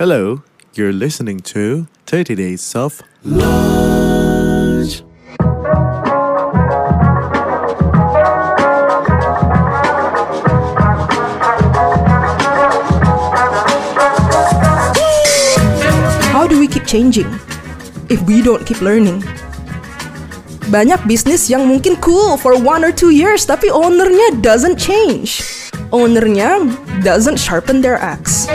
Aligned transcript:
Hello, 0.00 0.40
you're 0.72 0.94
listening 0.94 1.40
to 1.52 1.86
30 2.06 2.34
Days 2.34 2.74
of 2.74 3.02
Lunch. 3.22 5.04
How 16.32 16.48
do 16.48 16.58
we 16.58 16.66
keep 16.66 16.86
changing 16.86 17.28
if 18.08 18.22
we 18.24 18.40
don't 18.40 18.64
keep 18.64 18.80
learning? 18.80 19.20
Banyak 20.72 21.04
bisnis 21.04 21.52
yang 21.52 21.68
mungkin 21.68 22.00
cool 22.00 22.40
for 22.40 22.56
one 22.56 22.88
or 22.88 22.92
two 22.96 23.12
years 23.12 23.44
tapi 23.44 23.68
ownernya 23.68 24.40
doesn't 24.40 24.80
change. 24.80 25.44
Ownernya 25.92 26.72
doesn't 27.04 27.36
sharpen 27.36 27.84
their 27.84 28.00
axe. 28.00 28.48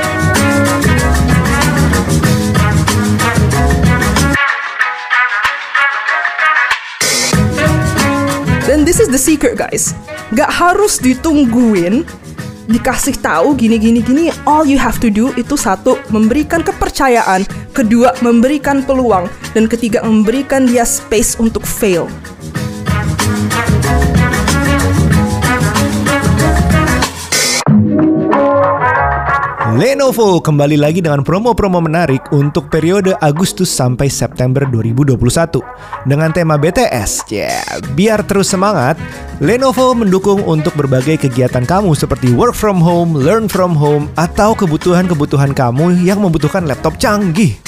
Dan 8.66 8.82
this 8.82 8.98
is 8.98 9.14
the 9.14 9.22
secret 9.22 9.62
guys. 9.62 9.94
Gak 10.34 10.50
harus 10.50 10.98
ditungguin 10.98 12.02
dikasih 12.66 13.14
tahu 13.22 13.54
gini 13.54 13.78
gini 13.78 14.02
gini. 14.02 14.34
All 14.50 14.66
you 14.66 14.82
have 14.82 14.98
to 14.98 15.14
do 15.14 15.30
itu 15.38 15.54
satu 15.54 16.02
memberikan 16.10 16.66
kepercayaan. 16.66 17.46
Kedua 17.78 18.18
memberikan 18.26 18.82
peluang. 18.82 19.30
Dan 19.54 19.70
ketiga 19.70 20.02
memberikan 20.02 20.66
dia 20.66 20.82
space 20.82 21.38
untuk 21.38 21.62
fail 21.62 22.10
Lenovo 29.76 30.40
kembali 30.40 30.80
lagi 30.80 31.04
dengan 31.04 31.20
promo-promo 31.20 31.84
menarik 31.84 32.32
untuk 32.32 32.72
periode 32.72 33.12
Agustus 33.20 33.68
sampai 33.68 34.08
September 34.08 34.64
2021 34.64 35.20
dengan 36.08 36.32
tema 36.32 36.56
BTS. 36.56 37.28
Ya, 37.28 37.52
yeah, 37.52 37.84
biar 37.92 38.24
terus 38.24 38.48
semangat, 38.48 38.96
Lenovo 39.44 39.92
mendukung 39.92 40.40
untuk 40.48 40.72
berbagai 40.80 41.28
kegiatan 41.28 41.68
kamu 41.68 41.92
seperti 41.92 42.32
work 42.32 42.56
from 42.56 42.80
home, 42.80 43.20
learn 43.20 43.52
from 43.52 43.76
home, 43.76 44.08
atau 44.16 44.56
kebutuhan-kebutuhan 44.56 45.52
kamu 45.52 46.08
yang 46.08 46.24
membutuhkan 46.24 46.64
laptop 46.64 46.96
canggih. 46.96 47.60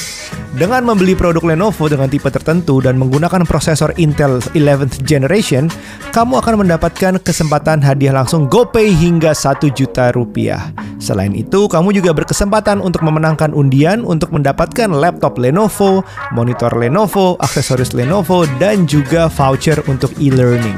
Dengan 0.58 0.82
membeli 0.88 1.14
produk 1.14 1.44
Lenovo 1.44 1.86
dengan 1.86 2.10
tipe 2.10 2.32
tertentu 2.34 2.82
dan 2.82 2.98
menggunakan 2.98 3.46
prosesor 3.46 3.94
Intel 4.02 4.42
11th 4.42 5.04
generation, 5.06 5.70
kamu 6.16 6.42
akan 6.42 6.66
mendapatkan 6.66 7.20
kesempatan 7.22 7.84
hadiah 7.86 8.16
langsung 8.16 8.50
GoPay 8.50 8.90
hingga 8.90 9.38
1 9.38 9.70
juta 9.70 10.10
rupiah. 10.16 10.74
Selain 10.98 11.30
itu, 11.38 11.70
kamu 11.70 11.97
juga 11.98 12.14
berkesempatan 12.14 12.78
untuk 12.78 13.02
memenangkan 13.02 13.50
undian 13.58 14.06
untuk 14.06 14.30
mendapatkan 14.30 14.94
laptop 14.94 15.42
Lenovo, 15.42 16.06
monitor 16.30 16.70
Lenovo, 16.78 17.34
aksesoris 17.42 17.98
Lenovo, 17.98 18.46
dan 18.62 18.86
juga 18.86 19.26
voucher 19.34 19.82
untuk 19.90 20.14
e-learning. 20.22 20.78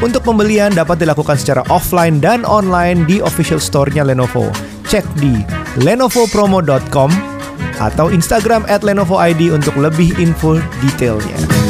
Untuk 0.00 0.24
pembelian 0.24 0.72
dapat 0.72 1.04
dilakukan 1.04 1.36
secara 1.36 1.60
offline 1.68 2.22
dan 2.22 2.46
online 2.48 3.04
di 3.04 3.20
official 3.20 3.60
store-nya 3.60 4.06
Lenovo. 4.06 4.48
Cek 4.88 5.04
di 5.20 5.44
lenovopromo.com 5.84 7.10
atau 7.76 8.08
Instagram 8.08 8.64
at 8.72 8.80
Lenovo 8.80 9.20
ID 9.20 9.52
untuk 9.52 9.76
lebih 9.76 10.16
info 10.16 10.56
detailnya. 10.80 11.67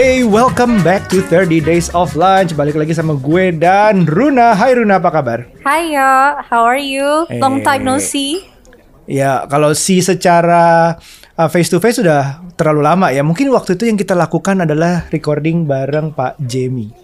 Hey, 0.00 0.24
welcome 0.24 0.80
back 0.80 1.12
to 1.12 1.20
30 1.20 1.60
Days 1.60 1.92
of 1.92 2.16
Lunch. 2.16 2.56
Balik 2.56 2.72
lagi 2.72 2.96
sama 2.96 3.20
gue 3.20 3.52
dan 3.52 4.08
Runa. 4.08 4.56
Hai 4.56 4.72
Runa, 4.72 4.96
apa 4.96 5.12
kabar? 5.12 5.44
Hai 5.60 5.92
ya, 5.92 6.40
how 6.48 6.64
are 6.64 6.80
you? 6.80 7.28
Long 7.36 7.60
time 7.60 7.84
no 7.84 8.00
Eh. 8.00 8.08
see. 8.08 8.40
Ya, 9.04 9.44
kalau 9.52 9.76
si 9.76 10.00
secara 10.00 10.96
uh, 11.36 11.48
face 11.52 11.68
to 11.68 11.84
face 11.84 12.00
sudah 12.00 12.40
terlalu 12.56 12.80
lama 12.80 13.12
ya. 13.12 13.20
Mungkin 13.20 13.52
waktu 13.52 13.76
itu 13.76 13.92
yang 13.92 14.00
kita 14.00 14.16
lakukan 14.16 14.64
adalah 14.64 15.04
recording 15.12 15.68
bareng 15.68 16.16
Pak 16.16 16.40
Jamie. 16.48 16.96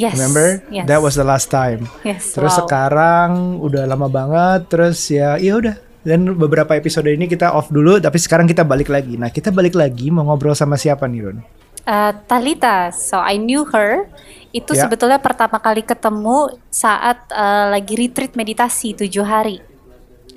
Yes. 0.00 0.16
Remember? 0.16 0.64
Yes. 0.72 0.88
That 0.88 1.04
was 1.04 1.20
the 1.20 1.28
last 1.28 1.52
time. 1.52 1.92
Yes. 2.08 2.32
Terus 2.32 2.56
wow. 2.56 2.64
sekarang 2.64 3.60
udah 3.60 3.84
lama 3.84 4.08
banget. 4.08 4.72
Terus 4.72 4.96
ya, 5.12 5.36
ya 5.36 5.60
udah. 5.60 5.76
Dan 6.00 6.40
beberapa 6.40 6.72
episode 6.72 7.04
ini 7.04 7.28
kita 7.28 7.52
off 7.52 7.68
dulu, 7.68 8.00
tapi 8.00 8.16
sekarang 8.16 8.48
kita 8.48 8.64
balik 8.64 8.88
lagi. 8.88 9.20
Nah, 9.20 9.28
kita 9.28 9.52
balik 9.52 9.76
lagi 9.76 10.08
mau 10.08 10.24
ngobrol 10.24 10.56
sama 10.56 10.80
siapa 10.80 11.04
nih, 11.04 11.20
Ron? 11.20 11.63
Uh, 11.84 12.16
Talita, 12.24 12.88
so 12.90 13.20
I 13.20 13.36
knew 13.36 13.68
her. 13.68 14.08
Itu 14.50 14.72
Ya. 14.72 14.86
sebetulnya 14.86 15.20
pertama 15.20 15.60
kali 15.60 15.84
ketemu 15.84 16.48
saat 16.72 17.20
uh, 17.28 17.68
lagi 17.68 17.92
retreat 17.92 18.32
meditasi 18.32 18.96
tujuh 18.96 19.20
hari. 19.20 19.60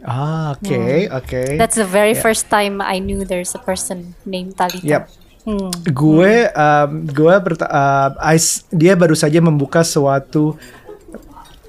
Ah, 0.04 0.54
oke, 0.54 1.08
oke. 1.10 1.42
Hmm. 1.48 1.58
That's 1.58 1.80
the 1.80 1.88
very 1.88 2.14
Yeah. 2.14 2.24
first 2.24 2.48
time 2.48 2.84
I 2.84 3.00
knew 3.00 3.24
there's 3.24 3.56
a 3.56 3.62
person 3.62 4.18
named 4.24 4.60
Talita. 4.60 4.84
Yep. 4.84 5.04
Hmm. 5.48 5.72
Gue, 5.88 6.52
um, 6.52 7.08
gue 7.08 7.36
berta- 7.40 7.72
uh, 7.72 8.10
Ais- 8.20 8.68
dia 8.68 9.00
baru 9.00 9.16
saja 9.16 9.40
membuka 9.40 9.80
suatu 9.80 10.60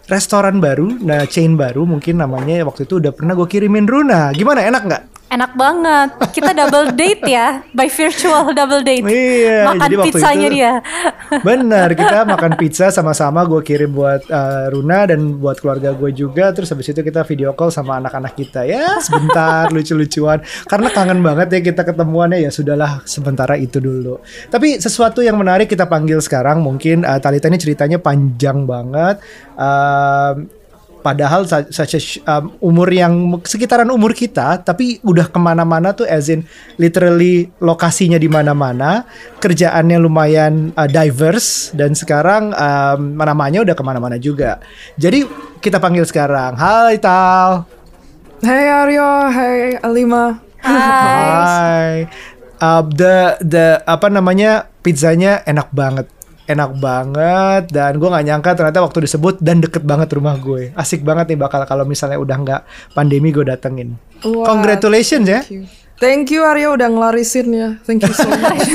restoran 0.09 0.59
baru, 0.59 0.89
nah 0.99 1.23
chain 1.29 1.53
baru 1.55 1.85
mungkin 1.85 2.17
namanya 2.17 2.65
waktu 2.65 2.83
itu 2.83 2.97
udah 2.97 3.13
pernah 3.13 3.37
gue 3.37 3.47
kirimin 3.47 3.85
Runa. 3.85 4.33
Gimana 4.33 4.65
enak 4.65 4.83
nggak? 4.83 5.03
Enak 5.29 5.53
banget. 5.61 6.09
Kita 6.33 6.57
double 6.57 6.97
date 6.97 7.21
ya, 7.29 7.61
by 7.77 7.85
virtual 7.87 8.49
double 8.57 8.81
date. 8.81 9.05
Iya, 9.05 9.61
Makan 9.69 9.85
jadi 9.85 9.95
waktu 10.01 10.09
pizzanya 10.09 10.49
itu- 10.49 10.57
dia. 10.57 10.73
Benar, 11.45 11.89
kita 11.93 12.19
makan 12.25 12.53
pizza 12.57 12.89
sama-sama. 12.89 13.45
Gue 13.45 13.61
kirim 13.61 13.93
buat 13.93 14.25
uh, 14.25 14.73
Runa 14.73 15.05
dan 15.05 15.37
buat 15.37 15.61
keluarga 15.61 15.93
gue 15.93 16.17
juga. 16.17 16.49
Terus 16.57 16.73
habis 16.73 16.89
itu 16.89 17.05
kita 17.05 17.29
video 17.29 17.53
call 17.53 17.69
sama 17.69 18.01
anak-anak 18.01 18.33
kita 18.35 18.65
ya 18.65 18.97
sebentar 19.05 19.69
lucu-lucuan. 19.77 20.41
Karena 20.65 20.89
kangen 20.89 21.21
banget 21.21 21.49
ya 21.53 21.61
kita 21.61 21.85
ketemuannya 21.85 22.41
ya 22.41 22.49
sudahlah 22.49 23.05
sementara 23.05 23.61
itu 23.61 23.85
dulu. 23.85 24.25
Tapi 24.49 24.81
sesuatu 24.81 25.21
yang 25.21 25.37
menarik 25.37 25.69
kita 25.69 25.85
panggil 25.85 26.25
sekarang 26.25 26.65
mungkin 26.65 27.05
uh, 27.05 27.21
Talita 27.21 27.53
ini 27.53 27.61
ceritanya 27.61 28.01
panjang 28.01 28.65
banget. 28.65 29.21
Um, 29.61 30.49
Padahal 31.09 31.49
such 31.49 31.97
a 31.97 32.01
um, 32.29 32.53
umur 32.61 32.93
yang 32.93 33.41
sekitaran 33.41 33.89
umur 33.89 34.13
kita, 34.13 34.61
tapi 34.61 35.01
udah 35.01 35.33
ke 35.33 35.41
mana-mana 35.41 35.97
tuh, 35.97 36.05
as 36.05 36.29
in 36.29 36.45
literally 36.77 37.49
lokasinya 37.65 38.21
di 38.21 38.29
mana-mana, 38.29 39.09
kerjaannya 39.41 39.97
lumayan 39.97 40.77
uh, 40.77 40.85
diverse 40.85 41.73
dan 41.73 41.97
sekarang 41.97 42.53
um, 42.53 43.17
namanya 43.17 43.65
udah 43.65 43.73
ke 43.73 43.81
mana-mana 43.81 44.21
juga. 44.21 44.61
Jadi 45.01 45.25
kita 45.65 45.81
panggil 45.81 46.05
sekarang, 46.05 46.61
Hai 46.61 47.01
Tal. 47.01 47.65
Hai 48.45 48.69
Aryo, 48.69 49.33
hai 49.33 49.81
Alima 49.81 50.45
Hai. 50.61 50.77
Hai. 50.77 51.95
Uh, 52.61 52.83
the 52.93 53.39
the 53.41 53.67
apa 53.89 54.13
namanya 54.13 54.69
pizzanya 54.85 55.41
enak 55.47 55.73
banget. 55.73 56.18
Enak 56.49 56.81
banget 56.81 57.69
dan 57.69 58.01
gue 58.01 58.09
nggak 58.09 58.25
nyangka 58.25 58.51
ternyata 58.57 58.81
waktu 58.81 59.05
disebut 59.05 59.37
dan 59.45 59.61
deket 59.61 59.85
banget 59.85 60.09
rumah 60.17 60.41
gue. 60.41 60.73
Asik 60.73 61.05
banget 61.05 61.37
nih 61.37 61.39
bakal 61.45 61.61
kalau 61.69 61.85
misalnya 61.85 62.17
udah 62.17 62.37
nggak 62.41 62.61
pandemi 62.97 63.29
gue 63.29 63.45
datengin. 63.45 64.01
Wah, 64.25 64.49
Congratulations 64.49 65.29
ya. 65.29 65.45
Thank 65.45 65.53
you. 65.53 65.65
Thank 65.99 66.31
you 66.31 66.47
Aryo 66.47 66.79
udah 66.79 66.95
ngelarisin 66.95 67.51
ya 67.51 67.69
Thank 67.83 68.07
you 68.07 68.15
so 68.15 68.31
much 68.31 68.71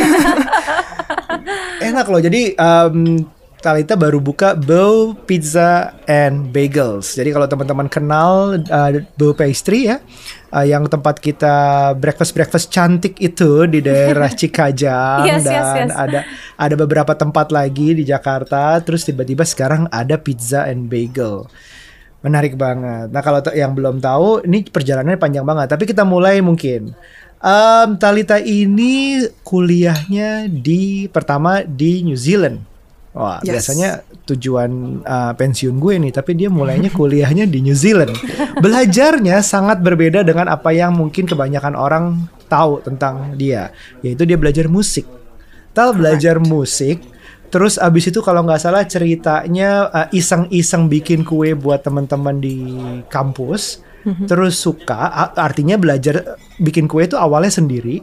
Enak 1.88 2.08
loh. 2.12 2.20
Jadi 2.20 2.56
um, 2.56 3.24
Talita 3.63 3.96
baru 3.96 4.19
buka 4.19 4.59
Bow 4.59 5.16
Pizza 5.24 5.96
and 6.03 6.51
Bagels. 6.51 7.16
Jadi 7.16 7.31
kalau 7.31 7.47
teman-teman 7.47 7.88
kenal 7.88 8.59
uh, 8.59 8.91
Bow 9.16 9.31
Pastry 9.31 9.88
ya, 9.88 10.03
uh, 10.51 10.68
yang 10.68 10.84
tempat 10.91 11.24
kita 11.24 11.96
breakfast 11.96 12.35
breakfast 12.35 12.75
cantik 12.75 13.16
itu 13.24 13.63
di 13.72 13.79
daerah 13.79 14.28
Cikajang 14.35 15.24
Yes, 15.24 15.47
yes, 15.47 15.63
dan 15.79 15.88
yes. 15.88 15.96
ada 15.96 16.19
ada 16.59 16.75
beberapa 16.75 17.16
tempat 17.16 17.56
lagi 17.56 17.96
di 17.96 18.03
Jakarta. 18.03 18.84
Terus 18.84 19.07
tiba-tiba 19.07 19.47
sekarang 19.47 19.88
ada 19.95 20.19
pizza 20.19 20.68
and 20.68 20.92
bagel. 20.92 21.48
Menarik 22.19 22.59
banget. 22.59 23.16
Nah 23.16 23.24
kalau 23.24 23.39
yang 23.56 23.71
belum 23.71 24.04
tahu, 24.04 24.44
ini 24.44 24.68
perjalanannya 24.68 25.16
panjang 25.16 25.48
banget. 25.48 25.71
Tapi 25.71 25.88
kita 25.88 26.04
mulai 26.04 26.44
mungkin. 26.44 26.92
Em, 27.39 27.89
Talita 27.95 28.44
ini 28.44 29.24
kuliahnya 29.48 30.51
di 30.51 31.07
pertama 31.07 31.63
di 31.63 32.04
New 32.04 32.19
Zealand. 32.19 32.73
Wah, 33.13 33.38
Yes. 33.45 33.62
biasanya 33.62 34.01
tujuan 34.25 35.01
uh, 35.06 35.38
pensiun 35.38 35.77
gue 35.77 36.01
nih, 36.01 36.12
tapi 36.13 36.33
dia 36.33 36.50
mulainya 36.50 36.89
kuliahnya 36.98 37.45
di 37.45 37.62
New 37.62 37.77
Zealand. 37.77 38.18
Belajarnya 38.57 39.38
sangat 39.45 39.86
berbeda 39.86 40.25
dengan 40.25 40.50
apa 40.50 40.74
yang 40.74 40.98
mungkin 40.98 41.30
kebanyakan 41.30 41.77
orang 41.77 42.25
tahu 42.50 42.81
tentang 42.81 43.38
dia, 43.38 43.69
yaitu 44.01 44.25
dia 44.25 44.33
belajar 44.33 44.65
musik. 44.65 45.06
Tal 45.77 45.94
belajar 45.94 46.42
musik, 46.42 47.01
terus 47.54 47.77
abis 47.77 48.10
itu 48.10 48.21
kalau 48.25 48.45
nggak 48.45 48.62
salah 48.62 48.81
ceritanya 48.86 49.89
uh, 49.94 50.07
iseng-iseng 50.09 50.89
bikin 50.89 51.21
kue 51.21 51.54
buat 51.54 51.86
teman-teman 51.86 52.42
di 52.42 52.57
kampus, 53.13 53.81
terus 54.25 54.57
suka, 54.57 55.33
artinya 55.38 55.77
belajar 55.77 56.38
bikin 56.57 56.89
kue 56.89 57.06
itu 57.06 57.18
awalnya 57.18 57.54
sendiri, 57.54 58.01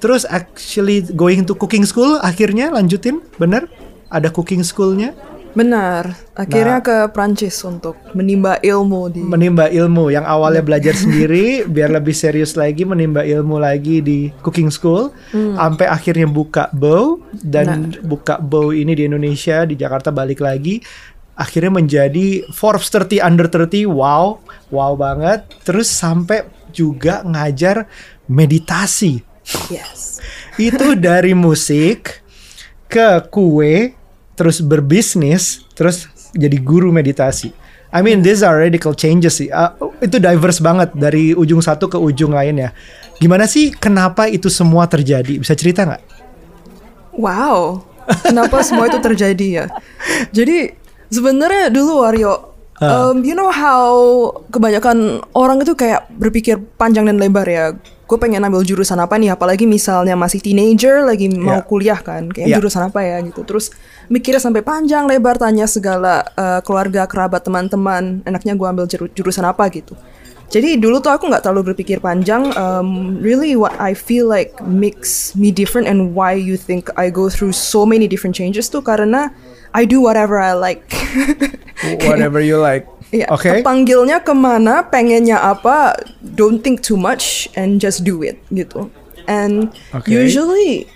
terus 0.00 0.24
actually 0.28 1.04
going 1.12 1.44
to 1.44 1.52
cooking 1.52 1.84
school 1.84 2.16
akhirnya 2.20 2.72
lanjutin, 2.72 3.20
bener? 3.36 3.68
Ada 4.10 4.28
cooking 4.34 4.66
schoolnya? 4.66 5.14
Benar. 5.50 6.14
Akhirnya 6.38 6.78
Nah. 6.78 6.86
ke 6.86 6.96
Prancis 7.10 7.58
untuk 7.66 7.98
menimba 8.14 8.62
ilmu 8.62 9.10
di 9.10 9.18
menimba 9.18 9.66
ilmu. 9.66 10.14
Yang 10.14 10.26
awalnya 10.30 10.62
belajar 10.62 10.94
sendiri 10.94 11.62
biar 11.74 11.90
lebih 11.90 12.14
serius 12.14 12.54
lagi 12.54 12.86
menimba 12.86 13.26
ilmu 13.26 13.58
lagi 13.58 13.98
di 13.98 14.30
cooking 14.46 14.70
school. 14.70 15.10
Sampai 15.34 15.90
akhirnya 15.90 16.30
buka 16.30 16.70
bow 16.70 17.18
dan 17.34 17.98
buka 18.06 18.38
bow 18.38 18.70
ini 18.70 18.94
di 18.94 19.10
Indonesia 19.10 19.66
di 19.66 19.74
Jakarta 19.74 20.14
balik 20.14 20.38
lagi. 20.38 20.78
Akhirnya 21.34 21.72
menjadi 21.72 22.46
Forbes 22.52 22.92
30 22.92 23.18
under 23.18 23.50
30 23.50 23.90
wow. 23.90 24.38
Wow 24.70 24.92
banget. 24.94 25.50
Terus 25.66 25.90
sampai 25.90 26.46
juga 26.70 27.26
ngajar 27.26 27.90
meditasi. 28.30 29.26
Yes. 29.66 30.22
itu 30.62 30.94
dari 30.94 31.34
musik 31.34 32.22
ke 32.86 33.18
kue 33.34 33.98
terus 34.40 34.64
berbisnis 34.64 35.68
terus 35.76 36.08
jadi 36.32 36.56
guru 36.56 36.88
meditasi 36.88 37.52
I 37.92 38.00
mean 38.00 38.24
these 38.24 38.40
are 38.40 38.56
radical 38.56 38.96
changes 38.96 39.36
sih 39.36 39.52
Uh, 39.52 39.92
itu 40.00 40.16
diverse 40.16 40.64
banget 40.64 40.96
dari 40.96 41.36
ujung 41.36 41.60
satu 41.60 41.92
ke 41.92 42.00
ujung 42.00 42.32
lainnya 42.32 42.72
gimana 43.20 43.44
sih 43.44 43.68
kenapa 43.76 44.32
itu 44.32 44.48
semua 44.48 44.88
terjadi 44.88 45.36
bisa 45.36 45.52
cerita 45.52 45.84
nggak 45.84 46.20
Wow. 47.20 47.84
Kenapa 48.26 48.62
semua 48.66 48.90
itu 48.90 48.98
terjadi 48.98 49.46
ya? 49.62 49.64
Jadi 50.34 50.74
sebenarnya 51.12 51.70
dulu 51.70 52.02
Wario, 52.02 52.54
um, 52.82 53.22
you 53.22 53.36
know 53.36 53.50
how 53.52 53.92
kebanyakan 54.50 55.22
orang 55.34 55.62
itu 55.62 55.76
kayak 55.78 56.10
berpikir 56.10 56.58
panjang 56.78 57.06
dan 57.06 57.20
lebar 57.20 57.46
ya. 57.46 57.74
Gue 58.10 58.18
pengen 58.18 58.42
ambil 58.42 58.66
jurusan 58.66 58.98
apa 58.98 59.14
nih? 59.14 59.30
Apalagi 59.38 59.70
misalnya 59.70 60.18
masih 60.18 60.42
teenager, 60.42 61.06
lagi 61.06 61.30
mau 61.30 61.62
Yeah. 61.62 61.62
kuliah 61.62 62.00
kan, 62.02 62.26
kayak 62.26 62.50
Yeah. 62.50 62.58
jurusan 62.58 62.90
apa 62.90 63.06
ya 63.06 63.22
gitu. 63.22 63.46
Terus 63.46 63.70
mikirnya 64.10 64.42
sampai 64.42 64.66
panjang 64.66 65.06
lebar, 65.06 65.38
tanya 65.38 65.70
segala 65.70 66.26
uh, 66.34 66.58
keluarga, 66.66 67.06
kerabat, 67.06 67.46
teman-teman. 67.46 68.26
Enaknya 68.26 68.58
gue 68.58 68.66
ambil 68.66 68.90
juru- 68.90 69.14
jurusan 69.14 69.46
apa 69.46 69.70
gitu. 69.70 69.94
Jadi 70.50 70.82
dulu 70.82 70.98
tuh 70.98 71.14
aku 71.14 71.30
nggak 71.30 71.46
terlalu 71.46 71.70
berpikir 71.70 72.02
panjang. 72.02 72.50
Um, 72.58 73.22
really, 73.22 73.54
what 73.54 73.70
I 73.78 73.94
feel 73.94 74.26
like 74.26 74.58
makes 74.58 75.38
me 75.38 75.54
different 75.54 75.86
and 75.86 76.10
why 76.10 76.34
you 76.34 76.58
think 76.58 76.90
I 76.98 77.14
go 77.14 77.30
through 77.30 77.54
so 77.54 77.86
many 77.86 78.10
different 78.10 78.34
changes 78.34 78.66
tuh 78.66 78.82
karena 78.82 79.30
I 79.70 79.86
do 79.86 80.02
whatever 80.02 80.42
I 80.42 80.58
like. 80.58 80.82
whatever 82.10 82.42
you 82.42 82.58
like 82.58 82.90
Iya, 83.10 83.26
oke 83.26 83.62
kepanggilnya 83.62 84.22
ke 84.22 84.30
mana, 84.30 84.86
pengennya 84.86 85.42
apa, 85.42 85.98
don't 86.22 86.62
think 86.62 86.78
too 86.78 86.94
much 86.94 87.50
and 87.58 87.82
just 87.82 88.06
do 88.06 88.22
it 88.22 88.38
gitu. 88.54 88.86
And 89.26 89.74
Oke. 89.90 90.06
usually 90.10 90.86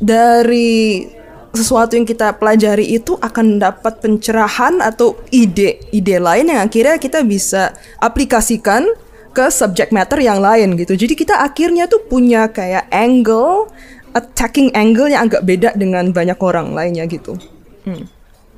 dari 0.00 1.08
sesuatu 1.52 1.96
yang 1.96 2.08
kita 2.08 2.36
pelajari 2.36 2.84
itu 2.88 3.16
akan 3.20 3.60
dapat 3.60 4.00
pencerahan 4.00 4.80
atau 4.84 5.16
ide-ide 5.32 6.16
lain 6.20 6.52
yang 6.52 6.60
akhirnya 6.64 6.96
kita 7.00 7.24
bisa 7.24 7.72
aplikasikan 8.00 8.84
ke 9.32 9.48
subject 9.52 9.92
matter 9.92 10.20
yang 10.20 10.40
lain 10.40 10.76
gitu. 10.76 10.96
Jadi 10.96 11.14
kita 11.16 11.40
akhirnya 11.40 11.88
tuh 11.88 12.04
punya 12.04 12.48
kayak 12.48 12.88
angle, 12.92 13.68
attacking 14.16 14.72
angle 14.72 15.08
yang 15.08 15.28
agak 15.28 15.44
beda 15.44 15.76
dengan 15.76 16.10
banyak 16.12 16.36
orang 16.40 16.72
lainnya 16.72 17.04
gitu. 17.08 17.36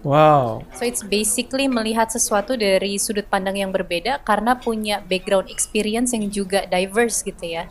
Wow 0.06 0.64
So 0.76 0.88
it's 0.88 1.04
basically 1.04 1.68
melihat 1.68 2.08
sesuatu 2.08 2.56
dari 2.56 2.96
sudut 2.96 3.28
pandang 3.28 3.60
yang 3.60 3.70
berbeda 3.74 4.24
karena 4.24 4.56
punya 4.56 5.04
background 5.04 5.52
experience 5.52 6.16
yang 6.16 6.28
juga 6.32 6.64
diverse 6.68 7.20
gitu 7.24 7.44
ya. 7.44 7.68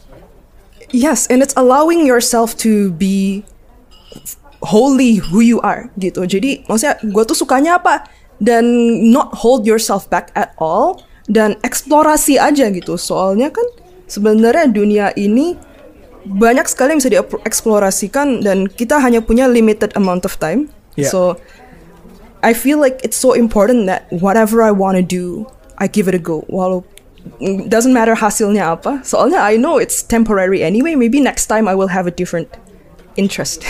Yes, 0.90 1.30
and 1.30 1.46
it's 1.46 1.54
allowing 1.54 2.06
yourself 2.10 2.58
to 2.66 2.90
be 2.98 3.46
wholly 4.66 5.22
who 5.22 5.40
you 5.40 5.62
are 5.62 5.94
gitu. 6.02 6.26
Jadi 6.26 6.66
maksudnya 6.66 6.98
gue 7.04 7.24
tuh 7.30 7.38
sukanya 7.38 7.78
apa 7.78 8.10
dan 8.42 8.66
not 9.12 9.32
hold 9.38 9.68
yourself 9.68 10.08
back 10.10 10.34
at 10.34 10.56
all 10.58 11.04
dan 11.30 11.56
eksplorasi 11.62 12.42
aja 12.42 12.72
gitu. 12.74 12.98
Soalnya 12.98 13.54
kan 13.54 13.66
sebenarnya 14.10 14.66
dunia 14.72 15.08
ini 15.14 15.56
banyak 16.26 16.68
sekali 16.68 16.98
yang 16.98 17.00
bisa 17.00 17.14
dieksplorasikan 17.14 18.44
dan 18.44 18.68
kita 18.68 19.00
hanya 19.00 19.24
punya 19.24 19.48
limited 19.48 19.94
amount 19.96 20.26
of 20.26 20.36
time. 20.42 20.68
Yeah. 20.98 21.12
So 21.14 21.40
I 22.40 22.56
feel 22.56 22.80
like 22.80 23.04
it's 23.04 23.18
so 23.18 23.34
important 23.34 23.88
that 23.88 24.08
whatever 24.12 24.64
I 24.64 24.72
want 24.72 24.96
to 24.96 25.04
do, 25.04 25.48
I 25.78 25.88
give 25.88 26.08
it 26.08 26.16
a 26.16 26.22
go. 26.22 26.48
Walau 26.48 26.88
doesn't 27.68 27.92
matter 27.92 28.16
hasilnya 28.16 28.80
apa. 28.80 29.04
Soalnya 29.04 29.44
I 29.44 29.60
know 29.60 29.76
it's 29.76 30.00
temporary 30.04 30.64
anyway. 30.64 30.96
Maybe 30.96 31.20
next 31.20 31.52
time 31.52 31.68
I 31.68 31.76
will 31.76 31.92
have 31.92 32.08
a 32.08 32.14
different 32.14 32.48
interest. 33.20 33.68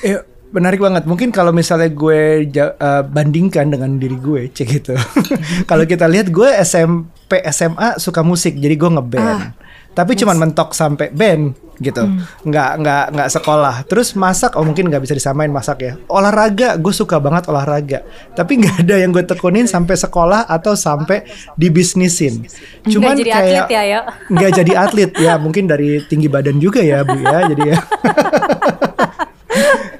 Eh, 0.00 0.16
menarik 0.56 0.80
banget. 0.80 1.04
Mungkin 1.04 1.32
kalau 1.32 1.52
misalnya 1.52 1.92
gue 1.92 2.48
eh, 2.48 3.02
bandingkan 3.04 3.68
dengan 3.72 4.00
diri 4.00 4.16
gue, 4.16 4.48
cek 4.48 4.68
gitu. 4.68 4.94
kalau 5.70 5.84
kita 5.84 6.08
lihat 6.08 6.32
gue 6.32 6.48
SMP 6.64 7.44
SMA 7.52 8.00
suka 8.00 8.24
musik, 8.24 8.56
jadi 8.56 8.76
gue 8.76 8.90
ngeband. 8.92 9.52
Tapi 9.92 10.12
cuman 10.16 10.36
mentok 10.40 10.72
sampai 10.72 11.12
band 11.12 11.52
gitu, 11.82 12.06
nggak 12.46 12.70
nggak 12.78 13.04
nggak 13.12 13.28
sekolah. 13.28 13.82
Terus 13.90 14.14
masak, 14.14 14.54
oh 14.54 14.62
mungkin 14.62 14.86
nggak 14.86 15.02
bisa 15.02 15.18
disamain 15.18 15.50
masak 15.50 15.78
ya. 15.82 15.92
Olahraga, 16.06 16.78
gue 16.78 16.94
suka 16.94 17.18
banget 17.18 17.50
olahraga. 17.50 18.06
Tapi 18.32 18.62
nggak 18.62 18.86
ada 18.86 18.94
yang 19.02 19.10
gue 19.10 19.24
tekunin 19.26 19.66
sampai 19.66 19.98
sekolah 19.98 20.46
atau 20.46 20.78
sampai 20.78 21.26
dibisnisin. 21.58 22.46
Cuman 22.86 23.18
jadi 23.18 23.30
kayak 23.34 23.66
atlet 23.66 23.84
ya, 23.88 24.00
nggak 24.30 24.50
jadi 24.62 24.72
atlet 24.78 25.10
ya, 25.18 25.34
mungkin 25.42 25.66
dari 25.66 26.00
tinggi 26.06 26.30
badan 26.30 26.56
juga 26.62 26.80
ya 26.80 27.02
bu 27.02 27.18
ya, 27.18 27.38
jadi 27.50 27.62
ya. 27.74 27.78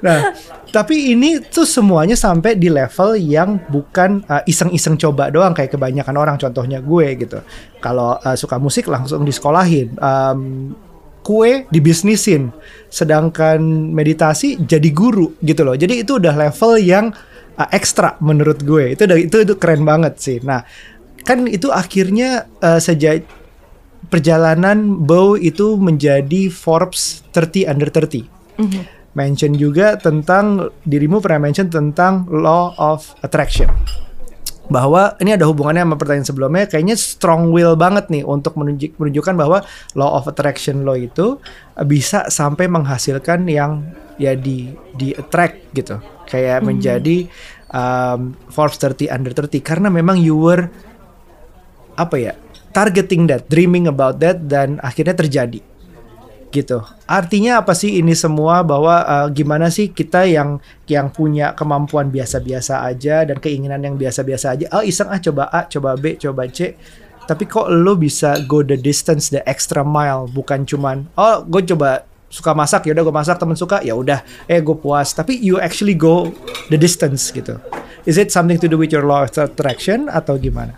Nah, 0.03 0.35
tapi 0.73 1.13
ini 1.13 1.37
tuh 1.37 1.69
semuanya 1.69 2.17
sampai 2.17 2.57
di 2.57 2.65
level 2.65 3.13
yang 3.13 3.61
bukan 3.69 4.25
uh, 4.25 4.41
iseng-iseng 4.49 4.97
coba 4.97 5.29
doang 5.29 5.53
kayak 5.53 5.77
kebanyakan 5.77 6.17
orang. 6.17 6.35
Contohnya 6.41 6.81
gue 6.81 7.13
gitu. 7.13 7.45
Kalau 7.77 8.17
uh, 8.17 8.33
suka 8.33 8.57
musik 8.57 8.89
langsung 8.89 9.21
disekolahin. 9.21 9.93
Um, 10.01 10.73
kue 11.21 11.69
dibisnisin. 11.69 12.49
Sedangkan 12.89 13.61
meditasi 13.93 14.65
jadi 14.65 14.89
guru 14.89 15.37
gitu 15.45 15.61
loh. 15.61 15.77
Jadi 15.77 16.01
itu 16.01 16.17
udah 16.17 16.33
level 16.33 16.81
yang 16.81 17.13
uh, 17.53 17.69
ekstra 17.69 18.17
menurut 18.17 18.65
gue. 18.65 18.97
Itu 18.97 19.05
udah 19.05 19.17
itu 19.21 19.45
itu 19.45 19.53
keren 19.61 19.85
banget 19.85 20.17
sih. 20.17 20.41
Nah, 20.41 20.65
kan 21.21 21.45
itu 21.45 21.69
akhirnya 21.69 22.49
uh, 22.65 22.81
sejak 22.81 23.29
perjalanan 24.09 25.05
Bow 25.05 25.37
itu 25.37 25.77
menjadi 25.77 26.49
Forbes 26.49 27.21
30 27.29 27.69
under 27.69 27.93
30 27.93 28.25
mention 29.13 29.53
juga 29.57 29.97
tentang 29.97 30.73
dirimu 30.85 31.21
pernah 31.21 31.49
mention 31.49 31.69
tentang 31.69 32.25
law 32.29 32.73
of 32.77 33.13
attraction. 33.21 33.69
Bahwa 34.71 35.13
ini 35.19 35.35
ada 35.35 35.45
hubungannya 35.45 35.83
sama 35.83 35.97
pertanyaan 35.99 36.27
sebelumnya 36.27 36.65
kayaknya 36.65 36.95
strong 36.95 37.51
will 37.51 37.75
banget 37.75 38.07
nih 38.09 38.23
untuk 38.23 38.55
menunjuk, 38.55 38.95
menunjukkan 38.95 39.35
bahwa 39.35 39.61
law 39.93 40.17
of 40.17 40.25
attraction 40.25 40.87
lo 40.87 40.95
itu 40.95 41.37
bisa 41.83 42.31
sampai 42.31 42.71
menghasilkan 42.71 43.45
yang 43.45 43.83
ya 44.15 44.33
di 44.33 44.71
di 44.95 45.13
attract 45.13 45.75
gitu. 45.75 45.99
Kayak 46.23 46.63
menjadi 46.63 47.27
um, 47.69 48.33
Forbes 48.49 48.79
30 48.79 49.11
under 49.11 49.35
30 49.35 49.59
karena 49.59 49.91
memang 49.91 50.15
you 50.15 50.39
were 50.39 50.71
apa 51.93 52.15
ya 52.17 52.33
targeting 52.73 53.29
that 53.29 53.45
dreaming 53.51 53.85
about 53.85 54.17
that 54.17 54.49
dan 54.49 54.81
akhirnya 54.81 55.13
terjadi 55.13 55.61
gitu. 56.53 56.85
Artinya 57.09 57.65
apa 57.65 57.73
sih 57.73 57.97
ini 57.97 58.13
semua 58.13 58.61
bahwa 58.61 59.01
uh, 59.01 59.27
gimana 59.33 59.73
sih 59.73 59.89
kita 59.89 60.29
yang 60.29 60.61
yang 60.85 61.09
punya 61.09 61.57
kemampuan 61.57 62.13
biasa-biasa 62.13 62.85
aja 62.85 63.25
dan 63.25 63.41
keinginan 63.41 63.81
yang 63.81 63.97
biasa-biasa 63.97 64.53
aja. 64.53 64.65
Oh 64.77 64.85
iseng 64.85 65.09
ah 65.09 65.17
coba 65.17 65.49
A, 65.49 65.65
coba 65.65 65.97
B, 65.97 66.21
coba 66.21 66.45
C. 66.45 66.77
Tapi 67.25 67.49
kok 67.49 67.73
lo 67.73 67.97
bisa 67.97 68.37
go 68.45 68.61
the 68.61 68.77
distance, 68.77 69.33
the 69.33 69.41
extra 69.49 69.81
mile, 69.81 70.29
bukan 70.29 70.69
cuman 70.69 71.09
oh 71.17 71.41
gue 71.41 71.65
coba 71.73 72.05
suka 72.29 72.53
masak 72.53 72.89
ya 72.89 72.97
udah 72.97 73.03
gue 73.05 73.15
masak 73.15 73.37
temen 73.37 73.53
suka 73.53 73.77
ya 73.85 73.93
udah 73.93 74.25
eh 74.49 74.57
gue 74.57 74.73
puas 74.73 75.13
tapi 75.13 75.37
you 75.37 75.61
actually 75.61 75.93
go 75.93 76.33
the 76.73 76.77
distance 76.81 77.29
gitu 77.29 77.61
is 78.09 78.17
it 78.17 78.33
something 78.33 78.57
to 78.57 78.65
do 78.65 78.73
with 78.73 78.89
your 78.89 79.05
law 79.05 79.21
of 79.21 79.29
attraction 79.37 80.09
atau 80.09 80.33
gimana 80.41 80.73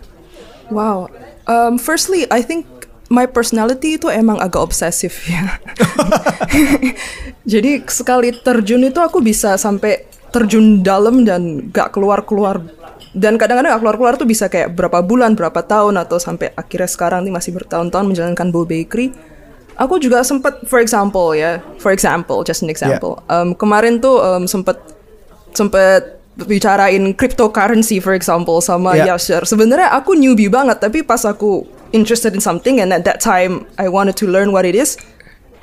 wow. 0.68 1.08
Um, 1.46 1.78
firstly, 1.78 2.26
I 2.30 2.42
think 2.42 2.66
my 3.08 3.26
personality 3.30 3.98
itu 3.98 4.10
emang 4.10 4.38
agak 4.42 4.62
obsesif 4.62 5.30
ya. 5.30 5.62
Jadi 7.52 7.86
sekali 7.86 8.34
terjun 8.34 8.82
itu 8.82 8.98
aku 8.98 9.22
bisa 9.22 9.54
sampai 9.54 10.06
terjun 10.34 10.82
dalam 10.82 11.22
dan 11.22 11.70
gak 11.70 11.94
keluar-keluar. 11.94 12.60
Dan 13.16 13.38
kadang-kadang 13.40 13.78
gak 13.78 13.82
keluar-keluar 13.82 14.14
tuh 14.18 14.28
bisa 14.28 14.50
kayak 14.50 14.74
berapa 14.74 15.00
bulan, 15.00 15.38
berapa 15.38 15.62
tahun 15.62 15.96
atau 16.02 16.18
sampai 16.18 16.52
akhirnya 16.58 16.90
sekarang 16.90 17.22
nih 17.24 17.32
masih 17.32 17.54
bertahun-tahun 17.54 18.06
menjalankan 18.10 18.50
Bow 18.50 18.66
Bakery. 18.66 19.14
Aku 19.76 20.00
juga 20.00 20.24
sempat, 20.24 20.64
for 20.64 20.80
example 20.80 21.36
ya, 21.36 21.60
for 21.78 21.92
example, 21.92 22.40
just 22.42 22.64
an 22.64 22.72
example. 22.72 23.20
Um, 23.28 23.52
kemarin 23.52 24.00
tuh 24.00 24.18
um, 24.24 24.48
sempat 24.48 24.80
sempat 25.52 26.16
bicarain 26.36 27.16
cryptocurrency 27.16 27.96
for 28.00 28.12
example 28.12 28.60
sama 28.60 28.92
Yeah. 28.96 29.16
Yasser. 29.16 29.44
Sebenarnya 29.48 29.88
aku 29.92 30.12
newbie 30.12 30.52
banget, 30.52 30.80
tapi 30.80 31.00
pas 31.00 31.24
aku 31.24 31.64
interested 31.96 32.36
in 32.36 32.44
something 32.44 32.76
and 32.84 32.92
at 32.92 33.08
that 33.08 33.24
time 33.24 33.64
I 33.80 33.88
wanted 33.88 34.20
to 34.20 34.28
learn 34.28 34.52
what 34.52 34.68
it 34.68 34.76
is. 34.76 35.00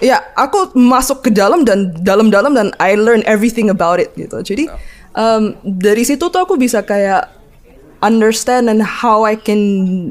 Ya, 0.01 0.25
aku 0.33 0.73
masuk 0.73 1.21
ke 1.21 1.29
dalam 1.29 1.63
dan 1.63 1.93
dalam-dalam 2.01 2.57
dan 2.57 2.73
I 2.81 2.97
learn 2.97 3.21
everything 3.29 3.69
about 3.69 4.01
it 4.01 4.09
gitu. 4.17 4.41
Jadi 4.41 4.67
um, 5.13 5.53
dari 5.61 6.01
situ 6.01 6.27
tuh 6.27 6.41
aku 6.41 6.57
bisa 6.57 6.81
kayak 6.81 7.29
understand 8.03 8.67
and 8.67 8.83
how 8.83 9.23
I 9.23 9.39
can 9.39 9.61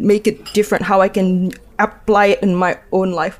make 0.00 0.25
it 0.25 0.41
different, 0.57 0.87
how 0.87 1.05
I 1.05 1.11
can 1.12 1.52
apply 1.76 2.38
it 2.38 2.41
in 2.41 2.57
my 2.57 2.79
own 2.95 3.12
life. 3.12 3.37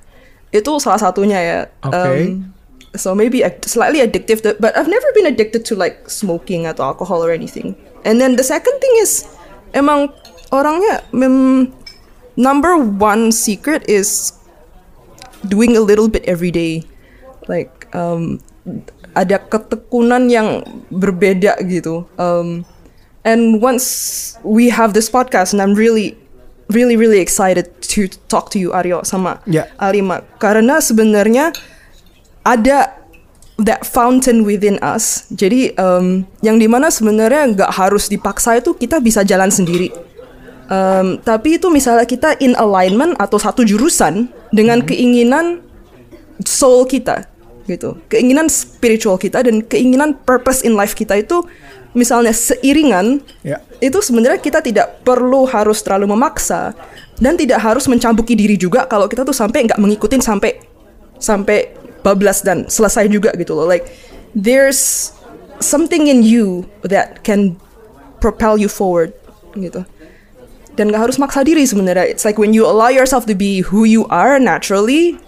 Itu 0.53 0.77
salah 0.77 1.01
satunya 1.01 1.39
ya. 1.41 1.59
Okay. 1.89 2.37
Um, 2.37 2.53
so 2.93 3.17
maybe 3.17 3.41
slightly 3.65 4.05
addictive, 4.05 4.45
but 4.45 4.77
I've 4.77 4.91
never 4.91 5.09
been 5.17 5.25
addicted 5.25 5.65
to 5.71 5.75
like 5.79 6.05
smoking 6.12 6.69
atau 6.69 6.93
alcohol 6.93 7.25
or 7.25 7.33
anything. 7.33 7.73
And 8.05 8.21
then 8.21 8.37
the 8.37 8.45
second 8.45 8.77
thing 8.77 8.95
is 9.01 9.25
emang 9.73 10.12
orangnya 10.53 11.01
mem, 11.17 11.73
number 12.37 12.77
one 12.79 13.33
secret 13.33 13.85
is 13.89 14.33
doing 15.47 15.77
a 15.77 15.83
little 15.83 16.09
bit 16.09 16.25
every 16.25 16.51
day. 16.51 16.85
Like 17.49 17.91
um, 17.95 18.41
ada 19.12 19.43
ketekunan 19.51 20.31
yang 20.31 20.65
berbeda 20.89 21.61
gitu. 21.67 22.07
Um, 22.17 22.65
and 23.27 23.61
once 23.61 24.39
we 24.47 24.71
have 24.73 24.95
this 24.95 25.11
podcast, 25.11 25.53
and 25.53 25.61
I'm 25.61 25.75
really, 25.75 26.17
really, 26.71 26.97
really 26.97 27.21
excited 27.21 27.69
to 27.93 28.09
talk 28.31 28.49
to 28.55 28.59
you 28.59 28.73
Aryo 28.73 29.05
sama 29.05 29.43
Ya. 29.45 29.69
Alima, 29.77 30.25
karena 30.41 30.81
sebenarnya 30.81 31.53
ada 32.47 33.03
that 33.61 33.85
fountain 33.85 34.43
within 34.49 34.81
us. 34.81 35.29
Jadi 35.35 35.77
um, 35.77 36.25
yang 36.41 36.57
di 36.57 36.67
mana 36.67 36.89
sebenarnya 36.89 37.53
nggak 37.53 37.73
harus 37.75 38.09
dipaksa 38.09 38.59
itu 38.59 38.75
kita 38.75 38.99
bisa 38.99 39.23
jalan 39.23 39.53
sendiri. 39.53 39.93
Um, 40.73 41.21
tapi 41.21 41.61
itu 41.61 41.69
misalnya 41.69 42.09
kita 42.09 42.41
in 42.41 42.57
alignment 42.57 43.12
atau 43.21 43.37
satu 43.37 43.61
jurusan 43.61 44.33
dengan 44.57 44.81
keinginan 44.81 45.61
soul 46.49 46.88
kita 46.88 47.29
gitu. 47.69 48.00
Keinginan 48.09 48.49
spiritual 48.49 49.21
kita 49.21 49.45
dan 49.45 49.61
keinginan 49.61 50.17
purpose 50.25 50.64
in 50.64 50.73
life 50.73 50.97
kita 50.97 51.21
itu 51.21 51.45
misalnya 51.93 52.33
seiringan 52.33 53.21
Ya. 53.45 53.61
itu 53.85 54.00
sebenarnya 54.00 54.41
kita 54.41 54.64
tidak 54.64 55.05
perlu 55.05 55.45
harus 55.45 55.85
terlalu 55.85 56.17
memaksa 56.17 56.73
dan 57.21 57.37
tidak 57.37 57.61
harus 57.61 57.85
mencambuki 57.85 58.33
diri 58.33 58.57
juga 58.57 58.88
kalau 58.88 59.05
kita 59.12 59.29
tuh 59.29 59.37
sampai 59.37 59.69
nggak 59.69 59.76
mengikutin 59.76 60.25
sampai 60.25 60.57
sampai 61.21 61.69
bablas 62.00 62.41
dan 62.41 62.64
selesai 62.64 63.12
juga 63.12 63.29
gitu 63.37 63.52
loh. 63.52 63.69
Like 63.69 63.93
there's 64.33 65.12
something 65.61 66.09
in 66.09 66.25
you 66.25 66.64
that 66.81 67.21
can 67.21 67.61
propel 68.25 68.57
you 68.57 68.73
forward 68.73 69.12
gitu 69.52 69.85
dan 70.76 70.88
nggak 70.88 71.09
harus 71.09 71.21
maksa 71.21 71.45
diri 71.45 71.64
sebenarnya 71.69 72.09
it's 72.09 72.25
like 72.25 72.41
when 72.41 72.57
you 72.57 72.64
allow 72.64 72.88
yourself 72.88 73.29
to 73.29 73.37
be 73.37 73.61
who 73.61 73.85
you 73.85 74.09
are 74.09 74.41
naturally 74.41 75.21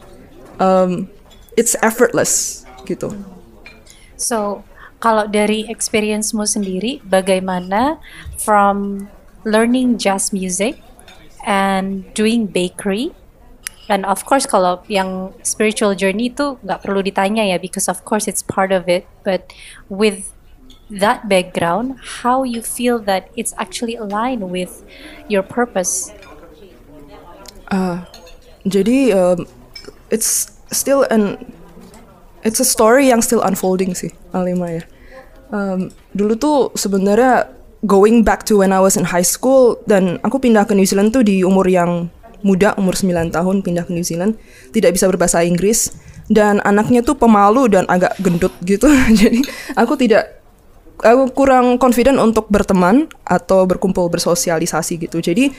um, 0.61 1.07
it's 1.57 1.77
effortless 1.85 2.65
gitu 2.89 3.13
So, 4.15 4.63
kalau 5.03 5.27
dari 5.29 5.67
experience-mu 5.67 6.47
sendiri, 6.47 7.03
bagaimana 7.05 7.99
from 8.39 9.07
learning 9.45 9.99
jazz 9.99 10.33
music 10.33 10.81
and 11.45 12.07
doing 12.15 12.47
bakery, 12.49 13.13
and 13.91 14.07
of 14.07 14.25
course 14.25 14.47
kalau 14.49 14.81
yang 14.89 15.35
spiritual 15.45 15.93
journey 15.93 16.33
itu 16.33 16.57
nggak 16.63 16.81
perlu 16.87 17.05
ditanya 17.05 17.45
ya, 17.45 17.59
because 17.59 17.91
of 17.91 18.07
course 18.07 18.31
it's 18.31 18.41
part 18.41 18.71
of 18.71 18.87
it. 18.87 19.05
But 19.27 19.51
with 19.91 20.33
that 20.91 21.29
background, 21.29 21.97
how 22.25 22.45
you 22.45 22.61
feel 22.61 22.99
that 23.09 23.31
it's 23.37 23.55
actually 23.57 23.97
aligned 23.97 24.51
with 24.51 24.85
your 25.29 25.43
purpose? 25.43 26.13
jadi 28.65 29.13
um, 29.13 29.47
it's 30.09 30.53
still 30.73 31.05
an 31.13 31.37
it's 32.45 32.61
a 32.61 32.67
story 32.67 33.09
yang 33.09 33.21
still 33.21 33.45
unfolding 33.45 33.93
sih 33.97 34.13
Alima 34.33 34.81
ya. 34.81 34.85
Um, 35.53 35.93
dulu 36.17 36.35
tuh 36.35 36.59
sebenarnya 36.75 37.49
going 37.85 38.25
back 38.25 38.49
to 38.49 38.59
when 38.65 38.73
I 38.73 38.81
was 38.81 38.97
in 38.97 39.05
high 39.05 39.25
school 39.25 39.79
dan 39.85 40.19
aku 40.25 40.41
pindah 40.41 40.65
ke 40.65 40.73
New 40.73 40.89
Zealand 40.89 41.13
tuh 41.13 41.23
di 41.23 41.45
umur 41.45 41.69
yang 41.69 42.09
muda 42.45 42.77
umur 42.77 42.97
9 42.97 43.33
tahun 43.33 43.57
pindah 43.65 43.89
ke 43.89 43.93
New 43.93 44.05
Zealand. 44.05 44.37
Tidak 44.73 44.91
bisa 44.93 45.09
berbahasa 45.09 45.45
Inggris. 45.45 45.93
Dan 46.25 46.65
anaknya 46.65 47.05
tuh 47.05 47.21
pemalu 47.21 47.69
dan 47.69 47.85
agak 47.85 48.17
gendut 48.17 48.53
gitu. 48.65 48.89
Jadi 49.21 49.45
aku 49.77 49.93
tidak 50.01 50.44
aku 51.01 51.33
kurang 51.35 51.81
confident 51.81 52.21
untuk 52.23 52.47
berteman 52.53 53.11
atau 53.27 53.67
berkumpul 53.67 54.07
bersosialisasi 54.13 55.01
gitu. 55.09 55.19
Jadi 55.19 55.51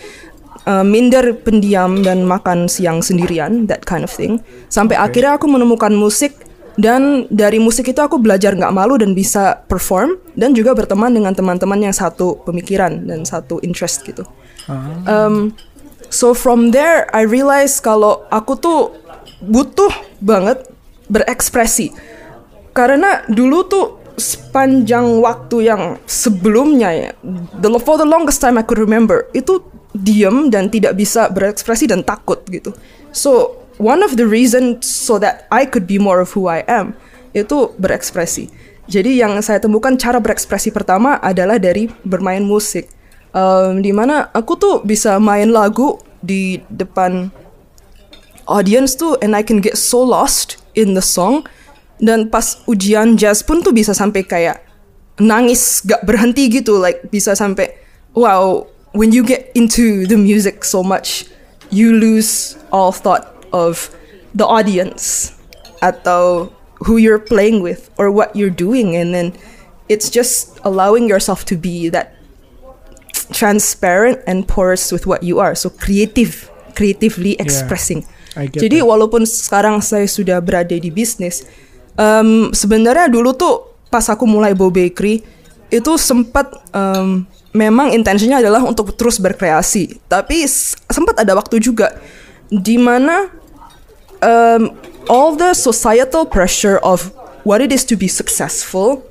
uh, 0.64 0.86
minder 0.86 1.36
pendiam 1.36 2.00
dan 2.00 2.24
makan 2.24 2.72
siang 2.72 3.04
sendirian 3.04 3.68
that 3.68 3.84
kind 3.84 4.06
of 4.06 4.12
thing. 4.12 4.40
Sampai 4.72 4.96
akhirnya 4.96 5.36
aku 5.36 5.50
menemukan 5.52 5.92
musik 5.92 6.36
dan 6.76 7.24
dari 7.32 7.56
musik 7.60 7.88
itu 7.88 8.00
aku 8.04 8.20
belajar 8.20 8.52
nggak 8.52 8.76
malu 8.76 9.00
dan 9.00 9.16
bisa 9.16 9.64
perform 9.68 10.20
dan 10.36 10.52
juga 10.52 10.76
berteman 10.76 11.12
dengan 11.12 11.32
teman-teman 11.32 11.80
yang 11.80 11.96
satu 11.96 12.44
pemikiran 12.44 13.08
dan 13.08 13.24
satu 13.24 13.64
interest 13.64 14.04
gitu. 14.04 14.28
Um, 15.08 15.56
so 16.12 16.36
from 16.36 16.76
there 16.76 17.08
I 17.16 17.24
realize 17.24 17.80
kalau 17.80 18.28
aku 18.28 18.60
tuh 18.60 18.80
butuh 19.40 19.92
banget 20.20 20.68
berekspresi. 21.08 21.96
Karena 22.76 23.24
dulu 23.32 23.60
tuh 23.72 23.86
sepanjang 24.16 25.20
waktu 25.20 25.68
yang 25.68 26.00
sebelumnya 26.08 26.90
ya 26.92 27.10
the, 27.60 27.70
for 27.84 28.00
the 28.00 28.08
longest 28.08 28.40
time 28.40 28.56
I 28.56 28.64
could 28.64 28.80
remember 28.80 29.28
itu 29.36 29.60
diem 29.96 30.52
dan 30.52 30.68
tidak 30.68 31.00
bisa 31.00 31.32
berekspresi 31.32 31.88
dan 31.88 32.04
takut 32.04 32.44
gitu. 32.52 32.76
So 33.16 33.64
one 33.80 34.04
of 34.04 34.20
the 34.20 34.28
reason 34.28 34.84
so 34.84 35.16
that 35.24 35.48
I 35.52 35.64
could 35.64 35.88
be 35.88 35.96
more 35.96 36.20
of 36.20 36.36
who 36.36 36.52
I 36.52 36.68
am 36.68 36.96
itu 37.32 37.72
berekspresi. 37.80 38.52
Jadi 38.86 39.18
yang 39.18 39.40
saya 39.42 39.58
temukan 39.58 39.98
cara 39.98 40.22
berekspresi 40.22 40.70
pertama 40.70 41.18
adalah 41.18 41.58
dari 41.58 41.90
bermain 42.06 42.44
musik. 42.46 42.92
Um, 43.36 43.84
di 43.84 43.92
mana 43.92 44.32
aku 44.32 44.56
tuh 44.56 44.76
bisa 44.88 45.20
main 45.20 45.52
lagu 45.52 46.00
di 46.24 46.64
depan 46.72 47.28
audience 48.48 48.96
tuh 48.96 49.20
and 49.20 49.36
I 49.36 49.44
can 49.44 49.60
get 49.60 49.76
so 49.76 50.00
lost 50.00 50.62
in 50.78 50.96
the 50.96 51.04
song 51.04 51.44
dan 52.02 52.28
pas 52.28 52.60
ujian 52.68 53.16
jazz 53.16 53.42
pun 53.46 53.64
tuh 53.64 53.72
bisa 53.72 53.96
sampai 53.96 54.28
kayak 54.28 54.64
nangis 55.20 55.80
gak 55.88 56.04
berhenti 56.04 56.52
gitu 56.52 56.76
like 56.76 57.08
bisa 57.08 57.32
sampai 57.32 57.72
wow 58.12 58.68
when 58.92 59.16
you 59.16 59.24
get 59.24 59.48
into 59.56 60.04
the 60.08 60.20
music 60.20 60.68
so 60.68 60.84
much 60.84 61.28
you 61.72 61.96
lose 61.96 62.60
all 62.72 62.92
thought 62.92 63.32
of 63.56 63.90
the 64.36 64.44
audience 64.44 65.32
atau 65.80 66.52
who 66.84 66.98
you're 66.98 67.22
playing 67.22 67.64
with 67.64 67.90
or 67.98 68.12
what 68.12 68.36
you're 68.36 68.54
doing. 68.54 68.96
And 68.96 69.16
then 69.16 69.34
it's 69.88 70.10
just 70.10 70.60
allowing 70.64 71.08
yourself 71.08 71.46
to 71.52 71.56
be 71.56 71.90
that 71.90 72.16
transparent 73.32 74.22
and 74.28 74.48
porous 74.48 74.92
with 74.92 75.08
what 75.08 75.24
you 75.24 75.40
are. 75.40 75.56
So 75.56 75.70
creative 75.70 76.52
creatively 76.76 77.40
expressing. 77.40 78.04
Get 78.36 78.60
jadi 78.60 78.84
that. 78.84 78.88
walaupun 78.92 79.24
sekarang 79.24 79.80
saya 79.80 80.12
sudah 80.12 80.44
berada 80.44 80.76
di 80.76 80.92
bisnis 80.92 81.48
em, 81.96 82.52
sebenarnya 82.52 83.12
dulu 83.12 83.32
tuh 83.36 83.76
pas 83.92 84.04
aku 84.08 84.28
mulai 84.28 84.52
Bow 84.52 84.72
Bakery 84.72 85.24
itu 85.72 85.92
sempat 85.98 86.52
em, 86.76 87.28
memang 87.56 87.96
intensinya 87.96 88.44
adalah 88.44 88.62
untuk 88.68 88.92
terus 89.00 89.16
berkreasi. 89.18 89.98
Tapi 90.12 90.44
sempat 90.92 91.16
ada 91.16 91.32
waktu 91.36 91.64
juga 91.64 91.96
di 92.52 92.76
mana 92.76 93.32
um, 94.20 94.76
all 95.08 95.34
the 95.40 95.56
societal 95.56 96.28
pressure 96.28 96.78
of 96.84 97.16
what 97.48 97.64
it 97.64 97.72
is 97.72 97.88
to 97.88 97.96
be 97.96 98.12
successful, 98.12 99.06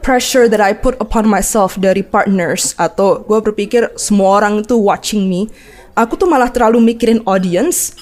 pressure 0.00 0.48
that 0.48 0.64
I 0.64 0.72
put 0.72 0.96
upon 0.96 1.28
myself 1.28 1.76
dari 1.76 2.00
partners 2.00 2.72
atau 2.80 3.20
gue 3.20 3.38
berpikir 3.44 3.92
semua 4.00 4.40
orang 4.40 4.64
tuh 4.64 4.80
watching 4.80 5.28
me, 5.28 5.52
aku 5.92 6.16
tuh 6.16 6.26
malah 6.26 6.48
terlalu 6.48 6.94
mikirin 6.94 7.20
audience 7.28 7.92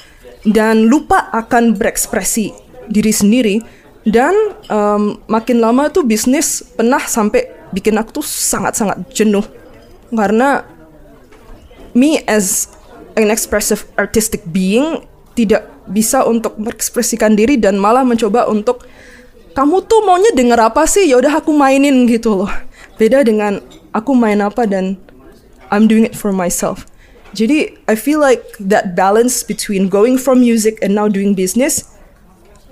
dan 0.47 0.91
lupa 0.91 1.31
akan 1.35 1.75
berekspresi 1.79 2.55
diri 2.91 3.14
sendiri 3.14 3.81
dan 4.02 4.35
um, 4.66 5.18
makin 5.30 5.62
lama 5.62 5.87
tuh 5.87 6.02
bisnis 6.02 6.62
pernah 6.75 7.02
sampai 7.02 7.47
bikin 7.71 7.94
aku 7.94 8.23
tuh 8.23 8.26
sangat-sangat 8.26 9.06
jenuh. 9.14 9.47
Karena 10.11 10.66
me 11.94 12.21
as 12.26 12.68
an 13.14 13.30
expressive 13.30 13.87
artistic 13.94 14.42
being 14.50 15.06
tidak 15.38 15.71
bisa 15.88 16.26
untuk 16.26 16.59
mengekspresikan 16.59 17.38
diri 17.38 17.56
dan 17.56 17.78
malah 17.78 18.04
mencoba 18.04 18.50
untuk 18.50 18.85
kamu 19.54 19.85
tuh 19.87 20.00
maunya 20.04 20.32
denger 20.35 20.59
apa 20.59 20.85
sih? 20.85 21.06
Ya 21.06 21.21
udah 21.23 21.38
aku 21.38 21.54
mainin 21.54 22.09
gitu 22.11 22.44
loh. 22.44 22.52
Beda 22.99 23.23
dengan 23.23 23.62
aku 23.94 24.12
main 24.12 24.42
apa 24.42 24.66
dan 24.66 24.99
I'm 25.73 25.88
doing 25.88 26.04
it 26.04 26.18
for 26.18 26.35
myself. 26.35 26.85
Jadi 27.32 27.73
I 27.88 27.97
feel 27.97 28.21
like 28.21 28.44
that 28.61 28.92
balance 28.92 29.40
between 29.40 29.88
going 29.88 30.21
from 30.21 30.44
music 30.44 30.76
and 30.85 30.92
now 30.92 31.09
doing 31.09 31.32
business 31.32 31.92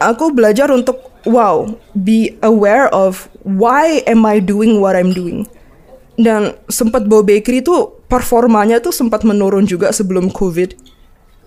aku 0.00 0.32
belajar 0.32 0.72
untuk 0.72 1.09
wow 1.24 1.68
be 1.92 2.36
aware 2.40 2.88
of 2.90 3.28
why 3.42 4.00
am 4.06 4.24
I 4.24 4.38
doing 4.38 4.78
what 4.80 4.94
I'm 4.96 5.12
doing 5.12 5.44
dan 6.20 6.52
sempat 6.68 7.08
Bow 7.08 7.24
Bakery 7.24 7.64
tuh 7.64 8.00
performanya 8.04 8.76
tuh 8.78 8.92
sempat 8.92 9.24
menurun 9.24 9.64
juga 9.64 9.88
sebelum 9.88 10.28
COVID 10.28 10.76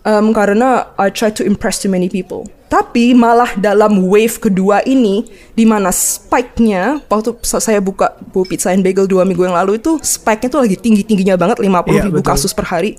um, 0.04 0.34
karena 0.34 0.90
I 0.98 1.14
try 1.14 1.30
to 1.30 1.46
impress 1.46 1.78
too 1.78 1.92
many 1.92 2.10
people. 2.10 2.50
Tapi 2.74 3.14
malah 3.14 3.54
dalam 3.54 4.10
wave 4.10 4.42
kedua 4.42 4.82
ini, 4.82 5.30
di 5.54 5.62
mana 5.62 5.94
spike-nya 5.94 7.06
waktu 7.06 7.38
sa- 7.46 7.62
saya 7.62 7.78
buka 7.78 8.18
Bu 8.34 8.50
Pizza 8.50 8.74
and 8.74 8.82
Bagel 8.82 9.06
dua 9.06 9.22
minggu 9.22 9.46
yang 9.46 9.54
lalu 9.54 9.78
itu 9.78 10.02
spike-nya 10.02 10.50
tuh 10.50 10.66
lagi 10.66 10.74
tinggi-tingginya 10.74 11.38
banget 11.38 11.62
50 11.62 11.70
Iya, 11.94 12.10
ribu 12.10 12.26
betul. 12.26 12.34
kasus 12.34 12.50
per 12.50 12.66
hari. 12.66 12.98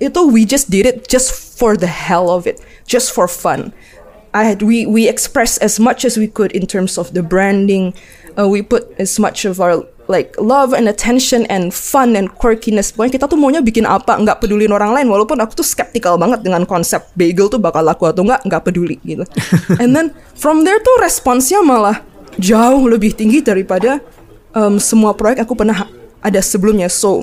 Itu 0.00 0.24
we 0.32 0.48
just 0.48 0.72
did 0.72 0.88
it 0.88 1.04
just 1.04 1.28
for 1.60 1.76
the 1.76 1.84
hell 1.84 2.32
of 2.32 2.48
it, 2.48 2.64
just 2.88 3.12
for 3.12 3.28
fun. 3.28 3.76
I 4.34 4.42
had 4.42 4.66
we 4.66 4.82
we 4.82 5.06
expressed 5.06 5.62
as 5.62 5.78
much 5.78 6.02
as 6.02 6.18
we 6.18 6.26
could 6.26 6.50
in 6.50 6.66
terms 6.66 6.98
of 6.98 7.14
the 7.14 7.22
branding. 7.22 7.94
Uh, 8.34 8.50
we 8.50 8.66
put 8.66 8.90
as 8.98 9.14
much 9.22 9.46
of 9.46 9.62
our 9.62 9.86
like 10.10 10.34
love 10.36 10.74
and 10.74 10.90
attention 10.90 11.46
and 11.46 11.70
fun 11.70 12.18
and 12.18 12.28
quirkiness. 12.34 12.90
Pokoknya 12.90 13.14
kita 13.14 13.26
tuh 13.30 13.38
maunya 13.38 13.62
bikin 13.62 13.86
apa, 13.86 14.18
nggak 14.18 14.42
pedulin 14.42 14.74
orang 14.74 14.90
lain. 14.90 15.06
Walaupun 15.06 15.38
aku 15.38 15.62
tuh 15.62 15.66
skeptical 15.66 16.18
banget 16.18 16.42
dengan 16.42 16.66
konsep 16.66 17.06
bagel 17.14 17.46
tuh 17.46 17.62
bakal 17.62 17.86
laku 17.86 18.10
atau 18.10 18.26
nggak, 18.26 18.42
nggak 18.42 18.62
peduli 18.66 18.98
gitu. 19.06 19.22
and 19.82 19.94
then 19.94 20.10
from 20.34 20.66
there 20.66 20.82
tuh 20.82 20.98
responsnya 20.98 21.62
malah 21.62 22.02
jauh 22.36 22.84
lebih 22.90 23.14
tinggi 23.14 23.38
daripada 23.38 24.02
um, 24.50 24.82
semua 24.82 25.14
proyek 25.14 25.46
aku 25.46 25.54
pernah 25.54 25.86
ada 26.20 26.40
sebelumnya. 26.42 26.90
So 26.90 27.22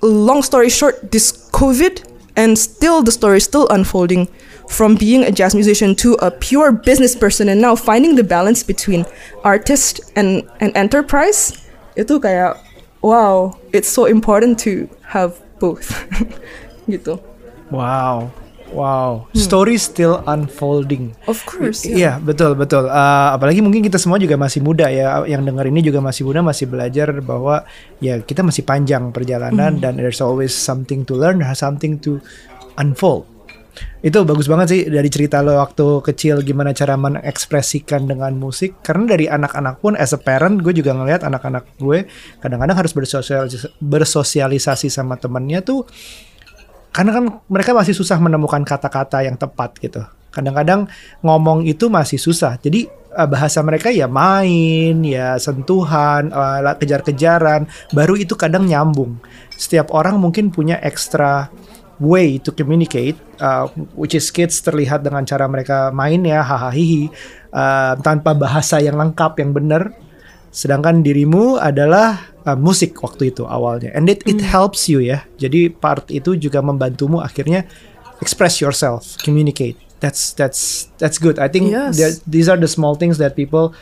long 0.00 0.40
story 0.40 0.72
short, 0.72 1.12
this 1.12 1.30
COVID 1.52 2.09
and 2.36 2.58
still 2.58 3.02
the 3.02 3.12
story 3.12 3.38
is 3.38 3.44
still 3.44 3.68
unfolding 3.68 4.28
from 4.68 4.94
being 4.94 5.24
a 5.24 5.32
jazz 5.32 5.54
musician 5.54 5.94
to 5.96 6.14
a 6.22 6.30
pure 6.30 6.70
business 6.70 7.16
person 7.16 7.48
and 7.48 7.60
now 7.60 7.74
finding 7.74 8.14
the 8.14 8.24
balance 8.24 8.62
between 8.62 9.04
artist 9.42 10.00
and 10.14 10.46
and 10.60 10.70
enterprise. 10.76 11.58
Itu 11.98 12.22
kayak 12.22 12.56
wow 13.02 13.58
it's 13.74 13.90
so 13.90 14.06
important 14.06 14.58
to 14.66 14.86
have 15.02 15.38
both. 15.58 15.90
Gitu. 16.90 17.18
Wow, 17.70 18.34
wow. 18.72 19.26
Story 19.36 19.76
still 19.76 20.22
unfolding. 20.26 21.14
of 21.26 21.42
course 21.46 21.82
Iya 21.86 22.18
betul 22.22 22.54
betul. 22.54 22.86
Eh, 22.86 23.28
apalagi 23.34 23.60
mungkin 23.60 23.82
kita 23.82 23.98
semua 23.98 24.16
juga 24.16 24.38
masih 24.38 24.62
muda 24.62 24.88
ya. 24.88 25.22
Yang 25.26 25.42
dengar 25.52 25.64
ini 25.66 25.80
juga 25.82 25.98
masih 26.02 26.22
muda, 26.26 26.40
masih 26.40 26.66
belajar 26.70 27.10
bahwa 27.22 27.66
ya 27.98 28.18
kita 28.22 28.40
masih 28.40 28.62
panjang 28.62 29.10
perjalanan 29.10 29.78
dan 29.78 29.98
there's 29.98 30.22
always 30.22 30.54
something 30.54 31.02
to 31.04 31.14
learn, 31.14 31.42
something 31.54 31.98
to 32.00 32.22
unfold. 32.78 33.26
Itu 34.00 34.24
bagus 34.24 34.48
banget 34.48 34.66
sih 34.72 34.80
dari 34.88 35.12
cerita 35.12 35.44
lo 35.44 35.60
waktu 35.60 36.00
kecil 36.00 36.40
gimana 36.40 36.72
cara 36.72 36.96
mengekspresikan 36.96 38.08
dengan 38.08 38.32
musik. 38.32 38.80
Karena 38.80 39.12
dari 39.12 39.28
anak-anak 39.28 39.84
pun 39.84 39.92
as 39.92 40.16
a 40.16 40.20
parent 40.20 40.64
gue 40.64 40.72
juga 40.72 40.96
ngelihat 40.96 41.20
anak-anak 41.20 41.76
gue 41.76 42.08
kadang-kadang 42.40 42.76
harus 42.80 42.92
bersosialisasi, 42.96 43.76
bersosialisasi 43.78 44.88
sama 44.88 45.20
temennya 45.20 45.60
tuh 45.60 45.84
karena 46.90 47.10
kan 47.14 47.24
mereka 47.46 47.70
masih 47.70 47.94
susah 47.94 48.18
menemukan 48.18 48.62
kata-kata 48.66 49.22
yang 49.22 49.38
tepat 49.38 49.78
gitu. 49.78 50.02
Kadang-kadang 50.30 50.86
ngomong 51.22 51.66
itu 51.66 51.90
masih 51.90 52.18
susah. 52.18 52.58
Jadi 52.58 52.86
eh, 52.90 53.28
bahasa 53.30 53.62
mereka 53.62 53.90
ya 53.90 54.06
main, 54.06 55.02
ya 55.02 55.38
sentuhan, 55.38 56.30
eh, 56.30 56.74
kejar-kejaran, 56.78 57.66
baru 57.94 58.14
itu 58.18 58.34
kadang 58.34 58.66
nyambung. 58.66 59.18
Setiap 59.54 59.90
orang 59.94 60.18
mungkin 60.18 60.50
punya 60.50 60.78
extra 60.82 61.50
way 62.00 62.40
to 62.40 62.50
communicate, 62.50 63.14
uh, 63.44 63.68
which 63.92 64.16
is 64.16 64.32
kids 64.32 64.64
terlihat 64.64 65.04
dengan 65.04 65.22
cara 65.28 65.44
mereka 65.44 65.92
main 65.92 66.24
ya, 66.24 66.40
hahaha, 66.40 66.72
uh, 67.52 67.94
tanpa 68.00 68.32
bahasa 68.32 68.80
yang 68.80 68.96
lengkap, 68.96 69.36
yang 69.36 69.52
benar. 69.52 69.92
Sedangkan 70.50 71.04
dirimu 71.04 71.60
adalah 71.60 72.29
uh, 72.44 72.56
musik 72.56 72.96
waktu 73.00 73.32
itu 73.32 73.44
awalnya, 73.44 73.90
and 73.92 74.08
it, 74.08 74.20
it 74.24 74.40
helps 74.40 74.86
you 74.88 75.00
ya. 75.00 75.24
Jadi 75.36 75.68
part 75.70 76.08
itu 76.08 76.36
juga 76.36 76.60
membantumu 76.60 77.20
akhirnya 77.20 77.64
express 78.20 78.60
yourself, 78.60 79.16
communicate. 79.20 79.76
That's 80.00 80.32
that's 80.32 80.88
that's 80.96 81.20
good. 81.20 81.36
I 81.36 81.52
think 81.52 81.68
Yes. 81.68 82.00
that- 82.00 82.20
these 82.24 82.48
are 82.48 82.56
the 82.56 82.68
small 82.68 82.96
things 82.96 83.20
that 83.20 83.36
people 83.36 83.76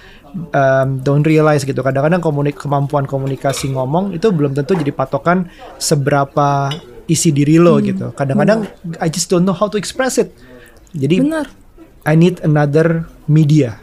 um, 0.51 0.99
don't 0.99 1.23
realize 1.23 1.63
gitu. 1.63 1.79
Kadang-kadang 1.79 2.19
komunik 2.19 2.59
kemampuan 2.59 3.07
komunikasi 3.07 3.71
ngomong 3.71 4.19
itu 4.19 4.27
belum 4.35 4.51
tentu 4.51 4.75
jadi 4.75 4.91
patokan 4.91 5.47
seberapa 5.79 6.75
isi 7.07 7.31
diri 7.31 7.57
lo 7.63 7.79
gitu. 7.79 8.11
Kadang-kadang 8.13 8.67
I 8.99 9.07
just 9.09 9.31
don't 9.31 9.47
know 9.47 9.55
how 9.55 9.71
to 9.71 9.79
express 9.79 10.19
it. 10.19 10.35
Jadi 10.91 11.23
benar 11.23 11.47
I 12.03 12.19
need 12.19 12.43
another 12.43 13.07
media 13.31 13.79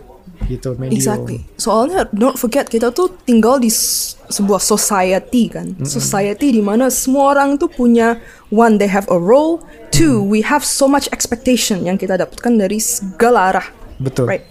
gitu 0.45 0.77
medium. 0.77 0.95
Exactly. 0.95 1.37
Soalnya 1.57 2.07
don't 2.13 2.37
forget 2.37 2.69
kita 2.69 2.93
tuh 2.93 3.11
tinggal 3.25 3.57
di 3.57 3.69
sebuah 3.69 4.61
society 4.61 5.49
kan. 5.49 5.77
Society 5.85 6.55
di 6.55 6.61
mana 6.61 6.89
semua 6.89 7.35
orang 7.37 7.57
tuh 7.57 7.69
punya 7.69 8.17
one 8.53 8.77
they 8.77 8.89
have 8.89 9.05
a 9.11 9.19
role, 9.19 9.61
two 9.89 10.21
we 10.21 10.45
have 10.45 10.61
so 10.61 10.85
much 10.89 11.09
expectation 11.11 11.83
yang 11.83 11.97
kita 11.97 12.17
dapatkan 12.17 12.53
dari 12.55 12.77
segala 12.77 13.53
arah. 13.53 13.67
Betul. 13.97 14.29
Right. 14.29 14.45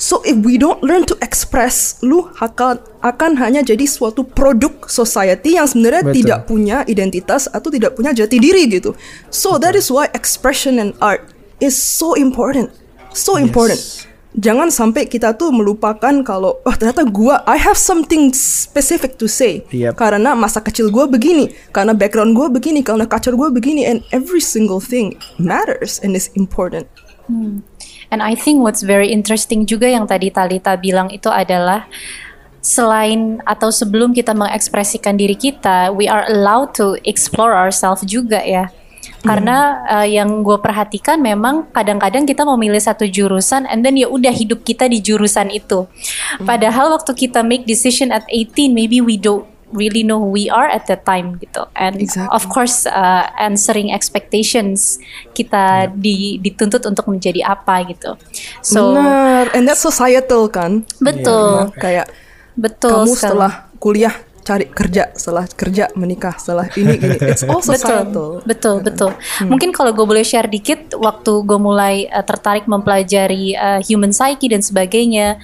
So 0.00 0.24
if 0.24 0.32
we 0.40 0.56
don't 0.56 0.80
learn 0.80 1.04
to 1.12 1.14
express, 1.20 2.00
lu 2.00 2.24
akan 2.40 2.80
akan 3.04 3.36
hanya 3.36 3.60
jadi 3.60 3.84
suatu 3.84 4.24
produk 4.24 4.88
society 4.88 5.60
yang 5.60 5.68
sebenarnya 5.68 6.08
Betul. 6.08 6.16
tidak 6.24 6.40
punya 6.48 6.78
identitas 6.88 7.52
atau 7.52 7.68
tidak 7.68 8.00
punya 8.00 8.16
jati 8.16 8.40
diri 8.40 8.64
gitu. 8.72 8.96
So 9.28 9.60
that 9.60 9.76
is 9.76 9.92
why 9.92 10.08
expression 10.16 10.80
and 10.80 10.96
art 11.04 11.28
is 11.60 11.76
so 11.76 12.16
important. 12.16 12.72
So 13.12 13.36
important. 13.36 13.76
Jangan 14.30 14.70
sampai 14.70 15.10
kita 15.10 15.34
tuh 15.34 15.50
melupakan 15.50 16.14
kalau 16.22 16.62
oh 16.62 16.74
ternyata 16.78 17.02
gua 17.02 17.42
I 17.50 17.58
have 17.58 17.74
something 17.74 18.30
specific 18.30 19.18
to 19.18 19.26
say. 19.26 19.66
Yep. 19.74 19.98
Karena 19.98 20.38
masa 20.38 20.62
kecil 20.62 20.86
gua 20.94 21.10
begini, 21.10 21.50
karena 21.74 21.90
background 21.90 22.38
gua 22.38 22.46
begini, 22.46 22.86
karena 22.86 23.10
culture 23.10 23.34
gua 23.34 23.50
begini 23.50 23.82
and 23.90 24.06
every 24.14 24.38
single 24.38 24.78
thing 24.78 25.18
matters 25.42 25.98
and 26.06 26.14
is 26.14 26.30
important. 26.38 26.86
And 28.10 28.22
I 28.22 28.34
think 28.34 28.62
what's 28.62 28.82
very 28.82 29.10
interesting 29.10 29.66
juga 29.66 29.86
yang 29.86 30.06
tadi 30.06 30.34
Talita 30.34 30.74
bilang 30.74 31.10
itu 31.14 31.30
adalah 31.30 31.86
selain 32.62 33.38
atau 33.46 33.70
sebelum 33.70 34.14
kita 34.14 34.34
mengekspresikan 34.34 35.14
diri 35.14 35.38
kita, 35.38 35.94
we 35.94 36.10
are 36.10 36.26
allowed 36.26 36.74
to 36.74 36.98
explore 37.06 37.54
ourselves 37.54 38.02
juga 38.06 38.42
ya. 38.42 38.70
Karena 39.20 39.84
uh, 39.84 40.08
yang 40.08 40.40
gue 40.40 40.56
perhatikan 40.60 41.20
memang 41.20 41.68
kadang-kadang 41.76 42.24
kita 42.24 42.42
memilih 42.44 42.80
satu 42.80 43.04
jurusan 43.04 43.68
and 43.68 43.84
then 43.84 44.00
ya 44.00 44.08
udah 44.08 44.32
hidup 44.32 44.64
kita 44.64 44.88
di 44.88 45.04
jurusan 45.04 45.52
itu. 45.52 45.84
Padahal 46.40 46.96
waktu 46.96 47.12
kita 47.12 47.44
make 47.44 47.68
decision 47.68 48.10
at 48.10 48.24
18 48.32 48.72
maybe 48.72 49.04
we 49.04 49.20
don't 49.20 49.44
really 49.72 50.02
know 50.02 50.18
who 50.18 50.30
we 50.34 50.50
are 50.50 50.66
at 50.66 50.86
that 50.90 51.06
time 51.06 51.38
gitu. 51.38 51.62
And 51.78 51.98
Exactly. 51.98 52.30
of 52.34 52.48
course 52.50 52.86
uh, 52.86 53.30
answering 53.38 53.94
expectations 53.94 54.98
kita 55.34 55.94
di, 55.94 56.38
dituntut 56.42 56.82
untuk 56.86 57.06
menjadi 57.06 57.46
apa 57.46 57.86
gitu. 57.86 58.18
So 58.64 58.94
Benar, 58.94 59.54
and 59.54 59.66
that's 59.66 59.82
societal 59.82 60.50
kan. 60.50 60.84
betul, 60.98 61.70
Kayak 61.78 62.10
betul. 62.58 63.06
kamu 63.06 63.12
setelah 63.14 63.52
kuliah 63.80 64.14
cari 64.50 64.66
kerja, 64.66 65.14
setelah 65.14 65.46
kerja 65.46 65.84
menikah, 65.94 66.34
setelah 66.34 66.66
ini 66.74 66.98
gini. 66.98 67.16
It's 67.30 67.46
all 67.46 67.62
Betul, 67.62 67.78
societal. 67.78 68.30
betul, 68.42 68.76
betul. 68.82 69.10
Mungkin 69.46 69.70
kalau 69.70 69.94
gue 69.94 70.02
boleh 70.02 70.26
share 70.26 70.50
dikit, 70.50 70.98
waktu 70.98 71.32
gue 71.46 71.58
mulai 71.62 72.10
uh, 72.10 72.26
tertarik 72.26 72.66
mempelajari 72.66 73.54
uh, 73.54 73.78
human 73.86 74.10
psyche 74.10 74.50
dan 74.50 74.58
sebagainya, 74.58 75.38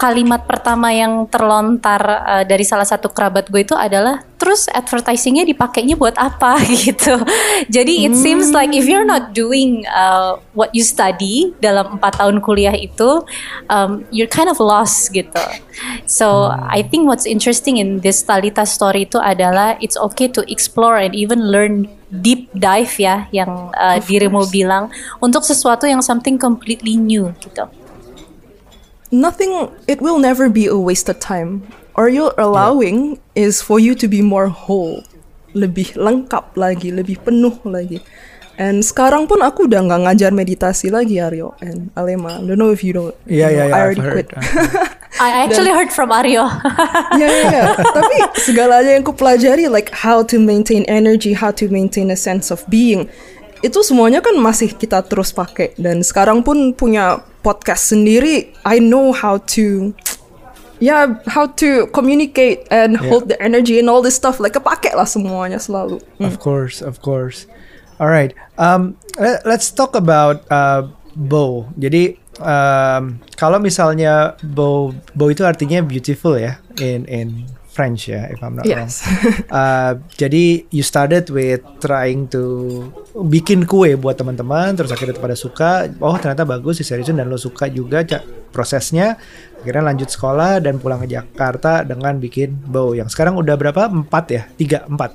kalimat 0.00 0.48
pertama 0.48 0.88
yang 0.96 1.28
terlontar 1.28 2.00
uh, 2.00 2.44
dari 2.48 2.64
salah 2.64 2.88
satu 2.88 3.12
kerabat 3.12 3.52
gue 3.52 3.60
itu 3.60 3.76
adalah, 3.76 4.24
terus 4.40 4.70
advertisingnya 4.70 5.44
dipakainya 5.44 5.98
buat 5.98 6.16
apa 6.16 6.56
gitu. 6.88 7.20
Jadi 7.68 8.08
it 8.08 8.14
seems 8.16 8.54
like 8.54 8.72
if 8.72 8.88
you're 8.88 9.04
not 9.04 9.36
doing 9.36 9.84
uh, 9.92 10.40
what 10.56 10.72
you 10.72 10.86
study 10.86 11.52
dalam 11.60 12.00
empat 12.00 12.22
tahun 12.22 12.40
kuliah 12.40 12.72
itu, 12.72 13.26
um, 13.68 14.08
you're 14.08 14.30
kind 14.30 14.48
of 14.48 14.56
lost 14.62 15.12
gitu. 15.12 15.42
So 16.06 16.50
I 16.50 16.82
think 16.82 17.06
what's 17.06 17.26
interesting 17.26 17.78
in 17.78 18.00
this 18.00 18.22
Talita 18.38 18.62
story 18.62 19.02
itu 19.02 19.18
adalah 19.18 19.74
it's 19.82 19.98
okay 19.98 20.30
to 20.30 20.46
explore 20.46 20.94
and 20.94 21.10
even 21.10 21.50
learn 21.50 21.90
deep 22.22 22.46
dive 22.54 22.94
ya 22.94 23.26
yang 23.34 23.74
uh, 23.74 23.98
dirimu 23.98 24.46
bilang 24.46 24.94
untuk 25.18 25.42
sesuatu 25.42 25.90
yang 25.90 25.98
something 25.98 26.38
completely 26.38 26.94
new 26.94 27.34
gitu. 27.42 27.66
Nothing, 29.10 29.74
it 29.90 29.98
will 29.98 30.22
never 30.22 30.46
be 30.46 30.70
a 30.70 30.78
wasted 30.78 31.18
time. 31.18 31.66
Or 31.98 32.06
you're 32.06 32.36
allowing 32.38 33.18
is 33.34 33.58
for 33.58 33.82
you 33.82 33.98
to 33.98 34.06
be 34.06 34.22
more 34.22 34.46
whole. 34.46 35.02
Lebih 35.58 35.98
lengkap 35.98 36.54
lagi, 36.54 36.94
lebih 36.94 37.18
penuh 37.26 37.58
lagi. 37.66 37.98
And 38.58 38.82
sekarang 38.82 39.30
pun 39.30 39.38
aku 39.38 39.70
udah 39.70 39.86
nggak 39.86 40.00
ngajar 40.02 40.30
meditasi 40.34 40.90
lagi 40.90 41.22
Aryo 41.22 41.54
and 41.62 41.94
Alema. 41.94 42.42
Don't 42.42 42.58
know 42.58 42.74
if 42.74 42.82
you 42.82 42.90
don't. 42.90 43.14
You 43.22 43.46
iya 43.46 43.46
know, 43.46 43.54
iya. 43.54 43.62
I 43.62 43.66
I've 43.70 43.78
already 43.78 44.02
heard. 44.02 44.14
quit. 44.18 44.28
I 45.22 45.30
actually 45.46 45.70
heard 45.70 45.94
from 45.94 46.10
Aryo. 46.10 46.42
Ya 47.14 47.26
ya 47.30 47.42
ya. 47.54 47.64
Tapi 47.78 48.16
segalanya 48.42 48.98
yang 48.98 49.06
ku 49.06 49.14
pelajari 49.14 49.70
like 49.70 49.94
how 49.94 50.26
to 50.26 50.42
maintain 50.42 50.82
energy, 50.90 51.38
how 51.38 51.54
to 51.54 51.70
maintain 51.70 52.10
a 52.10 52.18
sense 52.18 52.50
of 52.50 52.66
being. 52.66 53.06
Itu 53.62 53.86
semuanya 53.86 54.22
kan 54.26 54.34
masih 54.38 54.74
kita 54.74 55.06
terus 55.06 55.30
pakai 55.30 55.78
dan 55.78 56.02
sekarang 56.02 56.42
pun 56.42 56.74
punya 56.74 57.22
podcast 57.46 57.94
sendiri. 57.94 58.50
I 58.66 58.82
know 58.82 59.14
how 59.14 59.38
to 59.54 59.94
ya 60.82 61.18
how 61.30 61.50
to 61.58 61.90
communicate 61.90 62.66
and 62.70 62.94
hold 62.98 63.30
the 63.30 63.38
energy 63.42 63.82
and 63.82 63.90
all 63.90 64.02
this 64.02 64.14
stuff 64.14 64.38
like 64.38 64.54
kepake 64.54 64.94
lah 64.94 65.06
semuanya 65.06 65.62
selalu. 65.62 66.02
Of 66.22 66.42
course, 66.42 66.82
of 66.82 67.02
course. 67.02 67.46
Alright, 67.98 68.32
um, 68.56 68.94
le- 69.18 69.42
let's 69.42 69.70
talk 69.70 69.92
about 69.92 70.46
uh, 70.48 70.86
bow. 71.14 71.66
Jadi 71.74 72.14
um, 72.38 73.18
kalau 73.34 73.58
misalnya 73.58 74.38
bow, 74.40 74.94
bow 75.12 75.28
itu 75.28 75.42
artinya 75.42 75.82
beautiful 75.82 76.38
ya 76.38 76.62
in 76.78 77.02
in 77.10 77.28
French 77.68 78.10
ya, 78.10 78.26
if 78.26 78.42
I'm 78.42 78.58
not 78.58 78.66
Yes. 78.66 79.02
wrong. 79.02 79.46
Uh, 79.58 79.92
jadi 80.14 80.66
you 80.68 80.82
started 80.82 81.30
with 81.30 81.62
trying 81.78 82.26
to 82.26 82.42
bikin 83.14 83.66
kue 83.66 83.94
buat 83.94 84.14
teman-teman, 84.14 84.74
terus 84.74 84.90
akhirnya 84.90 85.14
pada 85.14 85.34
suka. 85.34 85.86
Oh 85.98 86.14
ternyata 86.18 86.42
bagus 86.42 86.78
diseriusin 86.78 87.18
dan 87.18 87.26
lo 87.26 87.38
suka 87.38 87.66
juga 87.66 88.02
prosesnya. 88.50 89.14
Akhirnya 89.58 89.90
lanjut 89.90 90.06
sekolah 90.06 90.58
dan 90.58 90.78
pulang 90.78 91.02
ke 91.02 91.10
Jakarta 91.10 91.82
dengan 91.82 92.18
bikin 92.18 92.54
bow 92.62 92.94
yang 92.94 93.06
sekarang 93.06 93.34
udah 93.34 93.54
berapa? 93.54 93.86
Empat 93.86 94.24
ya? 94.30 94.42
Tiga, 94.54 94.82
empat 94.86 95.14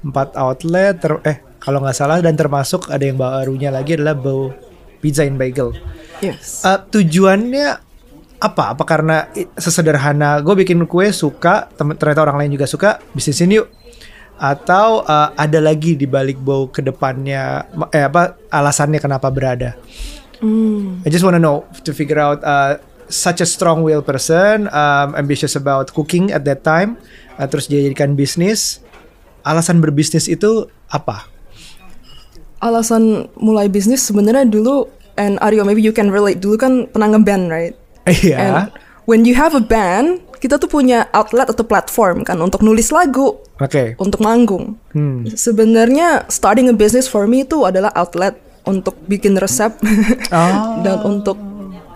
empat 0.00 0.32
outlet 0.34 0.94
ter 0.96 1.12
eh 1.22 1.38
kalau 1.60 1.84
nggak 1.84 1.96
salah 1.96 2.18
dan 2.24 2.34
termasuk 2.34 2.88
ada 2.88 3.04
yang 3.04 3.20
barunya 3.20 3.68
lagi 3.68 4.00
adalah 4.00 4.16
Bow 4.16 4.50
Pizza 4.98 5.28
and 5.28 5.36
Bagel. 5.36 5.76
Yes. 6.24 6.64
Eh, 6.64 6.78
tujuannya 6.88 7.68
apa? 8.40 8.72
Apa 8.72 8.84
karena 8.88 9.28
sesederhana 9.56 10.40
gue 10.40 10.56
bikin 10.64 10.80
kue 10.88 11.12
suka, 11.12 11.68
ternyata 11.76 12.24
orang 12.24 12.44
lain 12.44 12.56
juga 12.56 12.64
suka, 12.64 13.00
bisnisin 13.12 13.52
yuk. 13.52 13.68
Atau 14.40 15.04
eh, 15.04 15.28
ada 15.36 15.60
lagi 15.60 16.00
di 16.00 16.08
balik 16.08 16.40
Bow 16.40 16.72
ke 16.72 16.80
depannya 16.80 17.68
ma- 17.76 17.92
eh 17.92 18.08
apa 18.08 18.40
alasannya 18.48 18.98
kenapa 18.98 19.28
berada? 19.28 19.76
I 21.04 21.08
just 21.12 21.20
wanna 21.20 21.36
know 21.36 21.68
to 21.84 21.92
figure 21.92 22.16
out 22.16 22.40
uh, 22.40 22.80
such 23.12 23.44
a 23.44 23.48
strong 23.48 23.84
will 23.84 24.00
person, 24.00 24.72
um, 24.72 25.12
ambitious 25.12 25.52
about 25.52 25.92
cooking 25.92 26.32
at 26.32 26.48
that 26.48 26.64
time, 26.64 26.96
uh, 27.36 27.44
terus 27.44 27.68
dia 27.68 27.84
jadikan 27.84 28.16
bisnis. 28.16 28.80
Alasan 29.44 29.84
berbisnis 29.84 30.28
itu 30.28 30.68
apa? 30.88 31.28
Alasan 32.60 33.32
mulai 33.40 33.72
bisnis 33.72 34.04
sebenarnya 34.04 34.44
dulu 34.44 34.84
and 35.16 35.40
Aryo 35.40 35.64
maybe 35.64 35.80
you 35.80 35.96
can 35.96 36.12
relate 36.12 36.40
dulu 36.40 36.60
kan 36.60 36.72
pernah 36.92 37.16
ngeband 37.16 37.48
right? 37.48 37.74
Iya. 38.04 38.36
And 38.36 38.56
when 39.08 39.24
you 39.24 39.36
have 39.36 39.56
a 39.56 39.64
band, 39.64 40.20
kita 40.40 40.56
tuh 40.56 40.68
punya 40.72 41.08
outlet 41.12 41.48
atau 41.52 41.64
platform 41.64 42.24
kan 42.24 42.40
untuk 42.40 42.64
nulis 42.64 42.88
lagu, 42.88 43.36
Oke. 43.60 43.96
untuk 44.00 44.24
manggung. 44.24 44.80
Hmm. 44.96 45.28
Sebenarnya 45.28 46.24
starting 46.32 46.72
a 46.72 46.76
business 46.76 47.04
for 47.04 47.28
me 47.28 47.44
itu 47.44 47.64
adalah 47.68 47.92
outlet 47.92 48.36
untuk 48.64 48.96
bikin 49.08 49.36
resep 49.36 49.72
Oh. 50.32 50.80
dan 50.84 50.96
untuk 51.04 51.36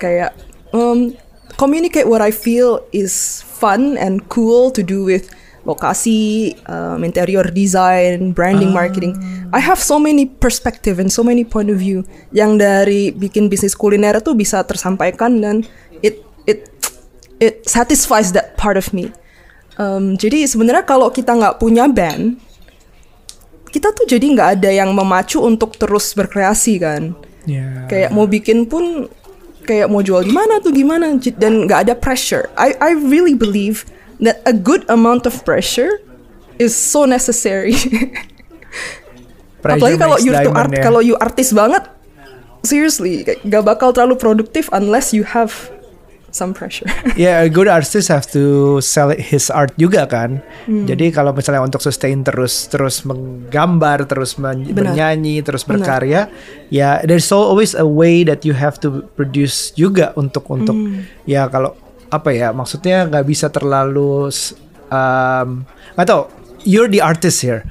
kayak 0.00 0.36
um, 0.76 1.16
communicate 1.56 2.08
what 2.08 2.20
I 2.20 2.32
feel 2.32 2.84
is 2.92 3.44
fun 3.44 3.96
and 3.96 4.26
cool 4.28 4.68
to 4.74 4.84
do 4.84 5.04
with 5.04 5.32
lokasi, 5.64 6.52
um, 6.68 7.00
interior 7.02 7.48
design, 7.48 8.36
branding, 8.36 8.70
marketing. 8.70 9.16
I 9.50 9.60
have 9.60 9.80
so 9.80 9.96
many 9.96 10.28
perspective 10.28 11.00
and 11.00 11.08
so 11.08 11.24
many 11.24 11.42
point 11.44 11.72
of 11.72 11.80
view 11.80 12.04
yang 12.36 12.60
dari 12.60 13.10
bikin 13.10 13.48
bisnis 13.48 13.72
kuliner 13.72 14.20
itu 14.20 14.36
bisa 14.36 14.60
tersampaikan 14.62 15.40
dan 15.40 15.64
it 16.04 16.20
it 16.44 16.68
it 17.40 17.64
satisfies 17.64 18.36
that 18.36 18.54
part 18.60 18.76
of 18.76 18.92
me. 18.92 19.08
Um, 19.80 20.14
jadi 20.14 20.46
sebenarnya 20.46 20.86
kalau 20.86 21.10
kita 21.10 21.34
nggak 21.34 21.58
punya 21.58 21.90
band, 21.90 22.38
kita 23.74 23.90
tuh 23.90 24.06
jadi 24.06 24.22
nggak 24.22 24.48
ada 24.60 24.70
yang 24.70 24.94
memacu 24.94 25.42
untuk 25.42 25.74
terus 25.74 26.14
berkreasi 26.14 26.78
kan. 26.78 27.16
Ya. 27.48 27.88
Kayak 27.90 28.14
mau 28.14 28.28
bikin 28.28 28.70
pun 28.70 29.10
kayak 29.64 29.88
mau 29.88 30.04
jual 30.04 30.28
di 30.28 30.32
mana 30.32 30.60
tuh 30.60 30.70
gimana 30.70 31.16
dan 31.40 31.66
nggak 31.66 31.88
ada 31.88 31.94
pressure. 31.96 32.52
I 32.54 32.76
I 32.78 32.94
really 32.94 33.34
believe 33.34 33.88
that 34.24 34.40
a 34.48 34.52
good 34.52 34.82
amount 34.88 35.28
of 35.28 35.44
pressure 35.44 36.00
is 36.58 36.72
so 36.72 37.04
necessary. 37.04 37.76
Apalagi 39.64 39.96
kalau 39.96 40.16
you 40.20 40.32
tuh 40.32 40.52
art, 40.52 40.72
ya. 40.76 40.82
kalau 40.84 41.00
you 41.00 41.16
artis 41.16 41.48
banget, 41.56 41.88
seriously 42.60 43.24
nggak 43.24 43.64
bakal 43.64 43.96
terlalu 43.96 44.16
produktif 44.20 44.68
unless 44.76 45.16
you 45.16 45.24
have 45.24 45.72
some 46.34 46.50
pressure. 46.52 46.90
Ya, 47.16 47.46
a 47.46 47.48
good 47.48 47.70
artist 47.70 48.10
have 48.10 48.26
to 48.34 48.76
sell 48.82 49.14
his 49.14 49.48
art 49.48 49.70
juga 49.78 50.04
kan. 50.04 50.42
Hmm. 50.66 50.84
Jadi 50.84 51.14
kalau 51.14 51.30
misalnya 51.30 51.62
untuk 51.62 51.78
sustain 51.80 52.20
terus 52.26 52.66
terus 52.66 53.06
menggambar, 53.06 54.04
terus 54.10 54.34
men- 54.36 54.66
Benar. 54.66 54.92
bernyanyi, 54.92 55.40
terus 55.46 55.62
Benar. 55.62 55.80
berkarya, 55.80 56.20
ya 56.68 57.00
there's 57.06 57.30
always 57.30 57.72
a 57.72 57.86
way 57.86 58.26
that 58.26 58.42
you 58.42 58.52
have 58.52 58.76
to 58.82 59.06
produce 59.14 59.70
juga 59.78 60.10
untuk 60.18 60.44
untuk 60.50 60.74
Hmm. 60.74 61.06
ya 61.24 61.46
kalau 61.48 61.72
apa 62.14 62.30
ya 62.30 62.54
maksudnya 62.54 63.10
nggak 63.10 63.26
bisa 63.26 63.50
terlalu 63.50 64.30
um, 64.88 65.66
nggak 65.98 66.06
tahu. 66.06 66.30
You're 66.64 66.88
the 66.88 67.04
artist 67.04 67.44
here. 67.44 67.68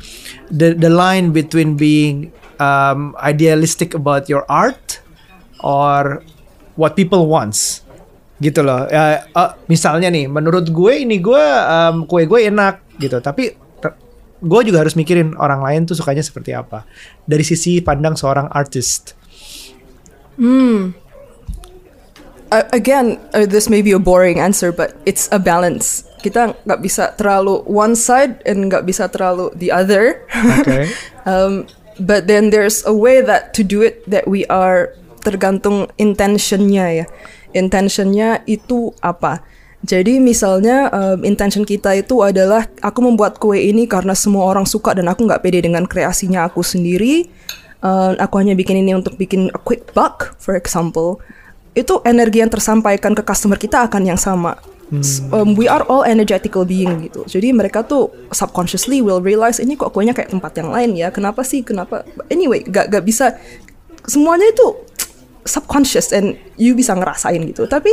The 0.54 0.78
the 0.78 0.92
line 0.92 1.34
between 1.34 1.74
being 1.80 2.30
um, 2.62 3.18
idealistic 3.18 3.98
about 3.98 4.30
your 4.30 4.46
art 4.46 5.02
or 5.66 6.22
what 6.78 6.94
people 6.94 7.26
wants. 7.26 7.82
Gitu 8.38 8.62
loh. 8.62 8.86
Ya 8.92 9.26
eh, 9.26 9.52
misalnya 9.66 10.14
nih 10.14 10.30
menurut 10.30 10.70
gue 10.70 10.94
ini 10.94 11.18
gue 11.18 11.42
em, 11.42 12.06
kue 12.06 12.30
gue 12.30 12.54
enak 12.54 12.86
gitu. 13.02 13.18
Tapi 13.18 13.58
gue 14.44 14.62
juga 14.68 14.84
harus 14.86 14.94
mikirin 14.94 15.34
orang 15.42 15.66
lain 15.66 15.82
tuh 15.90 15.98
sukanya 15.98 16.22
seperti 16.22 16.54
apa. 16.54 16.86
Dari 17.26 17.42
sisi 17.42 17.82
pandang 17.82 18.14
seorang 18.14 18.46
artist 18.54 19.18
Uh, 22.54 22.70
again, 22.70 23.18
uh, 23.34 23.50
this 23.50 23.66
may 23.66 23.82
be 23.82 23.90
a 23.90 23.98
boring 23.98 24.38
answer, 24.38 24.70
but 24.70 24.94
it's 25.10 25.26
a 25.34 25.42
balance. 25.42 26.06
Kita 26.22 26.54
nggak 26.70 26.86
bisa 26.86 27.10
terlalu 27.18 27.66
one 27.66 27.98
side 27.98 28.46
and 28.46 28.70
nggak 28.70 28.86
bisa 28.86 29.10
terlalu 29.10 29.50
the 29.58 29.74
other. 29.74 30.22
Oke. 30.62 30.86
um, 31.26 31.66
but 31.98 32.30
then 32.30 32.54
there's 32.54 32.86
a 32.86 32.94
way 32.94 33.26
that 33.26 33.58
to 33.58 33.66
do 33.66 33.82
it 33.82 34.06
that 34.06 34.30
we 34.30 34.46
are 34.54 34.94
tergantung 35.26 35.90
intentionnya 35.98 37.02
ya. 37.02 37.06
Intentionnya 37.58 38.46
itu 38.46 38.94
apa? 39.02 39.42
Jadi 39.82 40.22
misalnya 40.22 40.94
um, 40.94 41.26
intention 41.26 41.66
kita 41.66 41.98
itu 41.98 42.22
adalah 42.22 42.70
aku 42.86 43.02
membuat 43.02 43.42
kue 43.42 43.58
ini 43.58 43.90
karena 43.90 44.14
semua 44.14 44.46
orang 44.46 44.70
suka 44.70 44.94
dan 44.94 45.10
aku 45.10 45.26
nggak 45.26 45.42
pede 45.42 45.66
dengan 45.66 45.90
kreasinya 45.90 46.46
aku 46.46 46.62
sendiri. 46.62 47.34
Uh, 47.82 48.14
aku 48.22 48.38
hanya 48.40 48.54
bikin 48.54 48.80
ini 48.80 48.94
untuk 48.94 49.18
bikin 49.18 49.50
a 49.52 49.60
quick 49.60 49.90
buck, 49.98 50.38
for 50.38 50.54
example. 50.54 51.18
Itu 51.74 52.02
energi 52.06 52.42
yang 52.42 52.54
tersampaikan 52.54 53.18
ke 53.18 53.26
customer 53.26 53.58
kita 53.58 53.90
akan 53.90 54.06
yang 54.06 54.20
sama. 54.20 54.58
S- 54.94 55.26
um, 55.34 55.58
we 55.58 55.66
are 55.66 55.82
all 55.90 56.06
energetical 56.06 56.62
being 56.70 57.10
gitu. 57.10 57.26
Jadi 57.26 57.50
mereka 57.50 57.82
tuh 57.82 58.14
subconsciously 58.30 59.02
will 59.02 59.26
realize 59.26 59.58
ini 59.58 59.74
kok 59.74 59.90
kuenya 59.90 60.14
kayak 60.14 60.30
tempat 60.30 60.54
yang 60.62 60.70
lain 60.70 60.94
ya. 60.94 61.10
Kenapa 61.10 61.42
sih? 61.42 61.66
Kenapa? 61.66 62.06
Anyway, 62.30 62.62
gak 62.62 62.94
gak 62.94 63.02
bisa 63.02 63.34
semuanya 64.06 64.46
itu 64.54 64.68
subconscious 65.50 66.14
and 66.14 66.38
you 66.62 66.78
bisa 66.78 66.94
ngerasain 66.94 67.42
gitu. 67.50 67.66
Tapi 67.66 67.90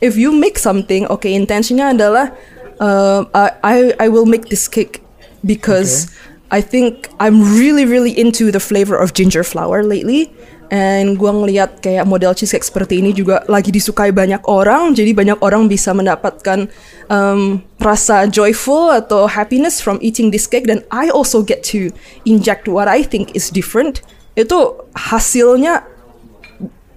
if 0.00 0.16
you 0.16 0.32
make 0.32 0.56
something, 0.56 1.04
oke 1.12 1.20
okay, 1.20 1.36
intentionnya 1.36 1.92
adalah 1.92 2.32
uh, 2.80 3.28
I 3.60 3.92
I 4.00 4.08
will 4.08 4.26
make 4.26 4.48
this 4.48 4.66
cake 4.70 5.04
because 5.44 6.08
I 6.48 6.64
think 6.64 7.12
I'm 7.20 7.44
really 7.60 7.84
really 7.84 8.14
into 8.16 8.48
the 8.48 8.62
flavor 8.62 8.96
of 8.96 9.12
ginger 9.12 9.44
flower 9.44 9.84
lately. 9.84 10.32
And 10.68 11.16
gua 11.16 11.32
ngeliat 11.32 11.80
kayak 11.80 12.04
model 12.04 12.36
cheesecake 12.36 12.64
seperti 12.64 13.00
ini 13.00 13.16
juga 13.16 13.40
lagi 13.48 13.72
disukai 13.72 14.12
banyak 14.12 14.44
orang, 14.44 14.92
jadi 14.92 15.16
banyak 15.16 15.40
orang 15.40 15.64
bisa 15.64 15.96
mendapatkan 15.96 16.68
um, 17.08 17.64
rasa 17.80 18.28
joyful 18.28 18.92
atau 18.92 19.24
happiness 19.24 19.80
from 19.80 19.96
eating 20.04 20.28
this 20.28 20.44
cake. 20.44 20.68
Dan 20.68 20.84
I 20.92 21.08
also 21.08 21.40
get 21.40 21.64
to 21.72 21.88
inject 22.28 22.68
what 22.68 22.84
I 22.84 23.00
think 23.00 23.32
is 23.32 23.48
different. 23.48 24.04
Itu 24.36 24.84
hasilnya 24.92 25.88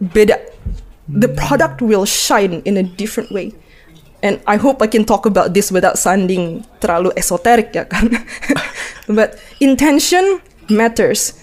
beda. 0.03 0.35
The 1.07 1.31
product 1.31 1.79
will 1.79 2.03
shine 2.03 2.59
in 2.67 2.75
a 2.75 2.83
different 2.83 3.31
way. 3.31 3.55
And 4.21 4.37
I 4.45 4.61
hope 4.61 4.85
I 4.85 4.87
can 4.87 5.03
talk 5.03 5.25
about 5.25 5.57
this 5.57 5.73
without 5.73 5.97
sounding 5.97 6.61
terlalu 6.77 7.09
esoteric 7.17 7.73
ya 7.73 7.89
kan. 7.89 8.13
But 9.17 9.41
intention 9.57 10.45
matters. 10.69 11.33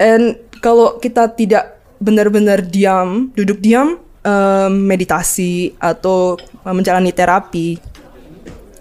And 0.00 0.40
kalau 0.64 0.96
kita 0.96 1.36
tidak 1.36 1.71
benar-benar 2.02 2.66
diam, 2.66 3.30
duduk 3.38 3.62
diam, 3.62 4.02
um, 4.26 4.72
meditasi 4.74 5.78
atau 5.78 6.38
menjalani 6.66 7.14
terapi 7.14 7.78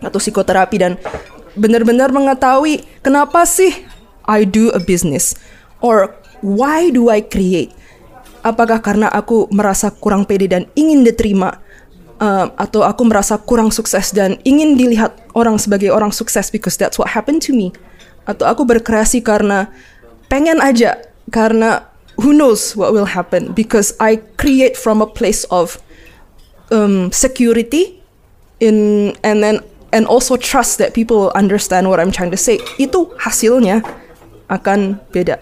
atau 0.01 0.17
psikoterapi 0.17 0.75
dan 0.81 0.97
benar-benar 1.53 2.09
mengetahui 2.09 2.81
kenapa 3.05 3.45
sih 3.45 3.85
I 4.25 4.49
do 4.49 4.73
a 4.73 4.81
business 4.81 5.37
or 5.81 6.13
why 6.41 6.89
do 6.89 7.13
I 7.13 7.21
create? 7.21 7.73
Apakah 8.41 8.81
karena 8.81 9.05
aku 9.05 9.45
merasa 9.53 9.93
kurang 9.93 10.25
pede 10.25 10.49
dan 10.49 10.65
ingin 10.73 11.05
diterima 11.05 11.61
um, 12.17 12.49
atau 12.57 12.81
aku 12.81 13.05
merasa 13.05 13.37
kurang 13.37 13.69
sukses 13.69 14.09
dan 14.09 14.41
ingin 14.41 14.73
dilihat 14.73 15.13
orang 15.37 15.61
sebagai 15.61 15.93
orang 15.93 16.09
sukses 16.09 16.49
because 16.49 16.73
that's 16.73 16.97
what 16.97 17.13
happened 17.13 17.45
to 17.45 17.53
me 17.53 17.69
atau 18.25 18.49
aku 18.49 18.65
berkreasi 18.65 19.21
karena 19.21 19.69
pengen 20.25 20.57
aja 20.57 20.97
karena 21.29 21.90
who 22.21 22.33
knows 22.33 22.77
what 22.77 22.93
will 22.93 23.09
happen 23.09 23.51
because 23.51 23.93
I 23.99 24.21
create 24.37 24.77
from 24.77 25.01
a 25.01 25.09
place 25.09 25.43
of 25.49 25.81
um, 26.71 27.11
security 27.11 28.01
in 28.61 29.11
and 29.25 29.43
then 29.43 29.59
and 29.91 30.07
also 30.07 30.37
trust 30.37 30.77
that 30.79 30.93
people 30.93 31.17
will 31.27 31.35
understand 31.35 31.89
what 31.89 31.99
I'm 31.99 32.11
trying 32.13 32.31
to 32.31 32.39
say. 32.39 32.61
Itu 32.79 33.11
hasilnya 33.19 33.83
akan 34.47 34.99
beda. 35.11 35.39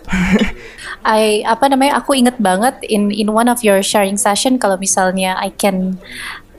I 1.05 1.41
apa 1.45 1.65
namanya 1.69 1.97
aku 2.01 2.13
inget 2.13 2.37
banget 2.37 2.77
in 2.85 3.09
in 3.09 3.31
one 3.31 3.47
of 3.47 3.61
your 3.65 3.81
sharing 3.81 4.17
session 4.19 4.61
kalau 4.61 4.77
misalnya 4.77 5.37
I 5.39 5.49
can 5.53 5.97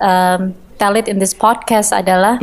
um, 0.03 0.55
tell 0.81 0.97
it 0.97 1.07
in 1.07 1.21
this 1.21 1.37
podcast 1.37 1.93
adalah 1.95 2.41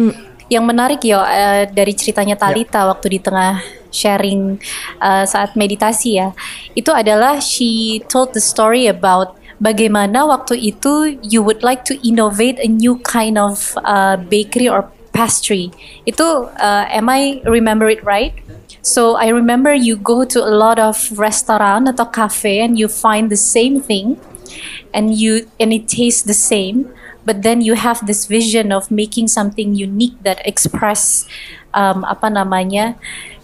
yang 0.48 0.63
menarik 0.63 1.04
yo 1.04 1.20
uh, 1.20 1.68
dari 1.68 1.92
ceritanya 1.92 2.40
Talita 2.40 2.88
waktu 2.88 3.18
di 3.18 3.20
tengah 3.20 3.60
sharing 3.91 4.60
uh, 5.02 5.23
saat 5.23 5.54
meditasi 5.54 6.19
ya. 6.19 6.32
Itu 6.73 6.93
adalah 6.93 7.39
she 7.39 8.02
told 8.08 8.34
the 8.34 8.43
story 8.43 8.88
about 8.88 9.38
bagaimana 9.58 10.26
waktu 10.26 10.58
itu 10.73 11.17
you 11.26 11.41
would 11.41 11.65
like 11.65 11.86
to 11.86 11.97
innovate 12.06 12.62
a 12.62 12.69
new 12.69 12.97
kind 13.02 13.38
of 13.38 13.73
uh, 13.84 14.17
bakery 14.17 14.69
or 14.69 14.89
pastry. 15.13 15.73
Itu 16.06 16.50
uh, 16.58 16.86
am 16.89 17.10
I 17.10 17.41
remember 17.45 17.89
it 17.89 18.06
right? 18.06 18.38
So 18.88 19.19
I 19.19 19.28
remember 19.34 19.76
you 19.76 20.00
go 20.00 20.23
to 20.23 20.39
a 20.39 20.54
lot 20.54 20.80
of 20.80 20.95
restaurant 21.19 21.91
atau 21.91 22.08
cafe 22.08 22.63
and 22.63 22.80
you 22.80 22.88
find 22.88 23.28
the 23.28 23.39
same 23.39 23.84
thing 23.84 24.15
and 24.95 25.12
you 25.12 25.50
and 25.60 25.76
it 25.76 25.91
tastes 25.91 26.23
the 26.23 26.38
same 26.38 26.88
but 27.28 27.43
then 27.43 27.60
you 27.60 27.76
have 27.76 28.00
this 28.08 28.26
vision 28.32 28.71
of 28.71 28.88
making 28.88 29.28
something 29.28 29.76
unique 29.76 30.15
that 30.23 30.39
express 30.47 31.28
um, 31.76 32.08
apa 32.08 32.32
namanya 32.32 32.95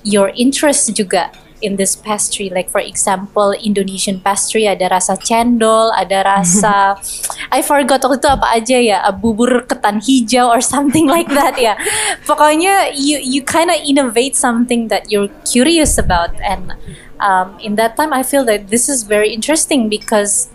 your 0.03 0.31
interest 0.35 0.91
juga 0.93 1.31
in 1.63 1.79
this 1.79 1.95
pastry. 1.95 2.51
Like 2.51 2.69
for 2.69 2.83
example 2.83 3.55
Indonesian 3.55 4.19
pastry 4.19 4.67
ada 4.67 4.91
rasa 4.91 5.15
cendol 5.15 5.95
ada 5.95 6.21
rasa 6.27 6.99
I 7.55 7.63
forgot 7.63 8.03
waktu 8.03 8.19
itu 8.19 8.29
apa 8.29 8.47
aja 8.51 8.77
ya 8.77 8.99
bubur 9.15 9.63
ketan 9.65 10.03
hijau 10.03 10.51
or 10.51 10.59
something 10.59 11.07
like 11.07 11.31
that 11.31 11.55
ya. 11.55 11.79
Pokoknya 12.27 12.91
you 12.93 13.17
you 13.23 13.41
kind 13.41 13.71
of 13.71 13.79
innovate 13.81 14.35
something 14.35 14.91
that 14.91 15.07
you're 15.07 15.31
curious 15.47 15.95
about. 15.95 16.35
And 16.43 16.75
um, 17.23 17.55
in 17.63 17.79
that 17.79 17.95
time 17.95 18.11
I 18.11 18.21
feel 18.21 18.43
that 18.51 18.67
this 18.67 18.91
is 18.91 19.07
very 19.07 19.31
interesting 19.31 19.87
because 19.87 20.51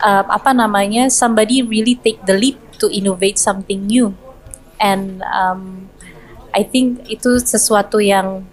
uh, 0.00 0.24
apa 0.26 0.56
namanya 0.56 1.12
somebody 1.12 1.60
really 1.60 2.00
take 2.00 2.24
the 2.24 2.34
leap 2.34 2.56
to 2.80 2.88
innovate 2.88 3.36
something 3.36 3.84
new. 3.84 4.16
And 4.80 5.20
um, 5.26 5.90
I 6.54 6.62
think 6.62 7.10
itu 7.10 7.42
sesuatu 7.42 7.98
yang 7.98 8.46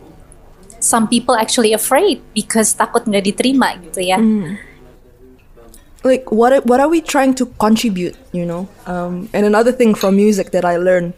some 0.80 1.06
people 1.06 1.36
actually 1.36 1.72
afraid 1.72 2.20
because 2.34 2.74
takut 2.74 3.04
nggak 3.04 3.26
diterima 3.26 3.76
gitu 3.82 4.02
ya. 4.02 4.18
like 6.06 6.30
what 6.30 6.54
are- 6.54 6.66
what 6.70 6.78
are 6.78 6.90
we 6.90 7.02
trying 7.02 7.34
to 7.34 7.50
contribute 7.58 8.14
you 8.30 8.46
know? 8.46 8.70
Um, 8.86 9.26
and 9.34 9.46
another 9.46 9.74
thing 9.74 9.98
from 9.98 10.16
music 10.16 10.54
that 10.54 10.62
I 10.62 10.78
learned 10.78 11.18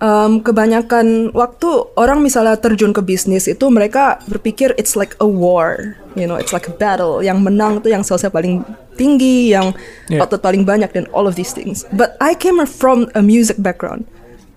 um, 0.00 0.40
kebanyakan 0.40 1.36
waktu 1.36 1.68
orang 2.00 2.24
misalnya 2.24 2.56
terjun 2.56 2.96
ke 2.96 3.04
bisnis 3.04 3.44
itu 3.44 3.68
mereka 3.68 4.24
berpikir 4.24 4.72
it's 4.80 4.96
like 4.96 5.12
a 5.20 5.28
war 5.28 6.00
you 6.16 6.24
know 6.24 6.40
it's 6.40 6.52
like 6.56 6.64
a 6.68 6.72
battle. 6.74 7.20
Yang 7.20 7.38
menang 7.44 7.72
tuh 7.84 7.92
yang 7.92 8.00
salesnya 8.00 8.32
paling 8.32 8.64
tinggi 8.96 9.52
yang 9.52 9.76
Yeah. 10.08 10.24
otot 10.24 10.40
paling 10.40 10.64
banyak 10.64 10.92
dan 10.92 11.04
all 11.12 11.24
of 11.24 11.36
these 11.36 11.52
things. 11.52 11.84
But 11.92 12.16
I 12.20 12.32
came 12.36 12.56
from 12.64 13.08
a 13.12 13.20
music 13.20 13.60
background 13.60 14.04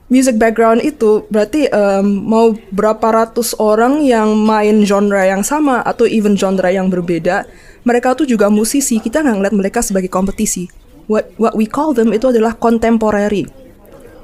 music 0.10 0.38
background 0.38 0.86
itu 0.86 1.26
berarti 1.34 1.65
um, 1.74 2.06
mau 2.26 2.54
berapa 2.70 3.04
ratus 3.26 3.58
orang 3.58 4.06
yang 4.06 4.38
main 4.38 4.86
genre 4.86 5.22
yang 5.26 5.41
sama 5.41 5.82
atau 5.82 6.06
even 6.06 6.38
genre 6.38 6.70
yang 6.70 6.94
berbeda 6.94 7.46
mereka 7.86 8.18
tuh 8.18 8.26
juga 8.26 8.50
musisi. 8.50 8.98
Kita 8.98 9.22
nggak 9.22 9.36
ngeliat 9.39 9.56
mereka 9.56 9.80
sebagai 9.86 10.10
kompetisi. 10.10 10.68
What 11.06 11.38
what 11.38 11.54
we 11.54 11.70
call 11.70 11.94
them 11.94 12.12
itu 12.12 12.34
adalah 12.34 12.58
contemporary. 12.58 13.46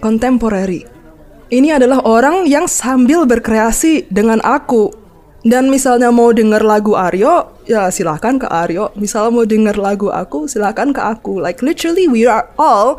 Contemporary. 0.01 0.81
Ini 1.53 1.77
adalah 1.77 2.01
orang 2.01 2.49
yang 2.49 2.65
sambil 2.65 3.29
berkreasi 3.29 4.09
dengan 4.09 4.41
aku. 4.41 4.89
Dan 5.41 5.73
misalnya 5.73 6.13
mau 6.13 6.29
denger 6.33 6.61
lagu 6.61 6.93
Aryo 6.97 7.65
ya 7.69 7.89
silahkan 7.93 8.41
ke 8.41 8.49
Aryo. 8.49 8.93
Misalnya 8.97 9.29
mau 9.29 9.45
denger 9.45 9.77
lagu 9.77 10.09
aku 10.09 10.49
silahkan 10.49 10.89
ke 10.89 11.01
aku. 11.01 11.37
Like 11.37 11.61
literally 11.61 12.09
we 12.09 12.25
are 12.25 12.49
all 12.57 12.97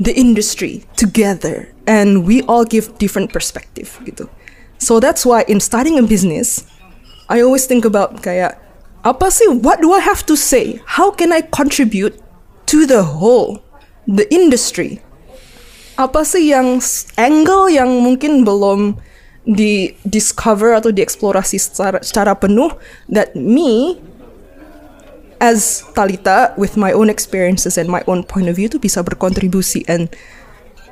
the 0.00 0.14
industry 0.14 0.84
together 0.96 1.70
and 1.86 2.26
we 2.26 2.42
all 2.50 2.64
give 2.64 2.90
different 2.98 3.32
perspective 3.32 3.98
gitu. 4.02 4.26
So 4.78 4.98
that's 4.98 5.22
why 5.22 5.46
in 5.46 5.62
starting 5.62 5.98
a 5.98 6.04
business 6.04 6.66
I 7.30 7.40
always 7.40 7.64
think 7.64 7.88
about 7.88 8.20
kayak 8.20 8.60
apa 9.04 9.28
sih 9.30 9.48
what 9.62 9.80
do 9.80 9.92
I 9.92 10.00
have 10.02 10.26
to 10.28 10.34
say? 10.36 10.82
How 10.98 11.12
can 11.12 11.32
I 11.32 11.44
contribute 11.44 12.18
to 12.72 12.84
the 12.84 13.04
whole 13.04 13.62
the 14.08 14.26
industry? 14.32 15.00
Apa 15.94 16.26
sih 16.26 16.50
yang 16.50 16.82
angle 17.14 17.70
yang 17.70 18.02
mungkin 18.02 18.42
belum 18.42 18.98
di 19.44 19.92
discover 20.08 20.72
atau 20.72 20.88
dieksplorasi 20.88 21.60
secara, 21.60 22.00
secara 22.00 22.32
penuh 22.32 22.72
that 23.12 23.36
me 23.36 24.00
as 25.44 25.84
Talita 25.92 26.56
with 26.56 26.80
my 26.80 26.96
own 26.96 27.12
experiences 27.12 27.76
and 27.76 27.92
my 27.92 28.00
own 28.08 28.24
point 28.24 28.48
of 28.48 28.56
view 28.56 28.72
tuh 28.72 28.80
bisa 28.80 29.04
berkontribusi 29.04 29.84
and 29.84 30.08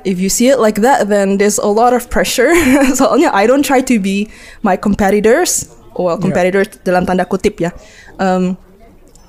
if 0.05 0.21
you 0.21 0.29
see 0.29 0.53
it 0.53 0.61
like 0.61 0.85
that 0.85 1.09
then 1.09 1.41
there's 1.41 1.57
a 1.57 1.65
lot 1.65 1.97
of 1.97 2.13
pressure. 2.13 2.53
Soalnya 2.99 3.33
I 3.33 3.49
don't 3.49 3.65
try 3.65 3.81
to 3.81 3.97
be 3.97 4.29
my 4.61 4.77
competitors 4.77 5.73
well 5.97 6.21
competitors 6.21 6.77
dalam 6.85 7.09
tanda 7.09 7.25
kutip 7.25 7.57
ya. 7.57 7.73
Um, 8.21 8.61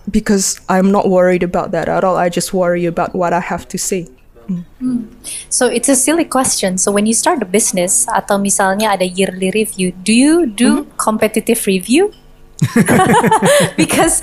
because 0.04 0.60
I'm 0.68 0.92
not 0.92 1.08
worried 1.08 1.40
about 1.40 1.72
that 1.72 1.88
at 1.88 2.04
all. 2.04 2.20
I 2.20 2.28
just 2.28 2.52
worry 2.52 2.84
about 2.84 3.16
what 3.16 3.32
I 3.32 3.40
have 3.40 3.64
to 3.72 3.80
say. 3.80 4.04
Mm. 4.44 4.64
Hmm. 4.78 5.00
So 5.48 5.66
it's 5.72 5.88
a 5.88 5.96
silly 5.96 6.28
question. 6.28 6.76
So 6.76 6.92
when 6.92 7.08
you 7.08 7.16
start 7.16 7.40
a 7.40 7.48
business 7.48 8.04
atau 8.04 8.36
misalnya 8.36 8.92
ada 8.92 9.08
yearly 9.08 9.48
review, 9.56 9.96
do 10.04 10.12
you 10.12 10.44
do 10.44 10.84
mm-hmm. 10.84 11.00
competitive 11.00 11.64
review? 11.64 12.12
Because 13.80 14.20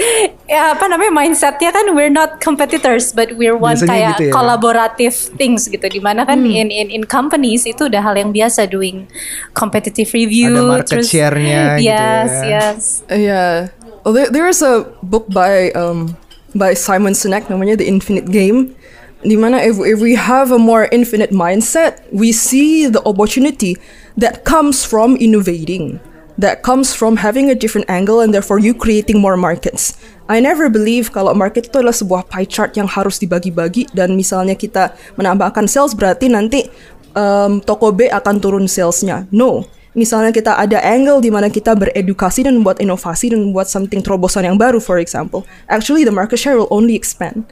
ya 0.47 0.75
apa 0.75 0.85
namanya 0.87 1.11
mindsetnya 1.13 1.71
kan 1.71 1.95
we're 1.95 2.11
not 2.11 2.39
competitors 2.39 3.11
but 3.11 3.31
we're 3.35 3.55
one 3.55 3.75
Biasanya 3.79 3.89
kayak 3.89 4.11
gitu 4.17 4.23
ya. 4.27 4.33
collaborative 4.33 5.15
things 5.35 5.67
gitu 5.67 5.83
di 5.87 5.99
mana 5.99 6.27
kan 6.27 6.43
in, 6.43 6.67
in 6.67 6.91
in 6.91 7.03
companies 7.07 7.63
itu 7.63 7.87
udah 7.87 8.01
hal 8.03 8.15
yang 8.19 8.31
biasa 8.31 8.67
doing 8.67 9.07
competitive 9.53 10.11
review 10.11 10.51
Ada 10.51 10.67
market 10.67 11.03
share-nya 11.03 11.79
gitu 11.79 11.87
yes 11.87 12.29
ya. 12.31 12.47
yes 12.49 12.81
Yeah. 13.11 13.69
Well, 14.01 14.17
there, 14.17 14.29
there 14.33 14.47
is 14.49 14.65
a 14.65 14.87
book 15.05 15.29
by 15.29 15.69
um 15.77 16.17
by 16.57 16.73
Simon 16.73 17.13
Sinek 17.13 17.47
namanya 17.47 17.77
The 17.77 17.85
Infinite 17.85 18.33
Game. 18.33 18.73
Di 19.21 19.37
mana 19.37 19.61
if, 19.61 19.77
if 19.77 20.01
we 20.01 20.17
have 20.17 20.49
a 20.49 20.57
more 20.57 20.89
infinite 20.89 21.29
mindset, 21.29 22.01
we 22.09 22.33
see 22.33 22.89
the 22.89 22.97
opportunity 23.05 23.77
that 24.17 24.41
comes 24.41 24.81
from 24.81 25.13
innovating, 25.21 26.01
that 26.41 26.65
comes 26.65 26.91
from 26.91 27.21
having 27.21 27.53
a 27.53 27.55
different 27.55 27.85
angle 27.85 28.19
and 28.19 28.33
therefore 28.33 28.57
you 28.57 28.73
creating 28.73 29.21
more 29.21 29.37
markets. 29.37 29.93
I 30.25 30.41
never 30.41 30.67
believe 30.67 31.13
kalau 31.13 31.37
market 31.37 31.69
itu 31.69 31.77
adalah 31.77 31.93
sebuah 31.93 32.27
pie 32.27 32.49
chart 32.49 32.73
yang 32.73 32.89
harus 32.89 33.21
dibagi-bagi 33.21 33.93
dan 33.93 34.17
misalnya 34.17 34.57
kita 34.57 34.97
menambahkan 35.15 35.69
sales 35.69 35.93
berarti 35.93 36.33
nanti 36.33 36.65
um, 37.13 37.61
toko 37.61 37.93
B 37.93 38.09
akan 38.09 38.41
turun 38.41 38.65
salesnya. 38.65 39.29
No, 39.29 39.69
misalnya 39.93 40.33
kita 40.33 40.57
ada 40.57 40.81
angle 40.81 41.21
di 41.21 41.29
mana 41.29 41.53
kita 41.53 41.77
beredukasi 41.77 42.49
dan 42.49 42.57
membuat 42.59 42.81
inovasi 42.81 43.31
dan 43.31 43.45
membuat 43.45 43.69
something 43.69 44.01
terobosan 44.01 44.49
yang 44.49 44.57
baru, 44.57 44.81
for 44.81 44.97
example, 44.97 45.45
actually 45.69 46.01
the 46.01 46.13
market 46.13 46.41
share 46.41 46.57
will 46.57 46.71
only 46.73 46.97
expand. 46.97 47.45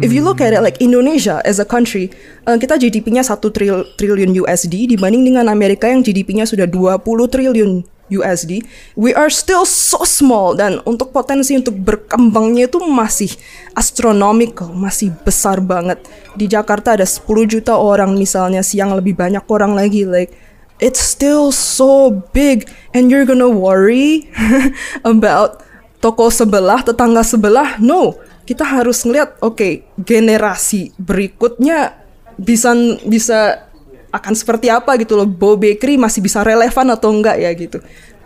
If 0.00 0.14
you 0.14 0.22
look 0.22 0.40
at 0.40 0.54
it 0.54 0.62
like 0.62 0.78
Indonesia 0.78 1.42
as 1.44 1.58
a 1.58 1.66
country, 1.66 2.14
uh, 2.46 2.56
kita 2.56 2.78
GDP-nya 2.78 3.26
1 3.26 3.42
tril 3.52 3.84
triliun 3.98 4.32
USD 4.32 4.86
dibanding 4.96 5.28
dengan 5.28 5.50
Amerika 5.50 5.90
yang 5.90 6.00
GDP-nya 6.00 6.46
sudah 6.46 6.64
20 6.64 7.04
triliun 7.04 7.99
USD. 8.10 8.66
We 8.98 9.14
are 9.14 9.30
still 9.30 9.64
so 9.64 10.02
small 10.02 10.58
dan 10.58 10.82
untuk 10.84 11.14
potensi 11.14 11.54
untuk 11.54 11.78
berkembangnya 11.78 12.66
itu 12.66 12.82
masih 12.82 13.30
astronomical, 13.78 14.74
masih 14.74 15.14
besar 15.22 15.62
banget. 15.62 16.02
Di 16.34 16.50
Jakarta 16.50 16.98
ada 16.98 17.06
10 17.06 17.24
juta 17.46 17.78
orang 17.78 18.18
misalnya, 18.18 18.60
siang 18.60 18.92
lebih 18.92 19.14
banyak 19.14 19.46
orang 19.46 19.72
lagi 19.78 20.04
like 20.04 20.34
it's 20.82 21.00
still 21.00 21.52
so 21.54 22.10
big 22.32 22.66
and 22.96 23.12
you're 23.12 23.28
gonna 23.28 23.48
worry 23.48 24.26
about 25.06 25.62
toko 26.00 26.32
sebelah, 26.32 26.82
tetangga 26.82 27.22
sebelah. 27.22 27.78
No, 27.78 28.16
kita 28.48 28.64
harus 28.66 29.04
ngeliat, 29.04 29.38
oke, 29.44 29.84
generasi 30.00 30.90
berikutnya 30.98 31.94
bisa 32.40 32.72
bisa 33.04 33.69
akan 34.10 34.34
seperti 34.34 34.70
apa 34.70 34.94
gitu 34.98 35.18
loh. 35.18 35.26
Bo 35.26 35.54
Bakery 35.54 35.98
masih 35.98 36.22
bisa 36.22 36.42
relevan 36.42 36.90
atau 36.90 37.10
enggak 37.10 37.38
ya 37.38 37.50
gitu. 37.54 37.78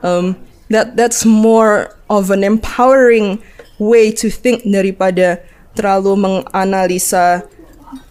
Um, 0.05 0.37
that 0.69 0.97
that's 0.97 1.25
more 1.25 1.93
of 2.09 2.29
an 2.33 2.45
empowering 2.45 3.41
way 3.81 4.13
to 4.13 4.29
think 4.29 4.65
daripada 4.65 5.41
terlalu 5.75 6.15
menganalisa 6.17 7.45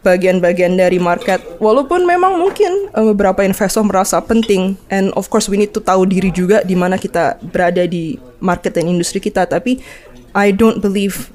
bagian-bagian 0.04 0.76
dari 0.76 1.00
market. 1.00 1.40
Walaupun 1.60 2.04
memang 2.08 2.40
mungkin 2.40 2.92
eh, 2.92 3.06
beberapa 3.12 3.44
investor 3.44 3.84
merasa 3.84 4.20
penting 4.24 4.76
and 4.92 5.12
of 5.16 5.28
course 5.32 5.48
we 5.48 5.60
need 5.60 5.72
to 5.72 5.84
tahu 5.84 6.08
diri 6.08 6.32
juga 6.32 6.64
di 6.64 6.76
mana 6.76 7.00
kita 7.00 7.40
berada 7.40 7.84
di 7.88 8.20
market 8.44 8.76
dan 8.76 8.88
industri 8.92 9.24
kita, 9.24 9.48
tapi 9.48 9.80
I 10.36 10.52
don't 10.52 10.82
believe 10.84 11.32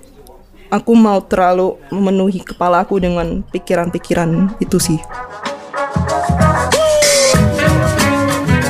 aku 0.69 0.93
mau 0.93 1.25
terlalu 1.25 1.81
memenuhi 1.89 2.45
kepala 2.45 2.85
aku 2.85 3.01
dengan 3.01 3.41
pikiran-pikiran 3.49 4.61
itu 4.61 4.77
sih. 4.77 5.01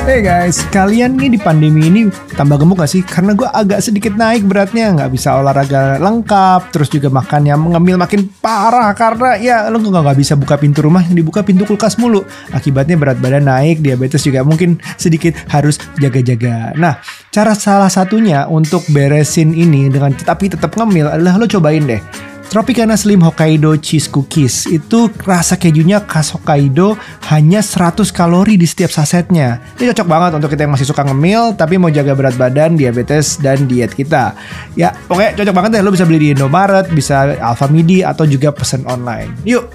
Hey 0.07 0.23
guys, 0.23 0.63
kalian 0.71 1.19
nih 1.19 1.35
di 1.35 1.39
pandemi 1.41 1.91
ini 1.91 2.07
tambah 2.31 2.55
gemuk 2.55 2.79
gak 2.79 2.87
sih? 2.87 3.03
Karena 3.03 3.35
gue 3.35 3.43
agak 3.43 3.83
sedikit 3.83 4.15
naik 4.15 4.47
beratnya, 4.47 4.95
nggak 4.95 5.11
bisa 5.11 5.35
olahraga 5.35 5.99
lengkap, 5.99 6.71
terus 6.71 6.87
juga 6.87 7.11
makannya 7.11 7.51
mengemil 7.59 7.99
makin 7.99 8.31
parah 8.39 8.95
karena 8.95 9.35
ya 9.35 9.67
lo 9.67 9.75
nggak 9.75 9.99
nggak 9.99 10.19
bisa 10.19 10.39
buka 10.39 10.55
pintu 10.55 10.87
rumah, 10.87 11.03
yang 11.03 11.19
dibuka 11.19 11.43
pintu 11.43 11.67
kulkas 11.67 11.99
mulu. 11.99 12.23
Akibatnya 12.55 12.95
berat 12.95 13.19
badan 13.19 13.51
naik, 13.51 13.83
diabetes 13.83 14.23
juga 14.23 14.47
mungkin 14.47 14.79
sedikit 14.95 15.35
harus 15.51 15.75
jaga-jaga. 15.99 16.71
Nah, 16.79 17.03
cara 17.27 17.51
salah 17.51 17.91
satunya 17.91 18.47
untuk 18.47 18.87
beresin 18.95 19.51
ini 19.51 19.91
dengan 19.91 20.15
tapi 20.15 20.47
tetap 20.47 20.79
ngemil 20.79 21.11
adalah 21.11 21.35
lo 21.35 21.45
cobain 21.45 21.83
deh 21.83 22.28
Tropicana 22.49 22.97
Slim 22.97 23.21
Hokkaido 23.21 23.77
Cheese 23.77 24.09
Cookies 24.09 24.65
itu 24.65 25.05
rasa 25.21 25.53
kejunya 25.53 26.01
khas 26.01 26.33
Hokkaido 26.33 26.97
hanya 27.29 27.61
100 27.61 28.09
kalori 28.09 28.57
di 28.57 28.65
setiap 28.65 28.89
sasetnya. 28.89 29.61
Ini 29.77 29.93
cocok 29.93 30.07
banget 30.09 30.31
untuk 30.33 30.49
kita 30.49 30.65
yang 30.65 30.73
masih 30.73 30.89
suka 30.89 31.05
ngemil 31.05 31.53
tapi 31.53 31.77
mau 31.77 31.93
jaga 31.93 32.17
berat 32.17 32.33
badan, 32.41 32.73
diabetes 32.73 33.37
dan 33.37 33.69
diet 33.69 33.93
kita. 33.93 34.33
Ya, 34.73 34.97
oke 35.13 35.37
cocok 35.37 35.53
banget 35.53 35.77
deh 35.77 35.85
lo 35.85 35.93
bisa 35.93 36.09
beli 36.09 36.25
di 36.25 36.29
Indomaret, 36.33 36.89
bisa 36.89 37.37
Alfamidi 37.37 38.01
atau 38.01 38.25
juga 38.25 38.49
pesen 38.49 38.81
online. 38.89 39.29
Yuk. 39.45 39.69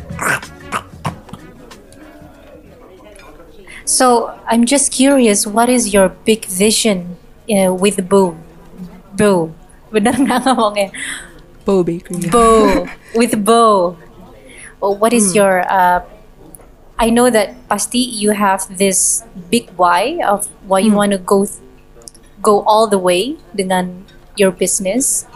So 3.87 4.35
I'm 4.51 4.67
just 4.67 4.91
curious, 4.91 5.47
what 5.47 5.71
is 5.71 5.95
your 5.95 6.11
big 6.27 6.43
vision 6.51 7.23
uh, 7.47 7.71
with 7.71 8.03
Boo? 8.11 8.35
Boo, 9.15 9.55
bener 9.95 10.19
nggak 10.19 10.43
ngomongnya? 10.43 10.91
Bow 11.65 11.83
Bakery. 11.83 12.29
Bo 12.29 12.87
with 13.15 13.45
Bo. 13.45 13.97
Oh, 14.83 14.93
what 14.93 15.13
is 15.13 15.35
your? 15.35 15.65
Uh, 15.65 16.05
I 16.99 17.11
know 17.11 17.31
that 17.31 17.57
pasti 17.69 17.99
you 17.99 18.31
have 18.31 18.69
this 18.79 19.25
big 19.51 19.71
why 19.77 20.21
of 20.23 20.47
why 20.69 20.79
you 20.79 20.93
want 20.93 21.13
to 21.13 21.19
go 21.19 21.49
go 22.45 22.63
all 22.69 22.87
the 22.87 23.01
way 23.01 23.37
dengan 23.57 24.05
your 24.37 24.53
business. 24.53 25.27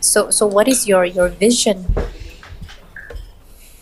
So 0.00 0.30
so 0.30 0.46
what 0.46 0.68
is 0.68 0.86
your 0.86 1.04
your 1.04 1.28
vision? 1.28 1.88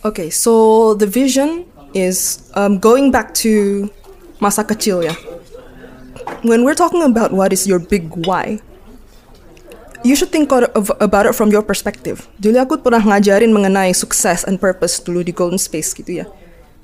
Okay, 0.03 0.29
so 0.29 0.93
the 0.95 1.07
vision 1.07 1.67
is 1.93 2.47
um, 2.55 2.79
going 2.79 3.11
back 3.11 3.33
to 3.43 3.87
masa 4.39 4.63
kecil 4.63 5.03
ya. 5.03 5.15
When 6.43 6.63
we're 6.63 6.77
talking 6.77 7.03
about 7.03 7.31
what 7.31 7.51
is 7.51 7.67
your 7.67 7.79
big 7.79 8.11
why, 8.27 8.59
you 10.03 10.13
should 10.13 10.29
think 10.29 10.51
of, 10.51 10.91
about 11.01 11.25
it 11.25 11.33
from 11.33 11.49
your 11.49 11.63
perspective. 11.63 12.27
Dulu 12.37 12.57
aku 12.61 12.73
pernah 12.81 13.01
ngajarin 13.01 13.49
mengenai 13.49 13.93
sukses 13.93 14.45
and 14.45 14.61
purpose 14.61 15.01
dulu 15.01 15.23
di 15.23 15.33
Golden 15.33 15.61
Space 15.61 15.93
gitu 15.95 16.23
ya. 16.23 16.25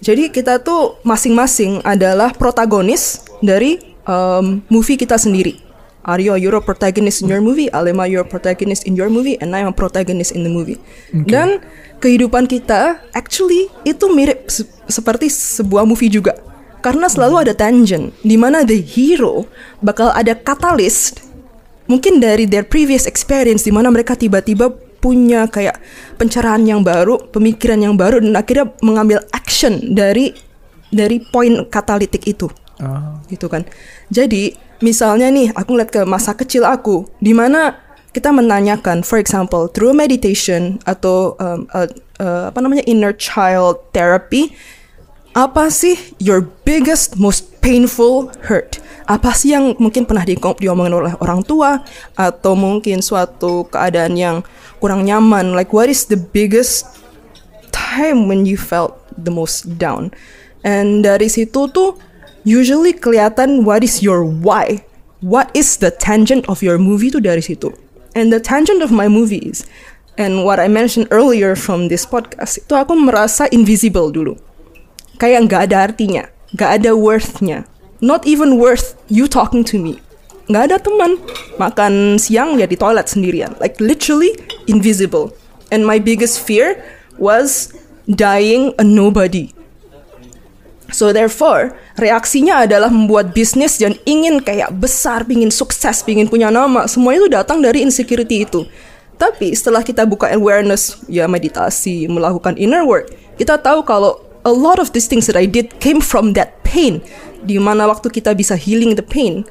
Jadi 0.04 0.28
kita 0.34 0.60
tuh 0.60 1.00
masing-masing 1.08 1.80
adalah 1.88 2.36
protagonis 2.36 3.24
dari 3.40 3.80
um, 4.04 4.60
movie 4.68 5.00
kita 5.00 5.16
sendiri. 5.16 5.64
Aryo, 6.04 6.36
you're 6.36 6.60
a 6.60 6.60
protagonist 6.60 7.24
in 7.24 7.32
your 7.32 7.40
movie. 7.40 7.72
Alema, 7.72 8.04
you're 8.04 8.28
a 8.28 8.28
protagonist 8.28 8.84
in 8.84 9.00
your 9.00 9.08
movie. 9.08 9.40
And 9.40 9.56
I'm 9.56 9.72
a 9.72 9.76
protagonist 9.76 10.36
in 10.36 10.44
the 10.44 10.52
movie. 10.52 10.76
Dan 11.16 11.64
kehidupan 12.04 12.52
kita 12.52 13.00
actually 13.16 13.72
itu 13.88 14.12
mirip 14.12 14.52
se- 14.52 14.68
seperti 14.92 15.32
sebuah 15.32 15.88
movie 15.88 16.12
juga. 16.12 16.36
Karena 16.84 17.08
selalu 17.08 17.48
ada 17.48 17.56
tangent, 17.56 18.12
di 18.20 18.36
mana 18.36 18.68
the 18.68 18.76
hero 18.76 19.48
bakal 19.80 20.12
ada 20.12 20.36
katalis 20.36 21.16
mungkin 21.88 22.24
dari 22.24 22.48
their 22.48 22.64
previous 22.64 23.06
experience 23.10 23.68
di 23.68 23.72
mana 23.72 23.92
mereka 23.92 24.16
tiba-tiba 24.16 24.72
punya 25.04 25.52
kayak 25.52 25.84
pencerahan 26.16 26.64
yang 26.64 26.80
baru, 26.80 27.20
pemikiran 27.32 27.76
yang 27.84 28.00
baru 28.00 28.24
dan 28.24 28.32
akhirnya 28.40 28.72
mengambil 28.80 29.20
action 29.36 29.92
dari 29.92 30.32
dari 30.88 31.20
poin 31.20 31.68
katalitik 31.68 32.24
itu. 32.24 32.48
Gitu 33.28 33.48
kan. 33.52 33.68
Jadi, 34.08 34.56
misalnya 34.80 35.28
nih 35.32 35.52
aku 35.52 35.76
ngeliat 35.76 35.92
ke 35.92 36.02
masa 36.08 36.36
kecil 36.36 36.68
aku 36.68 37.08
di 37.24 37.32
mana 37.32 37.80
kita 38.14 38.30
menanyakan 38.30 39.02
for 39.02 39.18
example 39.18 39.66
through 39.72 39.96
meditation 39.96 40.78
atau 40.86 41.34
um, 41.42 41.66
uh, 41.74 41.90
uh, 42.22 42.52
apa 42.54 42.60
namanya 42.62 42.86
inner 42.86 43.16
child 43.16 43.80
therapy 43.96 44.54
apa 45.34 45.74
sih 45.74 45.98
your 46.22 46.46
biggest 46.64 47.18
most 47.18 47.50
painful 47.60 48.30
hurt? 48.46 48.78
Apa 49.10 49.36
sih 49.36 49.52
yang 49.52 49.76
mungkin 49.82 50.08
pernah 50.08 50.24
di 50.24 50.38
diomongin 50.38 50.96
oleh 50.96 51.14
orang 51.20 51.44
tua 51.44 51.84
atau 52.16 52.56
mungkin 52.56 53.04
suatu 53.04 53.68
keadaan 53.68 54.16
yang 54.16 54.46
kurang 54.78 55.04
nyaman? 55.04 55.58
Like 55.58 55.74
what 55.74 55.90
is 55.90 56.08
the 56.08 56.16
biggest 56.16 56.88
time 57.74 58.30
when 58.30 58.46
you 58.48 58.56
felt 58.56 58.96
the 59.18 59.34
most 59.34 59.68
down? 59.82 60.14
And 60.64 61.04
dari 61.04 61.28
situ 61.28 61.68
tuh 61.74 62.00
usually 62.48 62.96
kelihatan 62.96 63.68
what 63.68 63.84
is 63.84 64.00
your 64.00 64.24
why. 64.24 64.86
What 65.20 65.52
is 65.58 65.82
the 65.82 65.92
tangent 65.92 66.48
of 66.48 66.64
your 66.64 66.80
movie 66.80 67.12
tuh 67.12 67.24
dari 67.24 67.42
situ. 67.44 67.74
And 68.14 68.30
the 68.30 68.40
tangent 68.40 68.86
of 68.86 68.94
my 68.94 69.10
movies 69.10 69.66
and 70.22 70.46
what 70.46 70.62
I 70.62 70.70
mentioned 70.70 71.10
earlier 71.10 71.58
from 71.58 71.90
this 71.90 72.06
podcast 72.06 72.62
itu 72.62 72.74
aku 72.78 72.94
merasa 72.94 73.50
invisible 73.50 74.14
dulu 74.14 74.38
kayak 75.24 75.48
nggak 75.48 75.72
ada 75.72 75.78
artinya, 75.88 76.28
nggak 76.52 76.84
ada 76.84 76.92
worthnya, 77.00 77.64
not 78.04 78.28
even 78.28 78.60
worth 78.60 79.00
you 79.08 79.24
talking 79.32 79.64
to 79.64 79.80
me. 79.80 80.04
Nggak 80.52 80.64
ada 80.68 80.78
teman, 80.84 81.16
makan 81.56 82.20
siang 82.20 82.60
ya 82.60 82.68
di 82.68 82.76
toilet 82.76 83.08
sendirian, 83.08 83.56
like 83.64 83.80
literally 83.80 84.36
invisible. 84.68 85.32
And 85.72 85.88
my 85.88 86.04
biggest 86.04 86.44
fear 86.44 86.76
was 87.16 87.72
dying 88.04 88.76
a 88.76 88.84
nobody. 88.84 89.56
So 90.92 91.16
therefore, 91.16 91.74
reaksinya 91.96 92.68
adalah 92.68 92.92
membuat 92.92 93.32
bisnis 93.32 93.80
dan 93.80 93.96
ingin 94.04 94.44
kayak 94.44 94.76
besar, 94.76 95.24
ingin 95.26 95.50
sukses, 95.50 96.04
ingin 96.06 96.28
punya 96.28 96.52
nama. 96.52 96.86
Semua 96.86 97.16
itu 97.16 97.32
datang 97.32 97.64
dari 97.64 97.82
insecurity 97.82 98.44
itu. 98.44 98.68
Tapi 99.16 99.56
setelah 99.56 99.82
kita 99.82 100.04
buka 100.04 100.30
awareness, 100.36 101.02
ya 101.08 101.26
meditasi, 101.26 102.12
melakukan 102.12 102.60
inner 102.60 102.84
work, 102.86 103.10
kita 103.40 103.58
tahu 103.58 103.82
kalau 103.88 104.33
a 104.44 104.54
lot 104.54 104.80
of 104.80 104.92
these 104.92 105.08
things 105.08 105.28
that 105.28 105.40
I 105.40 105.48
did 105.48 105.80
came 105.80 106.00
from 106.00 106.36
that 106.40 106.64
pain. 106.64 107.04
Di 107.44 107.60
mana 107.60 107.88
waktu 107.88 108.08
kita 108.08 108.32
bisa 108.36 108.56
healing 108.56 108.96
the 108.96 109.04
pain, 109.04 109.44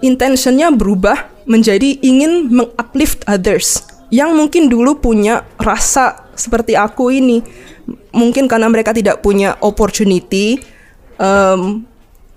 intentionnya 0.00 0.72
berubah 0.72 1.28
menjadi 1.44 2.00
ingin 2.00 2.48
menguplift 2.48 3.24
others 3.28 3.84
yang 4.08 4.32
mungkin 4.32 4.72
dulu 4.72 4.96
punya 4.96 5.44
rasa 5.60 6.24
seperti 6.36 6.76
aku 6.76 7.12
ini. 7.12 7.44
Mungkin 8.16 8.48
karena 8.48 8.70
mereka 8.72 8.96
tidak 8.96 9.20
punya 9.20 9.60
opportunity, 9.60 10.56
um, 11.20 11.84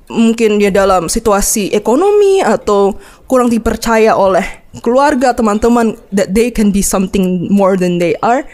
mungkin 0.08 0.60
dia 0.60 0.72
dalam 0.72 1.12
situasi 1.12 1.72
ekonomi 1.76 2.40
atau 2.44 2.96
kurang 3.28 3.52
dipercaya 3.52 4.16
oleh 4.16 4.44
keluarga 4.80 5.36
teman-teman 5.36 5.96
that 6.12 6.32
they 6.32 6.52
can 6.52 6.72
be 6.72 6.80
something 6.84 7.48
more 7.52 7.76
than 7.76 8.00
they 8.00 8.16
are 8.24 8.48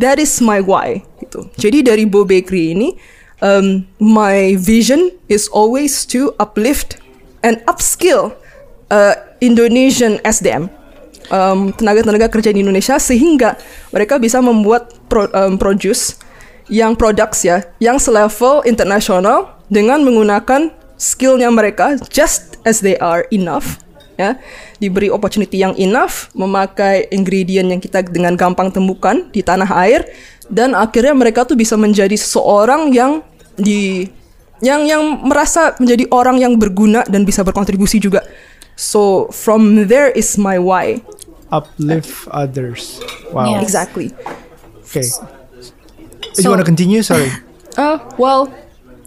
that 0.00 0.20
is 0.20 0.38
my 0.40 0.62
why 0.62 1.02
gitu. 1.22 1.48
Jadi 1.58 1.86
dari 1.86 2.04
Bo 2.04 2.22
Bakery 2.22 2.72
ini 2.76 2.96
um, 3.40 3.84
my 4.00 4.54
vision 4.56 5.12
is 5.28 5.48
always 5.52 6.06
to 6.08 6.32
uplift 6.38 7.00
and 7.44 7.60
upskill 7.68 8.34
uh, 8.90 9.14
Indonesian 9.42 10.18
SDM 10.24 10.70
um, 11.30 11.72
tenaga-tenaga 11.74 12.30
kerja 12.30 12.50
di 12.54 12.62
Indonesia 12.62 12.96
sehingga 13.00 13.58
mereka 13.90 14.18
bisa 14.20 14.38
membuat 14.40 14.94
pro, 15.10 15.28
um, 15.32 15.58
produce 15.58 16.18
yang 16.66 16.98
products 16.98 17.46
ya 17.46 17.62
yang 17.78 17.98
selevel 17.98 18.66
internasional 18.66 19.54
dengan 19.70 20.02
menggunakan 20.02 20.74
skillnya 20.98 21.50
mereka 21.52 21.94
just 22.10 22.58
as 22.66 22.82
they 22.82 22.98
are 22.98 23.26
enough 23.30 23.78
ya 24.16 24.40
diberi 24.80 25.12
opportunity 25.12 25.60
yang 25.60 25.76
enough 25.76 26.32
memakai 26.32 27.08
ingredient 27.12 27.68
yang 27.68 27.80
kita 27.80 28.00
dengan 28.04 28.32
gampang 28.34 28.72
temukan 28.72 29.28
di 29.30 29.44
tanah 29.44 29.68
air 29.84 30.08
dan 30.48 30.72
akhirnya 30.72 31.12
mereka 31.12 31.44
tuh 31.44 31.54
bisa 31.54 31.76
menjadi 31.76 32.16
seseorang 32.16 32.92
yang 32.96 33.20
di 33.56 34.08
yang 34.64 34.88
yang 34.88 35.04
merasa 35.20 35.76
menjadi 35.76 36.08
orang 36.08 36.40
yang 36.40 36.56
berguna 36.56 37.04
dan 37.04 37.28
bisa 37.28 37.44
berkontribusi 37.44 38.00
juga 38.00 38.24
so 38.72 39.28
from 39.32 39.84
there 39.88 40.08
is 40.16 40.36
my 40.40 40.56
why 40.56 41.00
Uplift 41.46 42.26
others. 42.34 42.98
Wow. 43.30 43.46
Yeah. 43.46 43.62
exactly 43.62 44.10
Okay. 44.90 45.06
you 46.34 46.42
So- 46.42 46.50
wanna 46.50 46.66
continue? 46.66 47.06
Sorry. 47.06 47.30
uh 47.78 48.00
well 48.18 48.50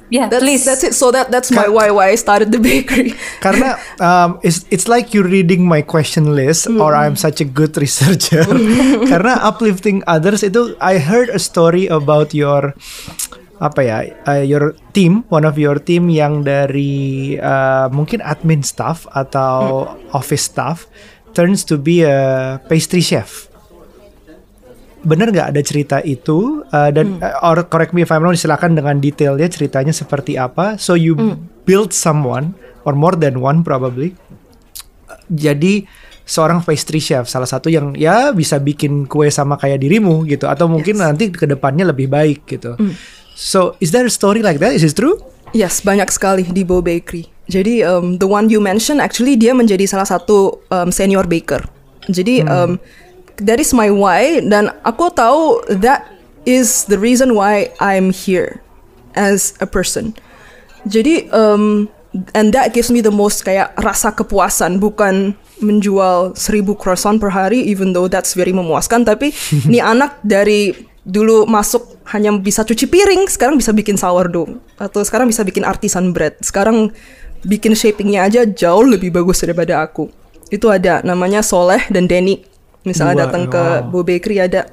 Yeah, 0.10 0.26
that's 0.26 0.42
please. 0.42 0.66
that's 0.66 0.82
it 0.82 0.98
so 0.98 1.14
that 1.14 1.30
that's 1.30 1.54
my 1.54 1.70
why 1.70 1.94
why 1.94 2.10
I 2.10 2.18
started 2.18 2.50
the 2.50 2.58
bakery 2.70 3.14
Karena 3.46 3.78
um, 4.02 4.42
it's 4.42 4.66
it's 4.74 4.90
like 4.90 5.14
you 5.14 5.22
reading 5.22 5.70
my 5.70 5.86
question 5.86 6.34
list 6.34 6.66
or 6.66 6.98
I'm 6.98 7.14
such 7.14 7.42
a 7.42 7.48
good 7.48 7.78
researcher. 7.78 8.42
Karena 9.12 9.38
uplifting 9.46 10.02
others 10.10 10.42
itu 10.42 10.74
I 10.82 10.98
heard 10.98 11.30
a 11.30 11.38
story 11.38 11.86
about 11.86 12.34
your 12.34 12.74
apa 13.60 13.82
ya 13.84 13.98
uh, 14.24 14.40
your 14.40 14.72
team 14.96 15.28
one 15.28 15.44
of 15.44 15.60
your 15.60 15.78
team 15.78 16.08
yang 16.08 16.48
dari 16.48 17.36
uh, 17.36 17.92
mungkin 17.92 18.24
admin 18.24 18.64
staff 18.64 19.04
atau 19.12 19.84
office 20.16 20.48
staff 20.48 20.88
turns 21.36 21.68
to 21.68 21.78
be 21.78 22.02
a 22.02 22.58
pastry 22.66 23.04
chef. 23.04 23.49
Bener 25.00 25.32
nggak 25.32 25.56
ada 25.56 25.62
cerita 25.64 25.98
itu 26.04 26.62
Uh, 26.70 26.94
dan 26.94 27.18
uh, 27.18 27.42
or 27.50 27.66
correct 27.66 27.98
me 27.98 28.06
if 28.06 28.14
I'm 28.14 28.22
wrong 28.22 28.38
silakan 28.38 28.78
dengan 28.78 29.02
detailnya 29.02 29.50
ceritanya 29.50 29.90
seperti 29.90 30.38
apa. 30.38 30.78
So 30.78 30.94
you 30.94 31.18
build 31.66 31.98
someone 31.98 32.54
or 32.86 32.94
more 32.94 33.18
than 33.18 33.42
one 33.42 33.66
probably. 33.66 34.14
Jadi 35.30 35.86
seorang 36.30 36.62
pastry 36.62 37.02
chef 37.02 37.26
salah 37.26 37.50
satu 37.50 37.74
yang 37.74 37.98
ya 37.98 38.30
bisa 38.30 38.62
bikin 38.62 39.10
kue 39.10 39.34
sama 39.34 39.58
kayak 39.58 39.82
dirimu 39.82 40.30
gitu 40.30 40.46
atau 40.46 40.70
mungkin 40.70 41.02
Yes. 41.02 41.06
nanti 41.10 41.24
ke 41.34 41.50
depannya 41.50 41.90
lebih 41.90 42.06
baik 42.06 42.46
gitu. 42.46 42.78
So 43.34 43.74
is 43.82 43.90
there 43.90 44.06
a 44.06 44.14
story 44.14 44.46
like 44.46 44.62
that? 44.62 44.78
Is 44.78 44.86
it 44.86 44.94
true? 44.94 45.18
Yes, 45.58 45.82
banyak 45.82 46.14
sekali 46.14 46.46
di 46.46 46.62
Bo 46.62 46.86
Bakery. 46.86 47.26
Jadi 47.50 47.82
um, 47.82 48.22
the 48.22 48.30
one 48.30 48.46
you 48.54 48.62
mentioned 48.62 49.02
actually 49.02 49.34
dia 49.34 49.58
menjadi 49.58 49.90
salah 49.90 50.06
satu 50.06 50.62
um, 50.70 50.94
senior 50.94 51.26
baker. 51.26 51.66
Jadi 52.06 52.46
um, 52.46 52.78
that 53.44 53.60
is 53.60 53.72
my 53.72 53.92
why 53.92 54.44
dan 54.44 54.72
aku 54.84 55.12
tahu 55.14 55.64
that 55.72 56.08
is 56.48 56.88
the 56.88 56.98
reason 56.98 57.36
why 57.36 57.72
I'm 57.80 58.12
here 58.12 58.62
as 59.16 59.56
a 59.60 59.68
person. 59.68 60.16
Jadi 60.88 61.28
um, 61.36 61.92
and 62.34 62.56
that 62.56 62.72
gives 62.72 62.90
me 62.90 63.04
the 63.04 63.14
most 63.14 63.44
kayak 63.44 63.76
rasa 63.80 64.16
kepuasan 64.16 64.80
bukan 64.80 65.36
menjual 65.60 66.40
seribu 66.40 66.74
croissant 66.74 67.20
per 67.20 67.36
hari 67.36 67.60
even 67.68 67.92
though 67.92 68.08
that's 68.08 68.32
very 68.34 68.56
memuaskan 68.56 69.04
tapi 69.04 69.36
nih 69.72 69.84
anak 69.84 70.16
dari 70.24 70.72
dulu 71.04 71.44
masuk 71.50 72.00
hanya 72.16 72.32
bisa 72.38 72.64
cuci 72.64 72.86
piring 72.88 73.28
sekarang 73.28 73.60
bisa 73.60 73.76
bikin 73.76 74.00
sourdough 74.00 74.50
atau 74.80 75.02
sekarang 75.04 75.28
bisa 75.28 75.44
bikin 75.44 75.68
artisan 75.68 76.16
bread. 76.16 76.38
Sekarang 76.40 76.94
bikin 77.44 77.76
shapingnya 77.76 78.28
aja 78.28 78.42
jauh 78.48 78.84
lebih 78.84 79.14
bagus 79.14 79.44
daripada 79.44 79.84
aku. 79.84 80.12
Itu 80.50 80.74
ada 80.74 81.06
namanya 81.06 81.46
Soleh 81.46 81.86
dan 81.94 82.10
Denny 82.10 82.42
misalnya 82.90 83.22
Dua, 83.22 83.24
datang 83.30 83.44
ke. 83.46 83.64
Bo 83.94 84.02
Bakery 84.02 84.42
ada 84.42 84.66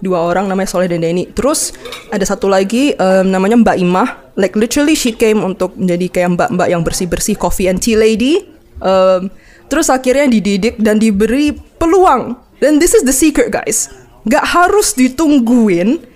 dua 0.00 0.24
orang 0.24 0.48
namanya 0.48 0.68
Soleh 0.72 0.88
dan 0.90 1.04
Denny. 1.04 1.30
Terus 1.30 1.76
ada 2.10 2.24
satu 2.24 2.48
lagi 2.50 2.96
em, 2.96 3.26
namanya 3.28 3.60
Mbak 3.60 3.76
Imah. 3.78 4.08
Like 4.34 4.56
literally 4.56 4.96
she 4.96 5.14
came 5.14 5.44
untuk 5.44 5.76
menjadi 5.76 6.06
kayak 6.08 6.28
mbak-mbak 6.34 6.68
yang 6.72 6.80
bersih-bersih 6.80 7.36
coffee 7.36 7.68
and 7.68 7.78
tea 7.78 7.94
lady. 7.94 8.42
Em, 8.80 9.28
terus 9.70 9.92
akhirnya 9.92 10.26
dididik 10.26 10.80
dan 10.80 10.98
diberi 10.98 11.54
peluang. 11.54 12.34
Dan 12.58 12.80
this 12.80 12.96
is 12.96 13.04
the 13.04 13.14
secret 13.14 13.52
guys. 13.52 13.92
Gak 14.28 14.44
harus 14.44 14.96
ditungguin 14.96 16.10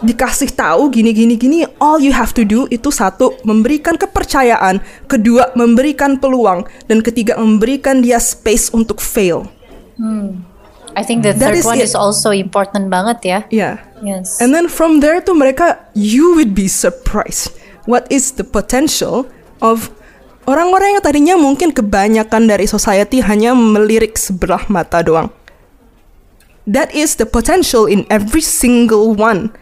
dikasih 0.00 0.56
tahu 0.56 0.88
gini 0.88 1.12
gini 1.12 1.36
gini 1.36 1.58
all 1.76 2.00
you 2.00 2.08
have 2.08 2.32
to 2.32 2.40
do 2.40 2.64
itu 2.72 2.88
satu 2.88 3.36
memberikan 3.44 4.00
kepercayaan 4.00 4.80
kedua 5.04 5.52
memberikan 5.52 6.16
peluang 6.16 6.64
dan 6.88 7.04
ketiga 7.04 7.36
memberikan 7.36 8.00
dia 8.00 8.16
space 8.16 8.72
untuk 8.72 8.96
fail 8.96 9.44
I 10.96 11.02
think 11.06 11.22
the 11.22 11.32
That 11.36 11.52
third 11.54 11.62
is 11.62 11.66
one 11.66 11.78
it. 11.78 11.86
is 11.86 11.94
also 11.94 12.30
important 12.34 12.90
banget 12.90 13.18
ya. 13.22 13.38
ya 13.50 13.70
Yes. 14.00 14.40
And 14.40 14.56
then 14.56 14.66
from 14.68 15.04
there 15.04 15.20
tuh 15.20 15.36
mereka 15.36 15.76
you 15.92 16.32
would 16.34 16.56
be 16.56 16.66
surprised 16.66 17.52
what 17.84 18.08
is 18.08 18.40
the 18.40 18.46
potential 18.46 19.28
of 19.60 19.92
orang-orang 20.48 20.96
yang 20.96 21.04
tadinya 21.04 21.34
mungkin 21.36 21.70
kebanyakan 21.70 22.48
dari 22.48 22.64
society 22.64 23.20
hanya 23.20 23.52
melirik 23.52 24.16
sebelah 24.16 24.64
mata 24.72 25.04
doang. 25.04 25.28
That 26.64 26.92
is 26.94 27.16
the 27.16 27.26
potential 27.26 27.84
in 27.84 28.06
every 28.08 28.44
single 28.44 29.12
one 29.16 29.52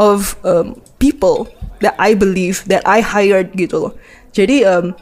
of 0.00 0.38
um, 0.42 0.80
people 0.98 1.46
that 1.84 1.94
I 2.00 2.16
believe 2.16 2.64
that 2.72 2.82
I 2.88 3.04
hired 3.04 3.52
gitu 3.54 3.88
loh. 3.88 3.92
Jadi 4.34 4.64
um, 4.66 4.96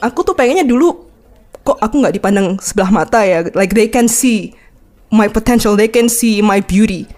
aku 0.00 0.24
tuh 0.24 0.32
pengennya 0.36 0.64
dulu 0.64 1.04
kok 1.66 1.82
aku 1.82 2.00
nggak 2.00 2.14
dipandang 2.16 2.56
sebelah 2.62 2.90
mata 2.94 3.24
ya. 3.26 3.44
Like 3.52 3.74
they 3.74 3.90
can 3.90 4.06
see 4.06 4.54
my 5.16 5.32
potential, 5.32 5.74
they 5.74 5.88
can 5.88 6.12
see 6.12 6.44
my 6.44 6.60
beauty 6.60 7.08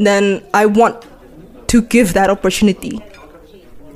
dan 0.00 0.40
I 0.56 0.64
want 0.64 1.04
to 1.68 1.84
give 1.84 2.16
that 2.16 2.32
opportunity. 2.32 3.00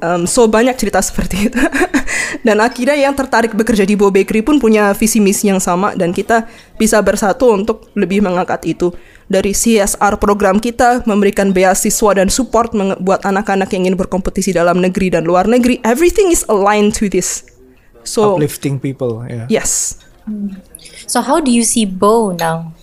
Um, 0.04 0.28
so 0.28 0.44
banyak 0.44 0.76
cerita 0.76 1.00
seperti 1.08 1.48
itu. 1.48 1.60
dan 2.46 2.60
akhirnya 2.60 2.96
yang 3.08 3.16
tertarik 3.16 3.56
bekerja 3.56 3.88
di 3.88 3.96
Bo 3.96 4.12
Bakery 4.12 4.44
pun 4.44 4.60
punya 4.60 4.92
visi 4.92 5.18
misi 5.18 5.48
yang 5.48 5.60
sama 5.60 5.96
dan 5.96 6.12
kita 6.12 6.44
bisa 6.76 7.00
bersatu 7.00 7.52
untuk 7.56 7.88
lebih 7.96 8.20
mengangkat 8.20 8.76
itu. 8.76 8.92
Dari 9.26 9.50
CSR 9.50 10.22
program 10.22 10.62
kita 10.62 11.02
memberikan 11.02 11.50
beasiswa 11.50 12.14
dan 12.14 12.30
support 12.30 12.70
buat 13.02 13.24
anak-anak 13.26 13.74
yang 13.74 13.90
ingin 13.90 13.98
berkompetisi 13.98 14.54
dalam 14.54 14.78
negeri 14.78 15.10
dan 15.10 15.26
luar 15.26 15.50
negeri. 15.50 15.82
Everything 15.82 16.30
is 16.30 16.46
aligned 16.46 16.94
to 16.94 17.10
this. 17.10 17.42
So 18.06 18.38
Uplifting 18.38 18.78
people, 18.78 19.26
ya. 19.26 19.50
yes. 19.50 19.98
So 21.10 21.26
how 21.26 21.42
do 21.42 21.50
you 21.50 21.66
see 21.66 21.82
Bo 21.82 22.30
now? 22.30 22.75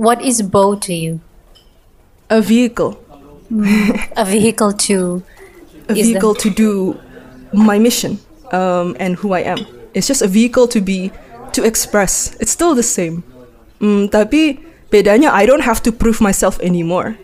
What 0.00 0.24
is 0.24 0.40
Bo 0.40 0.80
to 0.80 0.94
you? 0.96 1.20
A 2.32 2.40
vehicle. 2.40 2.96
A 4.16 4.24
vehicle 4.24 4.72
to 4.88 5.20
a 5.88 5.92
Is 5.92 6.08
the- 6.08 6.16
vehicle 6.16 6.34
to 6.40 6.48
do 6.48 6.96
my 7.52 7.76
mission 7.76 8.16
um, 8.48 8.96
and 8.96 9.20
who 9.20 9.36
I 9.36 9.44
am. 9.44 9.60
It's 9.92 10.08
just 10.08 10.22
a 10.24 10.30
vehicle 10.30 10.68
to 10.72 10.80
be 10.80 11.12
to 11.52 11.60
express. 11.68 12.32
It's 12.40 12.48
still 12.48 12.72
the 12.72 12.86
same. 12.86 13.20
Mm, 13.84 14.08
tapi 14.08 14.64
bedanya 14.88 15.36
I 15.36 15.44
don't 15.44 15.68
have 15.68 15.84
to 15.84 15.92
prove 15.92 16.24
myself 16.24 16.56
anymore. 16.64 17.20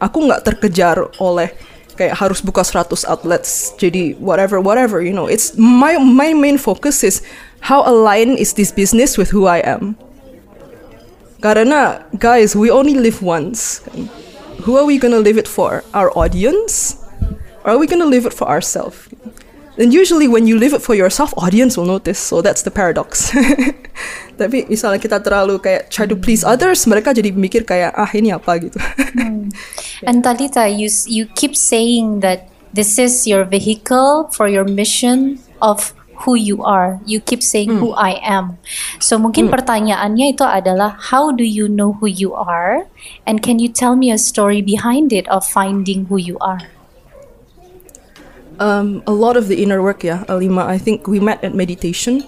Aku 0.00 0.24
nggak 0.24 0.48
terkejar 0.48 0.96
oleh 1.20 1.52
kayak 2.00 2.16
harus 2.16 2.40
buka 2.40 2.64
100 2.64 3.04
outlets. 3.04 3.76
Jadi 3.76 4.16
whatever 4.16 4.56
whatever 4.56 5.04
you 5.04 5.12
know. 5.12 5.28
It's 5.28 5.52
my 5.60 6.00
my 6.00 6.32
main 6.32 6.56
focus 6.56 7.04
is 7.04 7.20
how 7.68 7.84
aligned 7.84 8.40
is 8.40 8.56
this 8.56 8.72
business 8.72 9.20
with 9.20 9.36
who 9.36 9.44
I 9.44 9.60
am. 9.60 10.00
Karena 11.40 12.04
guys, 12.16 12.56
we 12.56 12.70
only 12.70 12.96
live 12.96 13.20
once. 13.20 13.84
Who 14.64 14.76
are 14.76 14.84
we 14.84 14.98
gonna 14.98 15.20
live 15.20 15.36
it 15.36 15.48
for? 15.48 15.84
Our 15.92 16.10
audience? 16.16 16.96
Or 17.64 17.76
are 17.76 17.78
we 17.78 17.86
gonna 17.86 18.08
live 18.08 18.26
it 18.26 18.32
for 18.32 18.48
ourselves? 18.48 19.08
And 19.76 19.92
usually 19.92 20.26
when 20.28 20.46
you 20.48 20.56
live 20.56 20.72
it 20.72 20.80
for 20.80 20.96
yourself, 20.96 21.36
audience 21.36 21.76
will 21.76 21.84
notice. 21.84 22.18
So 22.18 22.40
that's 22.40 22.62
the 22.64 22.72
paradox. 22.72 23.28
Tapi 24.40 24.68
misalnya 24.68 25.00
kita 25.00 25.20
terlalu 25.20 25.60
kayak 25.60 25.88
try 25.92 26.08
to 26.08 26.16
please 26.16 26.44
others, 26.44 26.84
mereka 26.88 27.12
jadi 27.12 27.32
mikir 27.32 27.64
kayak 27.64 27.92
ah 27.96 28.08
ini 28.12 28.32
apa 28.32 28.56
gitu. 28.60 28.76
And 30.08 30.20
Talita, 30.24 30.68
you 30.68 30.88
you 31.08 31.24
keep 31.36 31.56
saying 31.56 32.20
that 32.20 32.48
this 32.76 33.00
is 33.00 33.24
your 33.24 33.48
vehicle 33.48 34.28
for 34.32 34.48
your 34.48 34.68
mission 34.68 35.40
of 35.64 35.95
who 36.24 36.38
you 36.38 36.64
are. 36.64 37.00
You 37.04 37.20
keep 37.20 37.42
saying 37.42 37.76
who 37.82 37.92
I 37.92 38.22
am. 38.22 38.56
So 39.02 39.18
mungkin 39.20 39.52
pertanyaannya 39.52 40.36
itu 40.36 40.46
adalah 40.46 40.96
how 41.12 41.34
do 41.34 41.44
you 41.44 41.68
know 41.68 41.98
who 41.98 42.06
you 42.08 42.32
are? 42.32 42.88
And 43.28 43.42
can 43.42 43.58
you 43.58 43.68
tell 43.68 43.98
me 43.98 44.08
a 44.08 44.20
story 44.20 44.62
behind 44.62 45.12
it 45.12 45.28
of 45.28 45.44
finding 45.44 46.06
who 46.08 46.16
you 46.16 46.38
are? 46.38 46.64
um, 48.58 49.02
a 49.06 49.12
lot 49.12 49.36
of 49.36 49.48
the 49.48 49.62
inner 49.62 49.82
work 49.82 50.04
ya, 50.04 50.24
Alima. 50.28 50.64
I 50.64 50.78
think 50.78 51.06
we 51.06 51.20
met 51.20 51.42
at 51.44 51.54
meditation. 51.54 52.24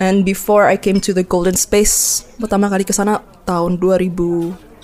And 0.00 0.24
before 0.24 0.66
I 0.66 0.76
came 0.76 1.00
to 1.04 1.12
the 1.12 1.22
Golden 1.22 1.54
Space, 1.54 2.24
pertama 2.40 2.72
kali 2.72 2.88
ke 2.88 2.92
sana 2.94 3.20
tahun 3.44 3.76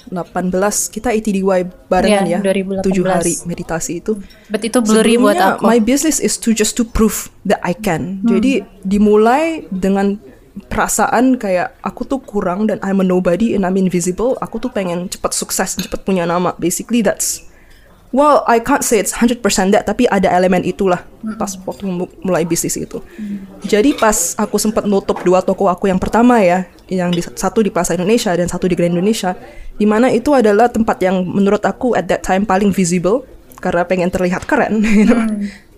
2018 0.09 0.51
kita 0.89 1.11
ETDY 1.11 1.43
barengan 1.87 2.25
Iya, 2.25 2.39
ya, 2.39 2.81
2018. 2.81 2.87
tujuh 2.87 3.05
hari 3.05 3.35
meditasi 3.43 3.93
itu. 3.99 4.19
But 4.47 4.63
itu 4.63 4.79
blurry 4.79 5.17
buat 5.17 5.37
aku. 5.37 5.63
My 5.63 5.79
business 5.79 6.19
is 6.19 6.39
to 6.39 6.51
just 6.51 6.75
to 6.77 6.85
prove 6.85 7.29
that 7.43 7.59
I 7.61 7.73
can. 7.73 8.23
Hmm. 8.23 8.31
Jadi 8.33 8.53
dimulai 8.83 9.67
dengan 9.69 10.19
perasaan 10.67 11.37
kayak 11.37 11.77
aku 11.81 12.03
tuh 12.03 12.19
kurang 12.19 12.67
dan 12.67 12.81
I'm 12.81 12.99
a 12.99 13.05
nobody 13.05 13.53
and 13.53 13.63
I'm 13.63 13.77
invisible. 13.77 14.39
Aku 14.39 14.57
tuh 14.57 14.71
pengen 14.71 15.07
cepat 15.07 15.33
sukses, 15.33 15.77
cepat 15.77 16.03
punya 16.03 16.25
nama. 16.25 16.57
Basically 16.57 17.01
that's 17.01 17.45
Well, 18.15 18.47
I 18.47 18.63
can't 18.63 18.81
say 18.81 18.97
it's 18.97 19.13
100% 19.13 19.43
that, 19.75 19.85
tapi 19.85 20.07
ada 20.09 20.31
elemen 20.31 20.65
itulah 20.65 21.05
pas 21.37 21.53
waktu 21.59 21.85
mu- 21.85 22.09
mulai 22.23 22.47
bisnis 22.47 22.79
itu. 22.79 23.03
Jadi 23.61 23.93
pas 23.93 24.33
aku 24.39 24.57
sempat 24.57 24.87
nutup 24.89 25.21
dua 25.21 25.43
toko 25.43 25.69
aku 25.69 25.91
yang 25.91 26.01
pertama 26.01 26.39
ya, 26.41 26.65
yang 26.87 27.11
di, 27.11 27.19
satu 27.23 27.63
di 27.63 27.71
Plaza 27.75 27.99
Indonesia 27.99 28.31
dan 28.35 28.47
satu 28.47 28.71
di 28.71 28.79
Grand 28.79 28.95
Indonesia, 28.95 29.35
di 29.75 29.87
mana 29.87 30.11
itu 30.11 30.31
adalah 30.31 30.71
tempat 30.71 31.03
yang 31.03 31.27
menurut 31.27 31.63
aku 31.67 31.99
at 31.99 32.07
that 32.07 32.23
time 32.23 32.47
paling 32.47 32.71
visible 32.71 33.27
karena 33.59 33.83
pengen 33.83 34.11
terlihat 34.11 34.47
keren. 34.47 34.83
you 34.87 35.07
know. 35.11 35.23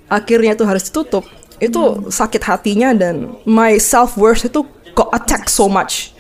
Akhirnya 0.09 0.57
itu 0.57 0.65
harus 0.65 0.85
ditutup. 0.89 1.25
Itu 1.59 2.09
sakit 2.09 2.43
hatinya 2.45 2.93
dan 2.95 3.35
my 3.45 3.77
self 3.77 4.15
worth 4.17 4.47
itu 4.47 4.65
got 4.97 5.15
attacked 5.15 5.47
so 5.47 5.71
much 5.71 6.11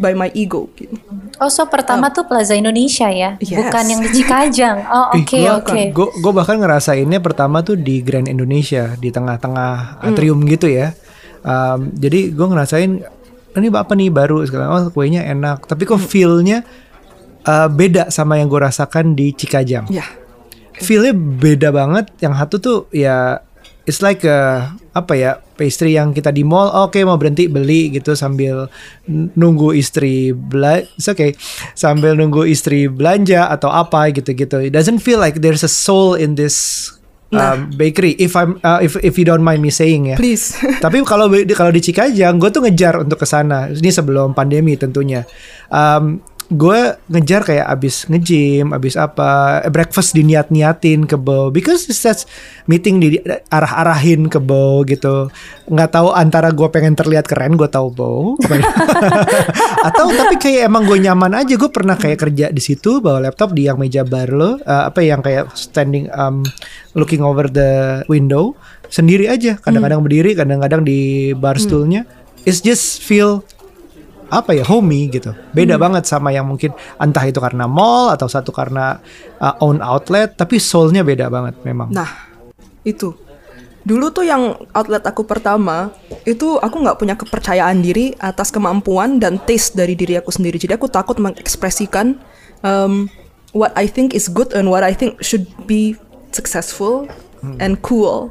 by 0.00 0.16
my 0.16 0.32
ego. 0.32 0.72
Gitu. 0.72 0.94
Oh, 1.36 1.50
so 1.52 1.66
pertama 1.68 2.08
tuh 2.08 2.24
Plaza 2.24 2.56
Indonesia 2.56 3.10
ya, 3.12 3.36
Yes. 3.42 3.56
bukan 3.60 3.84
yang 3.88 4.00
di 4.00 4.10
Cikajang. 4.14 4.78
Oh, 4.94 5.06
oke 5.16 5.38
oke. 5.58 5.80
Gue 5.92 6.32
bahkan 6.32 6.56
ngerasainnya 6.56 7.20
pertama 7.20 7.60
tuh 7.60 7.76
di 7.76 8.00
Grand 8.00 8.28
Indonesia 8.28 8.94
di 8.96 9.12
tengah-tengah 9.12 10.00
atrium 10.00 10.44
gitu 10.48 10.68
ya. 10.70 10.96
Um, 11.42 11.90
jadi 11.98 12.30
gue 12.30 12.46
ngerasain 12.46 12.90
ini 13.56 13.68
apa 13.72 13.92
nih 13.92 14.08
baru 14.08 14.40
sekarang 14.44 14.68
oh 14.72 14.82
kuenya 14.92 15.24
enak 15.28 15.68
tapi 15.68 15.84
kok 15.84 16.00
feelnya 16.00 16.64
uh, 17.46 17.68
beda 17.68 18.10
sama 18.10 18.38
yang 18.38 18.48
gue 18.50 18.60
rasakan 18.62 19.18
di 19.18 19.34
Cikajang. 19.34 19.90
Ya. 19.90 20.06
Feelnya 20.78 21.14
beda 21.14 21.68
banget. 21.70 22.10
Yang 22.18 22.34
satu 22.38 22.54
tuh 22.58 22.78
ya 22.94 23.42
it's 23.86 24.02
like 24.02 24.22
a, 24.22 24.70
apa 24.94 25.12
ya 25.18 25.30
pastry 25.58 25.98
yang 25.98 26.14
kita 26.14 26.30
di 26.30 26.46
mall 26.46 26.70
oke 26.70 26.98
mau 27.02 27.18
berhenti 27.18 27.50
beli 27.50 27.90
gitu 27.90 28.14
sambil 28.14 28.70
nunggu 29.10 29.74
istri 29.74 30.30
bela 30.30 30.78
it's 30.78 31.10
okay 31.10 31.34
sambil 31.74 32.14
nunggu 32.14 32.46
istri 32.46 32.86
belanja 32.86 33.50
atau 33.50 33.74
apa 33.74 34.14
gitu-gitu 34.14 34.62
it 34.62 34.70
doesn't 34.70 35.02
feel 35.02 35.18
like 35.18 35.42
there's 35.42 35.66
a 35.66 35.70
soul 35.70 36.14
in 36.14 36.38
this 36.38 36.90
Nah. 37.32 37.56
um, 37.56 37.72
bakery. 37.72 38.12
If 38.20 38.36
I'm 38.36 38.60
uh, 38.60 38.84
if 38.84 38.94
if 39.00 39.16
you 39.16 39.24
don't 39.24 39.40
mind 39.40 39.64
me 39.64 39.72
saying 39.72 40.12
ya. 40.12 40.16
Please. 40.20 40.52
Tapi 40.84 41.00
kalau 41.08 41.32
di- 41.32 41.48
kalau 41.56 41.72
di 41.72 41.80
Cikajang, 41.80 42.36
gue 42.36 42.50
tuh 42.52 42.60
ngejar 42.60 43.00
untuk 43.00 43.16
ke 43.16 43.26
sana. 43.26 43.72
Ini 43.72 43.88
sebelum 43.88 44.36
pandemi 44.36 44.76
tentunya. 44.76 45.24
Um, 45.72 46.20
gue 46.52 47.00
ngejar 47.08 47.48
kayak 47.48 47.64
abis 47.64 48.04
nge-gym, 48.12 48.76
abis 48.76 49.00
apa, 49.00 49.64
eh, 49.64 49.72
breakfast 49.72 50.12
diniat-niatin 50.12 51.08
ke 51.08 51.16
Bow. 51.16 51.48
Because 51.48 51.88
just 51.88 52.28
meeting 52.68 53.00
di 53.00 53.16
arah-arahin 53.48 54.28
ke 54.28 54.36
Bow 54.36 54.84
gitu. 54.84 55.32
Nggak 55.72 55.90
tahu 55.96 56.12
antara 56.12 56.52
gue 56.52 56.68
pengen 56.68 56.92
terlihat 56.92 57.24
keren, 57.24 57.56
gue 57.56 57.68
tahu 57.72 57.88
Bow. 57.88 58.36
Atau 59.82 60.14
tapi 60.14 60.38
kayak 60.38 60.70
emang 60.70 60.86
gue 60.86 60.98
nyaman 61.02 61.42
aja. 61.42 61.54
Gue 61.58 61.70
pernah 61.70 61.98
kayak 61.98 62.18
kerja 62.22 62.46
di 62.54 62.62
situ, 62.62 63.02
bawa 63.02 63.18
laptop 63.28 63.50
di 63.52 63.66
yang 63.66 63.76
meja 63.76 64.06
bar 64.06 64.30
lo, 64.30 64.56
eh, 64.62 64.84
apa 64.86 65.02
yang 65.02 65.20
kayak 65.20 65.50
standing 65.58 66.06
um, 66.14 66.46
looking 66.94 67.20
over 67.20 67.50
the 67.50 68.02
window 68.06 68.54
sendiri 68.86 69.26
aja. 69.26 69.58
Kadang-kadang 69.58 70.00
berdiri, 70.06 70.38
kadang-kadang 70.38 70.86
di 70.86 71.32
bar 71.34 71.58
stoolnya. 71.58 72.06
It's 72.46 72.62
just 72.62 73.02
feel 73.02 73.42
apa 74.32 74.56
ya 74.56 74.64
homey 74.64 75.12
gitu 75.12 75.36
beda 75.52 75.76
banget 75.76 76.08
sama 76.08 76.32
yang 76.32 76.48
mungkin 76.48 76.72
entah 76.96 77.20
itu 77.28 77.36
karena 77.36 77.68
mall 77.68 78.08
atau 78.08 78.24
satu 78.24 78.48
karena 78.48 78.96
uh, 79.36 79.60
own 79.60 79.84
outlet 79.84 80.32
tapi 80.32 80.56
soulnya 80.56 81.04
beda 81.04 81.28
banget 81.28 81.60
memang 81.68 81.92
Nah, 81.92 82.08
itu. 82.80 83.12
Dulu 83.82 84.14
tuh 84.14 84.22
yang 84.22 84.54
outlet 84.78 85.02
aku 85.02 85.26
pertama, 85.26 85.90
itu 86.22 86.54
aku 86.62 86.76
nggak 86.86 86.98
punya 87.02 87.14
kepercayaan 87.18 87.82
diri 87.82 88.14
atas 88.22 88.54
kemampuan 88.54 89.18
dan 89.18 89.42
taste 89.42 89.74
dari 89.74 89.98
diri 89.98 90.14
aku 90.14 90.30
sendiri. 90.30 90.54
Jadi 90.54 90.78
aku 90.78 90.86
takut 90.86 91.18
mengekspresikan 91.18 92.14
um, 92.62 93.10
what 93.50 93.74
I 93.74 93.90
think 93.90 94.14
is 94.14 94.30
good 94.30 94.54
and 94.54 94.70
what 94.70 94.86
I 94.86 94.94
think 94.94 95.18
should 95.18 95.50
be 95.66 95.98
successful 96.30 97.10
and 97.58 97.82
cool. 97.82 98.30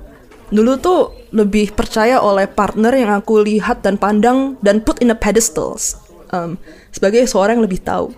Dulu 0.51 0.79
tuh 0.79 1.11
lebih 1.31 1.75
percaya 1.75 2.19
oleh 2.19 2.47
partner 2.47 2.91
yang 2.91 3.11
aku 3.11 3.43
lihat 3.43 3.83
dan 3.83 3.95
pandang 3.95 4.59
dan 4.59 4.83
put 4.83 4.99
in 4.99 5.11
a 5.11 5.17
pedestals 5.17 5.95
um, 6.31 6.59
sebagai 6.91 7.23
seorang 7.27 7.59
yang 7.59 7.65
lebih 7.67 7.79
tahu 7.83 8.11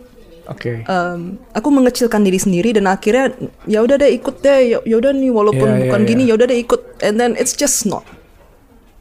oke. 0.50 0.86
Um, 0.88 1.40
aku 1.56 1.68
mengecilkan 1.72 2.24
diri 2.24 2.40
sendiri 2.40 2.76
dan 2.76 2.90
akhirnya 2.90 3.32
ya 3.70 3.84
udah 3.84 3.96
deh 4.00 4.12
ikut 4.12 4.44
deh 4.44 4.60
ya 4.76 4.80
ya 4.84 4.96
udah 5.00 5.12
nih 5.16 5.32
walaupun 5.32 5.70
iya, 5.70 5.80
bukan 5.88 6.02
iya. 6.04 6.10
gini 6.10 6.24
ya 6.28 6.34
udah 6.36 6.48
deh 6.50 6.60
ikut. 6.60 6.82
And 7.06 7.16
then 7.20 7.38
it's 7.40 7.56
just 7.56 7.88
not 7.88 8.04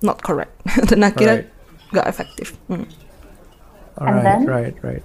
not 0.05 0.21
correct. 0.21 0.53
Dan 0.91 1.07
akhirnya 1.07 1.49
nggak 1.91 2.07
efektif. 2.07 2.55
Hmm. 2.69 2.87
Alright 3.97 4.25
then? 4.25 4.41
right 4.49 4.77
right. 4.83 5.05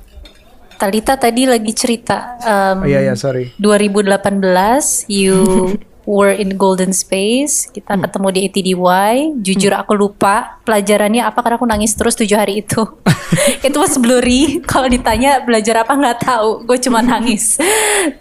Talita 0.78 1.18
tadi 1.18 1.50
lagi 1.50 1.74
cerita 1.74 2.38
um, 2.38 2.86
oh 2.86 2.88
iya 2.88 3.02
iya 3.02 3.18
sorry. 3.18 3.50
2018 3.58 5.10
you 5.10 5.74
were 6.08 6.32
in 6.32 6.56
Golden 6.56 6.96
Space. 6.96 7.68
Kita 7.68 8.00
ketemu 8.00 8.28
di 8.32 8.40
ATDY 8.48 9.36
jujur 9.44 9.76
aku 9.76 9.92
lupa 10.00 10.64
pelajarannya 10.64 11.20
apa 11.20 11.44
karena 11.44 11.60
aku 11.60 11.68
nangis 11.68 11.92
terus 12.00 12.16
tujuh 12.16 12.40
hari 12.40 12.64
itu. 12.64 12.88
Itu 13.68 13.84
was 13.84 14.00
blurry. 14.00 14.64
Kalau 14.64 14.88
ditanya 14.88 15.44
belajar 15.44 15.84
apa 15.84 15.92
nggak 15.92 16.24
tahu. 16.24 16.64
Gue 16.64 16.80
cuma 16.80 17.04
nangis. 17.04 17.60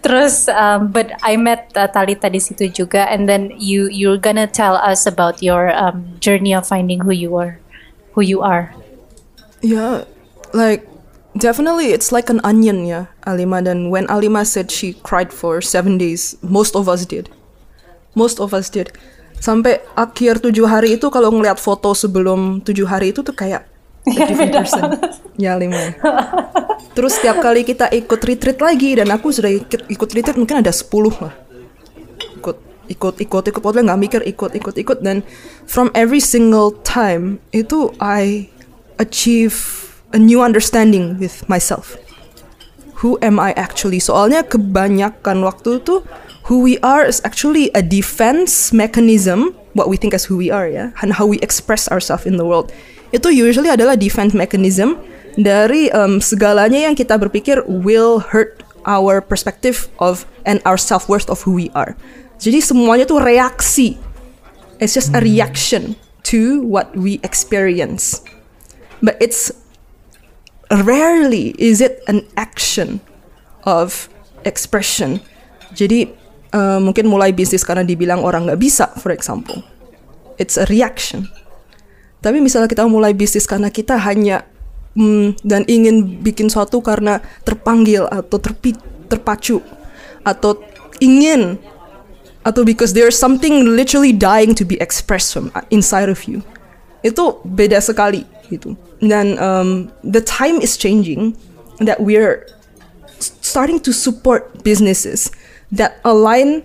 Terus 0.03 0.51
um, 0.51 0.91
but 0.91 1.15
I 1.23 1.39
met 1.39 1.71
uh, 1.79 1.87
Talita 1.87 2.27
di 2.27 2.43
situ 2.43 2.67
juga. 2.67 3.07
And 3.07 3.31
then 3.31 3.55
you 3.55 3.87
you're 3.87 4.19
gonna 4.19 4.51
tell 4.51 4.75
us 4.75 5.07
about 5.07 5.39
your 5.39 5.71
um, 5.71 6.19
journey 6.19 6.51
of 6.51 6.67
finding 6.67 7.07
who 7.07 7.15
you 7.15 7.39
are 7.39 7.63
who 8.19 8.21
you 8.21 8.43
are. 8.43 8.75
Yeah, 9.63 10.03
like 10.51 10.83
definitely 11.39 11.95
it's 11.95 12.11
like 12.11 12.27
an 12.27 12.43
onion 12.43 12.83
ya 12.83 13.07
Alima. 13.23 13.63
Dan 13.63 13.87
when 13.87 14.11
Alima 14.11 14.43
said 14.43 14.75
she 14.75 14.99
cried 15.07 15.31
for 15.31 15.63
seven 15.63 15.95
days 15.95 16.35
most 16.43 16.75
of 16.75 16.91
us 16.91 17.07
did 17.07 17.31
most 18.17 18.41
of 18.41 18.57
us 18.57 18.73
did. 18.73 18.89
Sampai 19.37 19.85
akhir 19.93 20.41
tujuh 20.41 20.65
hari 20.65 20.97
itu 20.97 21.13
kalau 21.13 21.29
ngeliat 21.29 21.61
foto 21.61 21.93
sebelum 21.93 22.65
tujuh 22.65 22.89
hari 22.89 23.13
itu 23.13 23.21
tuh 23.21 23.37
kayak 23.37 23.69
a 24.09 24.25
different 24.25 24.49
person. 24.57 24.97
ya 25.37 25.53
Alima 25.53 25.93
terus 26.97 27.21
setiap 27.21 27.37
kali 27.37 27.61
kita 27.61 27.93
ikut 27.93 28.17
retreat 28.25 28.57
lagi 28.57 28.97
dan 28.97 29.13
aku 29.13 29.29
sudah 29.29 29.53
ikut, 29.53 29.85
ikut 29.85 30.09
retreat 30.17 30.33
mungkin 30.33 30.65
ada 30.65 30.73
10 30.73 30.89
lah. 31.21 31.29
Ikut 32.41 32.57
ikut 32.89 33.15
ikut 33.21 33.43
ikut. 33.53 33.61
Pokoknya 33.61 33.93
nggak 33.93 34.01
mikir 34.01 34.21
ikut 34.25 34.57
ikut 34.57 34.75
ikut. 34.81 34.97
Dan 35.05 35.21
from 35.69 35.93
every 35.93 36.17
single 36.17 36.73
time 36.81 37.37
itu 37.53 37.93
I 38.01 38.49
achieve 38.97 39.53
a 40.09 40.17
new 40.17 40.41
understanding 40.41 41.21
with 41.21 41.45
myself. 41.45 42.01
Who 43.05 43.21
am 43.21 43.37
I 43.37 43.53
actually? 43.53 44.01
Soalnya 44.01 44.41
kebanyakan 44.41 45.45
waktu 45.45 45.77
tuh 45.85 46.01
who 46.47 46.63
we 46.63 46.79
are 46.79 47.03
is 47.03 47.19
actually 47.27 47.69
a 47.75 47.83
defense 47.83 48.71
mechanism 48.71 49.51
what 49.75 49.91
we 49.91 49.95
think 49.95 50.15
as 50.15 50.25
who 50.25 50.35
we 50.39 50.49
are 50.49 50.67
ya 50.67 50.89
and 51.03 51.13
how 51.13 51.27
we 51.27 51.37
express 51.43 51.87
ourselves 51.91 52.25
in 52.25 52.39
the 52.39 52.47
world. 52.47 52.73
Itu 53.11 53.29
usually 53.29 53.69
adalah 53.69 53.95
defense 53.99 54.33
mechanism 54.33 54.97
dari 55.37 55.91
um, 55.93 56.17
segalanya 56.23 56.89
yang 56.89 56.95
kita 56.97 57.15
berpikir 57.19 57.61
will 57.67 58.19
hurt 58.19 58.65
our 58.87 59.19
perspective 59.21 59.91
of 59.99 60.25
and 60.47 60.63
our 60.63 60.79
self 60.79 61.11
worth 61.11 61.29
of 61.29 61.43
who 61.43 61.53
we 61.53 61.67
are. 61.75 61.93
Jadi 62.39 62.63
semuanya 62.63 63.05
tuh 63.05 63.19
reaksi. 63.19 63.99
It's 64.79 64.95
just 64.95 65.11
a 65.13 65.21
reaction 65.21 65.99
to 66.31 66.63
what 66.63 66.93
we 66.95 67.19
experience. 67.27 68.23
But 69.03 69.19
it's 69.19 69.51
rarely 70.69 71.53
is 71.59 71.83
it 71.83 72.01
an 72.07 72.23
action 72.39 73.03
of 73.67 74.07
expression. 74.45 75.19
Jadi 75.73 76.13
uh, 76.53 76.79
mungkin 76.79 77.07
mulai 77.07 77.33
bisnis 77.33 77.65
karena 77.65 77.83
dibilang 77.83 78.23
orang 78.23 78.47
nggak 78.47 78.61
bisa, 78.61 78.85
for 78.99 79.11
example, 79.11 79.63
it's 80.39 80.55
a 80.55 80.65
reaction. 80.67 81.27
Tapi 82.21 82.41
misalnya 82.41 82.67
kita 82.67 82.85
mulai 82.89 83.13
bisnis 83.13 83.45
karena 83.45 83.69
kita 83.69 83.95
hanya 83.97 84.43
mm, 84.97 85.41
dan 85.45 85.63
ingin 85.69 86.21
bikin 86.21 86.49
suatu 86.49 86.81
karena 86.81 87.21
terpanggil 87.45 88.09
atau 88.09 88.37
terpi, 88.41 88.73
terpacu 89.07 89.61
atau 90.25 90.59
ingin 90.99 91.61
atau 92.41 92.63
because 92.63 92.95
there's 92.95 93.15
something 93.15 93.75
literally 93.75 94.15
dying 94.15 94.55
to 94.55 94.63
be 94.63 94.79
expressed 94.79 95.35
from 95.35 95.51
uh, 95.53 95.63
inside 95.69 96.09
of 96.09 96.23
you. 96.25 96.41
Itu 97.05 97.43
beda 97.45 97.77
sekali 97.83 98.25
gitu. 98.49 98.73
Dan 99.03 99.37
um, 99.37 99.93
the 100.01 100.23
time 100.23 100.57
is 100.63 100.79
changing 100.79 101.37
that 101.83 102.01
we're 102.01 102.49
starting 103.19 103.77
to 103.83 103.93
support 103.93 104.63
businesses 104.65 105.29
that 105.71 105.99
align 106.03 106.63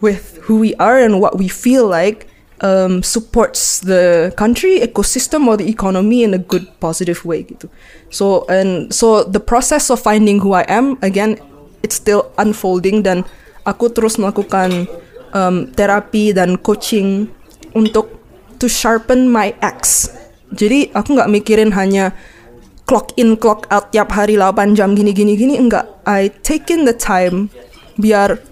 with 0.00 0.38
who 0.46 0.58
we 0.58 0.74
are 0.76 0.98
and 0.98 1.20
what 1.20 1.38
we 1.38 1.48
feel 1.48 1.86
like 1.86 2.26
um, 2.62 3.02
supports 3.02 3.80
the 3.80 4.32
country 4.36 4.80
ecosystem 4.80 5.46
or 5.46 5.56
the 5.56 5.68
economy 5.68 6.22
in 6.22 6.32
a 6.34 6.38
good 6.38 6.66
positive 6.80 7.24
way 7.26 7.42
gitu. 7.42 7.68
So 8.10 8.46
and 8.46 8.94
so 8.94 9.26
the 9.26 9.42
process 9.42 9.90
of 9.90 10.00
finding 10.00 10.40
who 10.40 10.54
I 10.54 10.64
am 10.70 10.96
again 11.02 11.38
it's 11.82 11.98
still 11.98 12.30
unfolding 12.38 13.02
dan 13.02 13.26
aku 13.66 13.90
terus 13.90 14.16
melakukan 14.16 14.86
um, 15.34 15.70
terapi 15.74 16.30
dan 16.34 16.58
coaching 16.62 17.30
untuk 17.74 18.14
to 18.62 18.70
sharpen 18.70 19.26
my 19.26 19.54
axe. 19.58 20.10
Jadi 20.54 20.94
aku 20.94 21.18
nggak 21.18 21.30
mikirin 21.30 21.74
hanya 21.74 22.14
clock 22.86 23.14
in 23.18 23.34
clock 23.34 23.66
out 23.74 23.90
tiap 23.90 24.14
hari 24.14 24.38
8 24.38 24.78
jam 24.78 24.94
gini 24.94 25.10
gini 25.14 25.34
gini 25.34 25.54
enggak 25.58 25.86
I 26.04 26.30
take 26.42 26.68
in 26.68 26.84
the 26.84 26.94
time 26.94 27.48
biar 28.02 28.42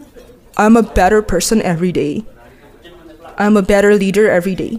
I'm 0.54 0.78
a 0.78 0.86
better 0.86 1.18
person 1.18 1.58
every 1.58 1.90
day 1.90 2.22
I'm 3.40 3.58
a 3.58 3.64
better 3.64 3.98
leader 3.98 4.30
every 4.30 4.54
day 4.54 4.78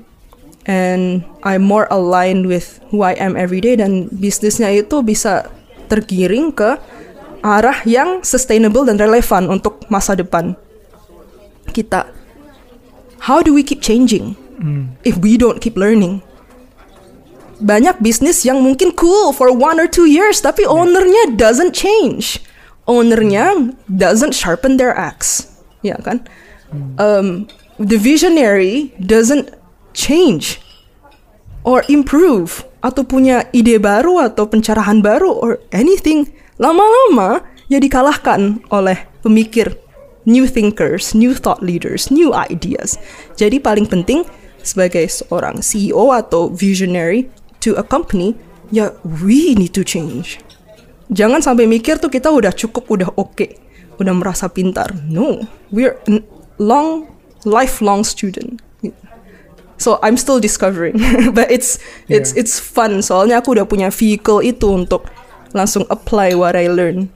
and 0.70 1.26
I'm 1.42 1.66
more 1.66 1.90
aligned 1.90 2.46
with 2.46 2.80
who 2.94 3.02
I 3.02 3.18
am 3.18 3.34
every 3.34 3.60
day 3.60 3.74
dan 3.74 4.08
bisnisnya 4.14 4.70
itu 4.70 5.02
bisa 5.02 5.50
tergiring 5.90 6.54
ke 6.54 6.78
arah 7.42 7.82
yang 7.90 8.22
sustainable 8.22 8.86
dan 8.86 9.02
relevan 9.02 9.50
untuk 9.50 9.82
masa 9.90 10.14
depan 10.14 10.54
kita. 11.74 12.06
How 13.26 13.42
do 13.42 13.54
we 13.54 13.66
keep 13.66 13.82
changing 13.82 14.38
if 15.02 15.18
we 15.18 15.42
don't 15.42 15.58
keep 15.58 15.74
learning? 15.74 16.22
Banyak 17.62 18.02
bisnis 18.02 18.46
yang 18.46 18.62
mungkin 18.62 18.94
cool 18.94 19.34
for 19.34 19.50
one 19.50 19.78
or 19.82 19.90
two 19.90 20.10
years 20.10 20.42
tapi 20.42 20.66
ownernya 20.66 21.34
doesn't 21.34 21.74
change. 21.74 22.42
Ownernya 22.90 23.78
doesn't 23.86 24.34
sharpen 24.34 24.78
their 24.78 24.92
axe, 24.98 25.48
ya 25.86 25.98
kan? 26.02 26.26
Um, 26.98 27.52
the 27.78 28.00
visionary 28.00 28.96
doesn't 28.98 29.54
change 29.94 30.62
or 31.62 31.86
improve 31.92 32.66
atau 32.82 33.06
punya 33.06 33.46
ide 33.54 33.78
baru 33.78 34.26
atau 34.26 34.50
pencerahan 34.50 35.06
baru 35.06 35.30
or 35.30 35.62
anything 35.70 36.26
lama-lama 36.58 37.46
ya 37.70 37.78
dikalahkan 37.78 38.66
oleh 38.74 38.98
pemikir 39.22 39.78
new 40.26 40.46
thinkers, 40.46 41.14
new 41.18 41.34
thought 41.34 41.62
leaders, 41.66 42.10
new 42.14 42.34
ideas. 42.34 42.98
Jadi 43.38 43.58
paling 43.58 43.90
penting 43.90 44.26
sebagai 44.62 45.10
seorang 45.10 45.66
CEO 45.66 46.14
atau 46.14 46.50
visionary 46.54 47.30
to 47.62 47.74
a 47.78 47.86
company 47.86 48.38
ya 48.70 48.94
we 49.26 49.58
need 49.58 49.74
to 49.74 49.82
change. 49.82 50.42
Jangan 51.12 51.44
sampai 51.44 51.68
mikir 51.68 52.00
tuh 52.00 52.08
kita 52.08 52.32
udah 52.32 52.56
cukup, 52.56 52.88
udah 52.88 53.10
oke, 53.20 53.48
udah 54.00 54.14
merasa 54.16 54.48
pintar. 54.48 54.96
No, 55.12 55.44
we're 55.68 56.00
n- 56.08 56.24
long 56.56 57.12
lifelong 57.44 58.08
student. 58.08 58.64
So 59.82 59.98
I'm 60.06 60.16
still 60.16 60.38
discovering, 60.38 61.02
but 61.38 61.50
it's 61.50 61.82
it's 62.06 62.32
it's 62.38 62.62
fun. 62.62 63.02
Soalnya 63.02 63.42
aku 63.42 63.58
udah 63.58 63.66
punya 63.66 63.90
vehicle 63.90 64.40
itu 64.46 64.70
untuk 64.70 65.10
langsung 65.58 65.90
apply 65.90 66.38
what 66.38 66.54
I 66.54 66.70
learn. 66.70 67.10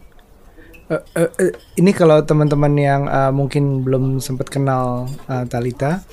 Eh, 0.85 1.01
eh, 1.17 1.29
eh, 1.41 1.53
ini 1.81 1.89
kalau 1.93 2.21
teman-teman 2.21 2.73
yang 2.77 3.01
uh, 3.09 3.33
mungkin 3.33 3.81
belum 3.81 4.21
sempat 4.21 4.53
kenal 4.53 5.09
uh, 5.25 5.45
Talita, 5.49 6.05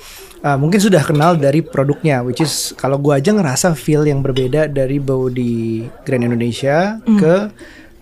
uh, 0.43 0.57
mungkin 0.59 0.77
sudah 0.77 1.01
kenal 1.01 1.39
dari 1.39 1.63
produknya, 1.63 2.21
which 2.21 2.43
is 2.43 2.75
kalau 2.75 2.99
gua 2.99 3.17
aja 3.17 3.31
ngerasa 3.31 3.73
feel 3.73 4.03
yang 4.03 4.19
berbeda 4.19 4.67
dari 4.67 4.99
bau 4.99 5.31
di 5.31 5.87
Grand 6.03 6.27
Indonesia 6.27 6.99
ke 7.03 7.49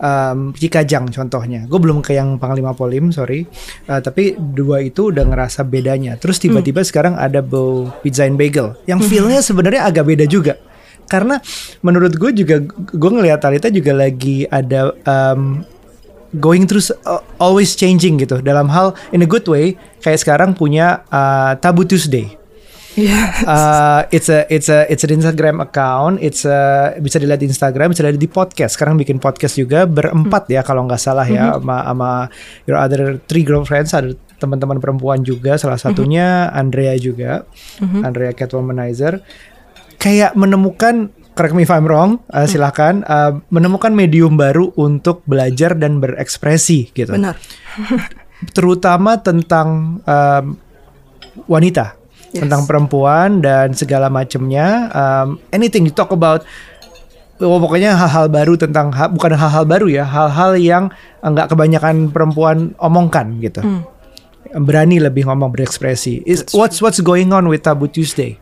um, 0.02 0.50
Cikajang 0.52 1.08
contohnya. 1.14 1.64
Gue 1.70 1.78
belum 1.78 2.02
ke 2.02 2.18
yang 2.18 2.36
Panglima 2.36 2.74
Polim, 2.74 3.14
sorry, 3.14 3.46
Uh, 3.82 3.98
tapi 3.98 4.38
dua 4.38 4.78
itu 4.82 5.10
udah 5.10 5.26
ngerasa 5.26 5.66
bedanya. 5.66 6.14
Terus 6.14 6.38
tiba-tiba 6.38 6.86
sekarang 6.86 7.18
ada 7.18 7.42
bau 7.42 7.90
pizza 8.02 8.26
and 8.26 8.38
bagel, 8.38 8.78
yang 8.86 9.02
feelnya 9.02 9.42
sebenarnya 9.42 9.86
agak 9.86 10.06
beda 10.06 10.26
juga. 10.26 10.54
Karena 11.10 11.42
menurut 11.82 12.14
gue 12.14 12.30
juga 12.32 12.62
gue 12.72 13.10
ngelihat 13.10 13.42
Talita 13.42 13.68
juga 13.68 13.92
lagi 13.92 14.46
ada 14.46 14.94
um, 15.02 15.66
going 16.40 16.64
through 16.64 16.84
uh, 17.04 17.20
always 17.36 17.76
changing 17.76 18.20
gitu 18.20 18.40
dalam 18.40 18.72
hal 18.72 18.96
in 19.12 19.20
a 19.20 19.28
good 19.28 19.44
way 19.44 19.76
kayak 20.00 20.20
sekarang 20.20 20.56
punya 20.56 21.04
uh, 21.12 21.56
Tabu 21.60 21.84
Tuesday. 21.84 22.38
Yeah. 22.92 23.32
Uh, 23.48 24.00
it's 24.12 24.28
a 24.28 24.44
it's 24.52 24.68
a 24.68 24.84
it's 24.92 25.00
an 25.00 25.16
Instagram 25.16 25.64
account. 25.64 26.20
It's 26.20 26.44
a 26.44 26.92
bisa 27.00 27.16
dilihat 27.16 27.40
di 27.40 27.48
Instagram, 27.48 27.96
bisa 27.96 28.04
dilihat 28.04 28.20
di 28.20 28.28
podcast. 28.28 28.76
Sekarang 28.76 29.00
bikin 29.00 29.16
podcast 29.16 29.56
juga 29.56 29.88
berempat 29.88 30.44
ya 30.52 30.60
kalau 30.60 30.84
nggak 30.84 31.00
salah 31.00 31.24
ya 31.24 31.56
sama 31.56 31.88
sama 31.88 32.10
your 32.68 32.76
other 32.76 33.16
three 33.24 33.48
girlfriends 33.48 33.96
ada 33.96 34.12
teman-teman 34.36 34.76
perempuan 34.76 35.24
juga 35.24 35.56
salah 35.56 35.78
satunya 35.78 36.50
Andrea 36.52 36.98
juga 36.98 37.46
Andrea 37.80 38.34
Catwomanizer 38.34 39.22
kayak 40.02 40.34
menemukan 40.34 41.14
correct 41.32 41.52
me 41.52 41.62
if 41.62 41.70
I'm 41.70 41.84
wrong 41.84 42.20
uh, 42.28 42.44
silakan 42.44 43.02
uh, 43.04 43.40
menemukan 43.48 43.90
medium 43.90 44.36
baru 44.36 44.72
untuk 44.74 45.24
belajar 45.24 45.72
dan 45.74 45.98
berekspresi 45.98 46.92
gitu 46.92 47.12
Benar. 47.12 47.36
terutama 48.56 49.18
tentang 49.18 50.00
um, 50.02 50.44
wanita, 51.46 51.96
Yes. 52.32 52.48
tentang 52.48 52.64
perempuan 52.64 53.44
dan 53.44 53.76
segala 53.76 54.08
macamnya. 54.08 54.88
Um, 54.88 55.36
anything 55.52 55.84
you 55.84 55.92
talk 55.92 56.16
about, 56.16 56.48
oh, 57.36 57.60
pokoknya 57.60 57.92
hal-hal 57.92 58.32
baru 58.32 58.56
tentang 58.56 58.88
ha- 58.88 59.12
bukan 59.12 59.36
hal-hal 59.36 59.68
baru 59.68 59.84
ya, 59.92 60.08
hal-hal 60.08 60.56
yang 60.56 60.88
nggak 61.20 61.52
kebanyakan 61.52 62.08
perempuan 62.08 62.72
omongkan 62.80 63.36
gitu. 63.36 63.60
Berani 64.48 64.96
lebih 64.96 65.28
ngomong 65.28 65.52
berekspresi. 65.52 66.24
Is, 66.24 66.48
what's 66.56 66.80
what's 66.80 67.04
going 67.04 67.36
on 67.36 67.52
with 67.52 67.68
Tabu 67.68 67.84
Tuesday? 67.84 68.40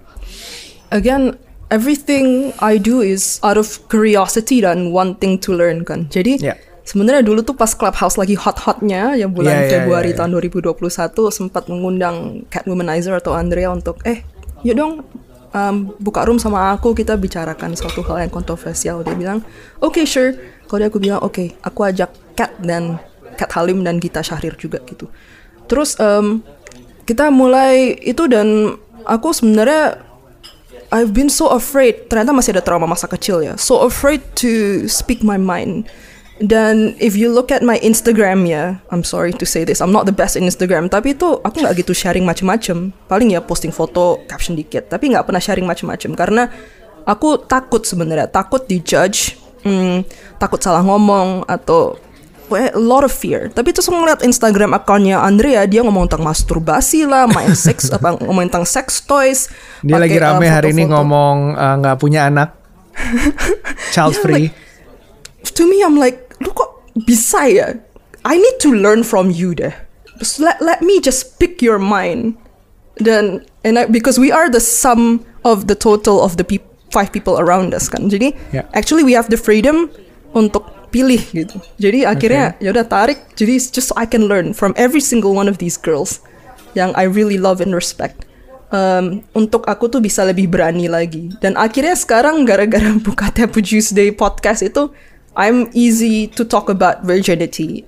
Again, 0.94 1.34
everything 1.70 2.52
I 2.58 2.76
do 2.76 3.00
is 3.00 3.38
out 3.46 3.56
of 3.56 3.66
curiosity 3.88 4.60
dan 4.60 4.90
wanting 4.90 5.38
to 5.46 5.54
learn 5.54 5.86
kan. 5.86 6.10
Jadi 6.10 6.42
Yeah. 6.42 6.58
sebenarnya 6.82 7.22
dulu 7.22 7.46
tuh 7.46 7.54
pas 7.54 7.70
Clubhouse 7.72 8.18
lagi 8.18 8.34
hot-hotnya 8.34 9.14
ya 9.14 9.30
bulan 9.30 9.54
Yeah, 9.54 9.62
yeah, 9.62 9.72
Februari 9.86 10.10
yeah, 10.12 10.18
tahun 10.18 10.30
2021 10.34 11.30
sempat 11.30 11.70
mengundang 11.70 12.44
Cat 12.50 12.66
Womanizer 12.66 13.14
atau 13.14 13.38
Andrea 13.38 13.70
untuk 13.70 14.02
eh 14.02 14.26
yuk 14.66 14.76
dong 14.76 14.92
um, 15.54 15.94
buka 16.02 16.26
room 16.26 16.42
sama 16.42 16.74
aku 16.74 16.92
kita 16.92 17.14
bicarakan 17.14 17.78
suatu 17.78 18.02
hal 18.10 18.26
yang 18.26 18.32
kontroversial. 18.34 19.06
Dia 19.06 19.14
bilang 19.14 19.46
oke 19.78 20.02
sure. 20.04 20.34
Kalau 20.66 20.78
dia 20.82 20.88
aku 20.90 20.98
bilang 20.98 21.22
oke 21.22 21.54
aku 21.62 21.80
ajak 21.86 22.10
Cat 22.34 22.58
dan 22.62 22.98
Cat 23.38 23.50
Halim 23.54 23.86
dan 23.86 24.02
Gita 24.02 24.20
Syahrir 24.20 24.58
juga 24.58 24.82
gitu. 24.86 25.06
Terus 25.70 25.94
em, 26.02 26.42
kita 27.06 27.30
mulai 27.30 27.94
itu 28.02 28.26
dan 28.26 28.74
aku 29.06 29.30
sebenarnya 29.30 30.09
I've 30.90 31.14
been 31.14 31.30
so 31.30 31.50
afraid. 31.54 32.10
Ternyata 32.10 32.34
masih 32.34 32.58
ada 32.58 32.62
trauma 32.62 32.86
masa 32.86 33.06
kecil 33.06 33.46
ya. 33.46 33.54
So 33.54 33.86
afraid 33.86 34.22
to 34.42 34.84
speak 34.90 35.22
my 35.22 35.38
mind. 35.38 35.86
Dan 36.40 36.96
if 36.96 37.20
you 37.20 37.28
look 37.28 37.52
at 37.52 37.60
my 37.60 37.76
Instagram 37.84 38.48
ya, 38.48 38.80
I'm 38.88 39.04
sorry 39.04 39.36
to 39.36 39.44
say 39.44 39.62
this, 39.62 39.84
I'm 39.84 39.92
not 39.92 40.08
the 40.08 40.16
best 40.16 40.40
in 40.40 40.48
Instagram. 40.48 40.88
Tapi 40.88 41.12
itu 41.12 41.36
aku 41.44 41.60
nggak 41.60 41.84
gitu 41.84 41.92
sharing 41.92 42.24
macem-macem. 42.24 42.96
Paling 43.06 43.36
ya 43.36 43.44
posting 43.44 43.70
foto, 43.70 44.24
caption 44.24 44.56
dikit. 44.56 44.88
Tapi 44.88 45.12
nggak 45.12 45.28
pernah 45.28 45.38
sharing 45.38 45.68
macem-macem 45.68 46.16
karena 46.16 46.48
aku 47.04 47.38
takut 47.44 47.84
sebenarnya, 47.84 48.26
takut 48.26 48.64
dijudge, 48.64 49.36
hmm, 49.68 50.02
takut 50.40 50.58
salah 50.64 50.80
ngomong 50.80 51.44
atau 51.44 52.00
Well, 52.50 52.66
a 52.74 52.82
lot 52.82 53.06
of 53.06 53.14
fear. 53.14 53.46
Tapi 53.46 53.70
terus 53.70 53.86
ngeliat 53.86 54.26
Instagram 54.26 54.74
akunnya 54.74 55.22
Andrea, 55.22 55.70
dia 55.70 55.86
ngomong 55.86 56.10
tentang 56.10 56.26
masturbasi 56.26 57.06
lah, 57.06 57.30
main 57.30 57.54
seks, 57.66 57.94
apa 57.94 58.18
ngomong 58.18 58.50
tentang 58.50 58.66
sex 58.66 59.00
toys. 59.06 59.46
Dia 59.86 59.96
lagi 59.96 60.18
pakai, 60.18 60.26
uh, 60.26 60.34
rame 60.34 60.46
hari 60.50 60.68
ini 60.74 60.90
ngomong 60.90 61.54
uh, 61.54 61.74
nggak 61.78 61.96
punya 62.02 62.26
anak, 62.26 62.58
child 63.94 64.18
Yeah, 64.18 64.22
free. 64.26 64.46
like, 64.50 65.54
to 65.54 65.64
me 65.64 65.80
I'm 65.80 65.96
like 65.96 66.36
lu 66.40 66.52
kok 66.52 66.84
bisa 67.06 67.48
ya 67.48 67.78
I 68.24 68.36
need 68.36 68.56
to 68.60 68.72
learn 68.72 69.04
from 69.04 69.32
you 69.32 69.56
deh 69.56 69.72
just 70.20 70.36
let, 70.36 70.60
let 70.60 70.80
me 70.84 71.00
just 71.00 71.40
pick 71.40 71.60
your 71.60 71.80
mind 71.80 72.36
dan 73.00 73.40
and 73.64 73.78
I, 73.80 73.88
because 73.88 74.20
we 74.20 74.28
are 74.28 74.48
the 74.48 74.60
sum 74.60 75.24
of 75.44 75.64
the 75.64 75.76
total 75.76 76.20
of 76.20 76.36
the 76.36 76.44
peop, 76.44 76.60
five 76.92 77.08
people 77.08 77.40
around 77.40 77.72
us 77.72 77.88
kan 77.88 78.08
jadi 78.08 78.36
Yeah. 78.52 78.68
actually 78.76 79.00
we 79.04 79.16
have 79.16 79.32
the 79.32 79.40
freedom 79.40 79.88
untuk 80.36 80.68
pilih 80.90 81.22
gitu. 81.30 81.56
Jadi 81.78 82.04
akhirnya 82.04 82.58
ya 82.58 82.74
udah 82.74 82.86
tarik. 82.86 83.32
Jadi 83.38 83.56
just 83.70 83.90
so 83.90 83.94
I 83.96 84.04
can 84.04 84.26
learn 84.26 84.52
from 84.52 84.74
every 84.74 85.00
single 85.00 85.32
one 85.32 85.46
of 85.46 85.62
these 85.62 85.78
girls 85.78 86.20
yang 86.74 86.94
I 86.94 87.06
really 87.06 87.38
love 87.38 87.62
and 87.62 87.74
respect. 87.74 88.26
Um, 88.70 89.26
untuk 89.34 89.66
aku 89.66 89.90
tuh 89.90 89.98
bisa 89.98 90.22
lebih 90.22 90.46
berani 90.46 90.86
lagi. 90.86 91.34
Dan 91.42 91.58
akhirnya 91.58 91.98
sekarang 91.98 92.46
gara-gara 92.46 92.94
buka 93.06 93.30
Tabu 93.34 93.58
Tuesday 93.62 94.14
podcast 94.14 94.62
itu, 94.62 94.90
I'm 95.34 95.70
easy 95.74 96.30
to 96.38 96.46
talk 96.46 96.70
about 96.70 97.02
virginity 97.02 97.86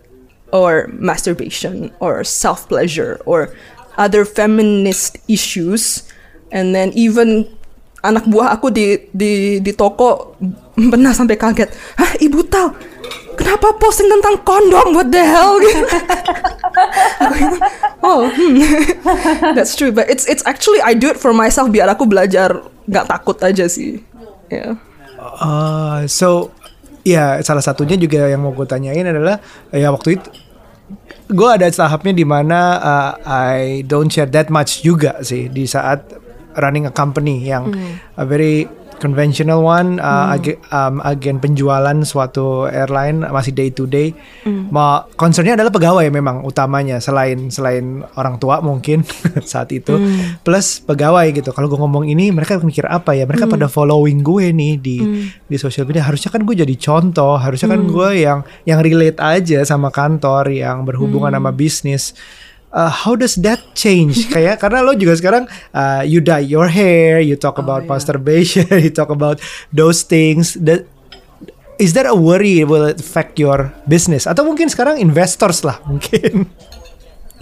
or 0.50 0.90
masturbation 0.94 1.94
or 2.02 2.26
self 2.26 2.66
pleasure 2.66 3.22
or 3.26 3.54
other 3.94 4.26
feminist 4.26 5.22
issues. 5.30 6.06
And 6.50 6.74
then 6.74 6.90
even 6.98 7.46
anak 8.02 8.26
buah 8.26 8.58
aku 8.58 8.74
di 8.74 9.06
di 9.14 9.62
di 9.62 9.72
toko 9.72 10.34
pernah 10.92 11.14
sampai 11.14 11.38
kaget, 11.38 11.70
hah 11.94 12.12
ibu 12.18 12.42
tahu 12.42 12.91
kenapa 13.34 13.76
posting 13.80 14.08
tentang 14.08 14.40
kondom 14.44 14.96
what 14.96 15.08
the 15.08 15.22
hell 15.22 15.56
gitu. 15.64 15.86
Oh 18.02 18.28
hmm. 18.28 18.58
that's 19.56 19.76
true 19.78 19.94
but 19.94 20.08
it's 20.10 20.26
it's 20.26 20.44
actually 20.44 20.82
I 20.82 20.96
do 20.96 21.10
it 21.12 21.18
for 21.18 21.30
myself 21.36 21.70
biar 21.70 21.88
aku 21.92 22.04
belajar 22.08 22.64
nggak 22.86 23.06
takut 23.08 23.38
aja 23.40 23.68
sih 23.70 24.02
ya 24.50 24.76
Uh, 25.22 26.02
so 26.10 26.50
ya 27.06 27.38
salah 27.46 27.62
satunya 27.62 27.94
juga 27.94 28.26
yang 28.26 28.42
mau 28.42 28.50
gue 28.50 28.66
tanyain 28.66 29.06
adalah 29.06 29.38
ya 29.70 29.94
waktu 29.94 30.18
itu 30.18 30.28
gue 31.30 31.48
ada 31.48 31.70
tahapnya 31.70 32.10
di 32.10 32.26
mana 32.26 32.58
uh, 32.82 33.12
I 33.22 33.86
don't 33.86 34.10
share 34.10 34.26
that 34.34 34.50
much 34.50 34.82
juga 34.82 35.22
sih 35.22 35.46
di 35.46 35.62
saat 35.64 36.10
running 36.58 36.90
a 36.90 36.92
company 36.92 37.38
yang 37.46 37.70
a 38.18 38.26
very 38.26 38.66
conventional 39.02 39.58
one 39.60 39.98
uh, 39.98 40.38
ag- 40.38 40.62
um, 40.70 41.02
agen 41.02 41.42
penjualan 41.42 41.98
suatu 42.06 42.70
airline 42.70 43.26
masih 43.26 43.50
day 43.50 43.74
to 43.74 43.90
day. 43.90 44.14
Ma 44.46 45.02
concernnya 45.18 45.58
adalah 45.58 45.74
pegawai 45.74 46.06
memang 46.06 46.46
utamanya 46.46 47.02
selain 47.02 47.50
selain 47.50 48.06
orang 48.14 48.38
tua 48.38 48.62
mungkin 48.62 49.02
saat 49.42 49.74
itu. 49.74 49.98
Plus 50.46 50.78
pegawai 50.78 51.26
gitu. 51.34 51.50
Kalau 51.50 51.66
gue 51.66 51.76
ngomong 51.76 52.06
ini 52.06 52.30
mereka 52.30 52.62
mikir 52.62 52.86
apa 52.86 53.18
ya? 53.18 53.26
Mereka 53.26 53.50
pada 53.50 53.66
following 53.66 54.22
gue 54.22 54.54
nih 54.54 54.78
di 54.78 54.96
di 55.42 55.56
sosial 55.58 55.82
media. 55.84 56.06
Harusnya 56.06 56.30
kan 56.30 56.46
gue 56.46 56.54
jadi 56.54 56.74
contoh. 56.78 57.34
Harusnya 57.34 57.74
kan 57.74 57.82
gue 57.82 58.08
yang 58.22 58.38
yang 58.62 58.78
relate 58.78 59.18
aja 59.18 59.66
sama 59.66 59.90
kantor 59.90 60.54
yang 60.54 60.86
berhubungan 60.86 61.34
sama 61.34 61.50
bisnis 61.50 62.14
Uh, 62.72 62.88
how 62.88 63.12
does 63.12 63.36
that 63.44 63.60
change? 63.76 64.26
Kayak 64.34 64.64
karena 64.64 64.80
lo 64.80 64.96
juga 64.96 65.12
sekarang 65.12 65.44
uh, 65.76 66.02
you 66.08 66.24
dye 66.24 66.40
your 66.40 66.72
hair, 66.72 67.20
you 67.20 67.36
talk 67.36 67.60
about 67.60 67.84
masturbation, 67.84 68.64
you 68.84 68.88
talk 68.88 69.12
about 69.12 69.38
those 69.68 70.00
things. 70.00 70.56
That 70.56 70.88
is 71.76 71.92
there 71.92 72.08
a 72.08 72.16
worry 72.16 72.64
will 72.64 72.88
it 72.88 72.96
affect 72.98 73.36
your 73.36 73.76
business? 73.84 74.24
Atau 74.24 74.48
mungkin 74.48 74.72
sekarang 74.72 74.96
investors 74.96 75.60
lah 75.62 75.84
mungkin. 75.88 76.48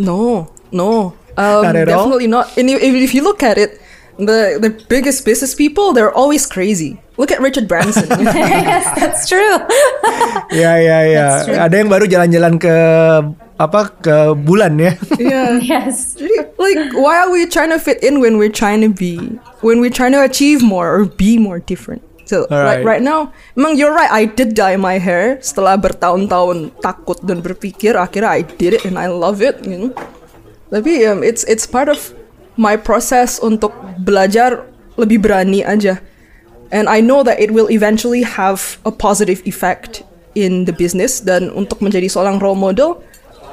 no 0.01 0.49
no 0.72 1.12
um, 1.37 1.62
Not 1.62 1.85
definitely 1.85 2.26
not 2.26 2.49
and 2.57 2.72
if, 2.72 2.81
if 2.81 3.12
you 3.12 3.20
look 3.20 3.45
at 3.45 3.61
it 3.61 3.76
the 4.16 4.57
the 4.57 4.72
biggest 4.89 5.28
business 5.28 5.53
people 5.53 5.93
they're 5.93 6.12
always 6.12 6.49
crazy 6.49 6.97
look 7.20 7.28
at 7.28 7.41
Richard 7.41 7.68
Branson 7.68 8.09
yes, 8.09 8.89
that's 8.97 9.28
true. 9.28 9.61
ya 10.57 10.81
ya 10.81 10.99
ya. 11.05 11.26
Ada 11.68 11.85
yang 11.85 11.93
baru 11.93 12.09
jalan-jalan 12.09 12.57
ke 12.57 12.74
apa 13.61 13.92
ke 14.00 14.16
bulan 14.40 14.80
ya. 14.80 14.96
yeah 15.20 15.61
yes. 15.61 16.16
Jadi, 16.16 16.48
like 16.56 16.96
why 16.96 17.20
are 17.20 17.28
we 17.28 17.44
trying 17.44 17.68
to 17.68 17.76
fit 17.76 18.00
in 18.00 18.24
when 18.24 18.40
we're 18.40 18.52
trying 18.52 18.80
to 18.80 18.88
be 18.88 19.20
when 19.61 19.84
we're 19.84 19.92
trying 19.92 20.16
to 20.16 20.24
achieve 20.24 20.64
more 20.64 20.88
or 20.88 21.04
be 21.04 21.36
more 21.36 21.61
different 21.61 22.00
so 22.24 22.48
like 22.48 22.80
right 22.86 23.04
now 23.04 23.28
emang 23.58 23.76
you're 23.76 23.92
right 23.92 24.08
I 24.08 24.24
did 24.24 24.56
dye 24.56 24.80
my 24.80 24.96
hair 24.96 25.42
setelah 25.44 25.76
bertahun-tahun 25.76 26.72
takut 26.80 27.20
dan 27.20 27.44
berpikir 27.44 27.98
akhirnya 27.98 28.32
I 28.32 28.42
did 28.46 28.80
it 28.80 28.88
and 28.88 28.96
I 28.96 29.12
love 29.12 29.44
it 29.44 29.61
you 29.66 29.76
know 29.76 29.90
tapi 30.70 31.02
um, 31.04 31.26
it's 31.26 31.42
it's 31.50 31.66
part 31.66 31.90
of 31.90 32.14
my 32.54 32.78
process 32.78 33.42
untuk 33.42 33.74
belajar 34.06 34.62
lebih 34.94 35.26
berani 35.26 35.66
aja. 35.66 35.98
And 36.70 36.86
I 36.86 37.02
know 37.02 37.26
that 37.26 37.42
it 37.42 37.50
will 37.50 37.66
eventually 37.66 38.22
have 38.22 38.78
a 38.86 38.94
positive 38.94 39.42
effect 39.42 40.06
in 40.38 40.70
the 40.70 40.74
business 40.76 41.18
dan 41.18 41.50
untuk 41.50 41.82
menjadi 41.82 42.06
seorang 42.06 42.38
role 42.38 42.54
model, 42.54 43.02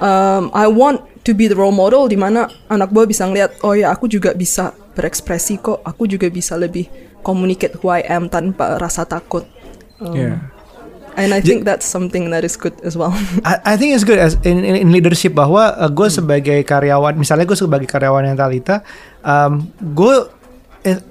um, 0.02 0.50
I 0.54 0.68
want 0.70 1.04
to 1.28 1.32
be 1.36 1.52
the 1.52 1.58
role 1.58 1.76
model 1.76 2.08
di 2.08 2.16
mana 2.16 2.48
anak 2.72 2.94
buah 2.94 3.06
bisa 3.06 3.28
ngeliat, 3.28 3.62
oh 3.68 3.76
ya 3.76 3.92
aku 3.92 4.08
juga 4.08 4.32
bisa 4.32 4.72
berekspresi 4.96 5.60
kok, 5.60 5.84
aku 5.84 6.08
juga 6.08 6.32
bisa 6.32 6.56
lebih 6.56 6.88
communicate 7.22 7.76
who 7.84 7.92
I 7.92 8.06
am 8.08 8.32
tanpa 8.32 8.80
rasa 8.80 9.04
takut. 9.04 9.44
Um, 10.00 10.16
Yeah. 10.16 10.38
And 11.18 11.34
I 11.34 11.42
think 11.42 11.66
that's 11.66 11.82
something 11.82 12.30
that 12.30 12.46
is 12.46 12.54
good 12.54 12.78
as 12.86 12.94
well. 12.94 13.10
I, 13.42 13.74
I 13.74 13.76
think 13.76 13.98
it's 13.98 14.06
good 14.06 14.22
as 14.22 14.38
in, 14.46 14.62
in, 14.62 14.78
in 14.78 14.94
leadership 14.94 15.34
bahwa 15.34 15.74
uh, 15.74 15.90
gue 15.90 16.14
sebagai 16.14 16.62
karyawan, 16.62 17.18
misalnya 17.18 17.50
gue 17.50 17.58
sebagai 17.58 17.90
karyawan 17.90 18.22
yang 18.30 18.38
Talita, 18.38 18.86
um, 19.26 19.66
gue 19.82 20.30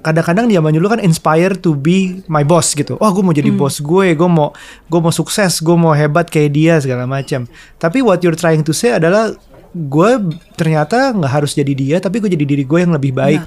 kadang-kadang 0.00 0.48
zaman 0.48 0.72
dulu 0.72 0.86
kan 0.96 1.00
inspire 1.02 1.52
to 1.58 1.76
be 1.76 2.22
my 2.30 2.46
boss 2.46 2.72
gitu. 2.72 2.96
Oh, 2.96 3.10
gue 3.12 3.22
mau 3.22 3.34
jadi 3.34 3.50
bos 3.52 3.82
gue, 3.82 4.14
gue 4.14 4.28
mau 4.30 4.54
gue 4.88 5.00
mau 5.00 5.12
sukses, 5.12 5.60
gue 5.60 5.76
mau 5.76 5.92
hebat 5.92 6.28
kayak 6.30 6.50
dia 6.54 6.74
segala 6.80 7.04
macam. 7.04 7.44
Tapi 7.76 8.00
what 8.00 8.22
you're 8.24 8.38
trying 8.38 8.64
to 8.64 8.72
say 8.72 8.94
adalah 8.96 9.34
gue 9.76 10.10
ternyata 10.56 11.12
nggak 11.12 11.32
harus 11.32 11.52
jadi 11.52 11.72
dia, 11.76 11.96
tapi 12.00 12.22
gue 12.22 12.30
jadi 12.32 12.46
diri 12.46 12.64
gue 12.64 12.78
yang 12.80 12.94
lebih 12.94 13.12
baik. 13.12 13.42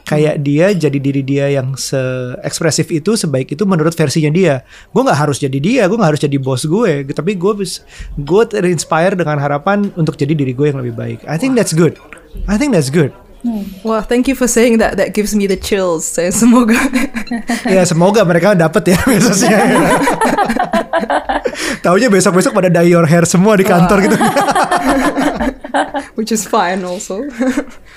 Kayak 0.00 0.40
dia 0.42 0.72
jadi 0.72 0.98
diri 0.98 1.22
dia 1.22 1.46
yang 1.60 1.76
se-ekspresif 1.76 2.88
itu 2.88 3.20
sebaik 3.20 3.52
itu 3.52 3.62
menurut 3.68 3.92
versinya 3.92 4.32
dia. 4.32 4.64
Gue 4.90 5.04
nggak 5.04 5.18
harus 5.28 5.38
jadi 5.38 5.58
dia, 5.60 5.82
gue 5.86 5.96
nggak 5.96 6.10
harus 6.16 6.22
jadi 6.24 6.36
bos 6.40 6.64
gue, 6.64 7.04
tapi 7.12 7.36
gue 7.36 7.52
gue 8.18 8.42
terinspire 8.48 9.14
dengan 9.14 9.36
harapan 9.38 9.92
untuk 9.94 10.16
jadi 10.16 10.32
diri 10.32 10.56
gue 10.56 10.72
yang 10.72 10.80
lebih 10.80 10.96
baik. 10.96 11.20
I 11.28 11.36
think 11.36 11.54
that's 11.54 11.76
good. 11.76 12.00
I 12.48 12.56
think 12.56 12.72
that's 12.72 12.90
good. 12.90 13.12
Wah, 13.80 14.04
thank 14.04 14.28
you 14.28 14.36
for 14.36 14.44
saying 14.44 14.84
that. 14.84 15.00
That 15.00 15.16
gives 15.16 15.32
me 15.32 15.48
the 15.48 15.56
chills. 15.56 16.04
Saya 16.04 16.28
semoga. 16.36 16.76
ya 17.74 17.88
semoga 17.88 18.20
mereka 18.24 18.52
dapet 18.52 18.92
ya 18.92 18.98
besoknya. 19.08 19.60
Taunya 21.84 22.12
besok-besok 22.12 22.52
pada 22.52 22.68
dye 22.68 22.92
your 22.92 23.08
hair 23.08 23.24
semua 23.24 23.56
di 23.56 23.64
kantor 23.64 24.04
gitu. 24.04 24.16
Which 26.20 26.36
is 26.36 26.44
fine 26.44 26.84
also. 26.84 27.24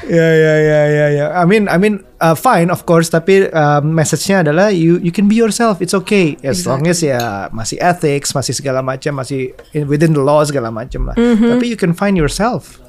Ya 0.07 0.27
ya 0.31 0.53
ya 0.63 0.81
ya 0.87 1.07
ya. 1.11 1.25
I 1.35 1.43
mean 1.43 1.67
I 1.67 1.75
mean 1.75 2.07
uh, 2.23 2.39
fine 2.39 2.71
of 2.71 2.87
course 2.87 3.11
tapi 3.11 3.51
um, 3.51 3.91
message-nya 3.91 4.47
adalah 4.47 4.71
you 4.71 4.95
you 5.03 5.11
can 5.11 5.27
be 5.27 5.35
yourself. 5.35 5.83
It's 5.83 5.91
okay 5.91 6.39
as 6.47 6.63
long 6.63 6.87
as 6.87 7.03
ya 7.03 7.51
masih 7.51 7.83
ethics, 7.83 8.31
masih 8.31 8.55
segala 8.55 8.79
macam, 8.79 9.19
masih 9.19 9.51
in- 9.75 9.91
within 9.91 10.15
the 10.15 10.23
law 10.23 10.39
segala 10.47 10.71
macam 10.71 11.11
lah. 11.11 11.19
Tapi 11.19 11.67
you 11.67 11.75
can 11.75 11.91
find 11.91 12.15
yourself. 12.15 12.79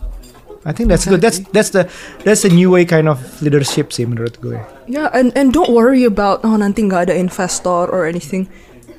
I 0.64 0.72
think 0.72 0.88
that's 0.88 1.04
good. 1.04 1.20
That's 1.20 1.44
that's 1.52 1.70
the 1.76 1.84
that's 2.24 2.40
the 2.40 2.48
new 2.48 2.72
way 2.72 2.88
kind 2.88 3.04
of 3.04 3.20
leadership 3.44 3.92
sih 3.92 4.08
menurut 4.08 4.40
gue. 4.40 4.56
yeah, 4.88 5.12
and 5.12 5.28
and 5.36 5.52
don't 5.52 5.68
worry 5.68 6.08
about 6.08 6.40
oh 6.40 6.56
nanti 6.56 6.80
nggak 6.88 7.12
ada 7.12 7.14
investor 7.14 7.84
or 7.84 8.08
anything. 8.08 8.48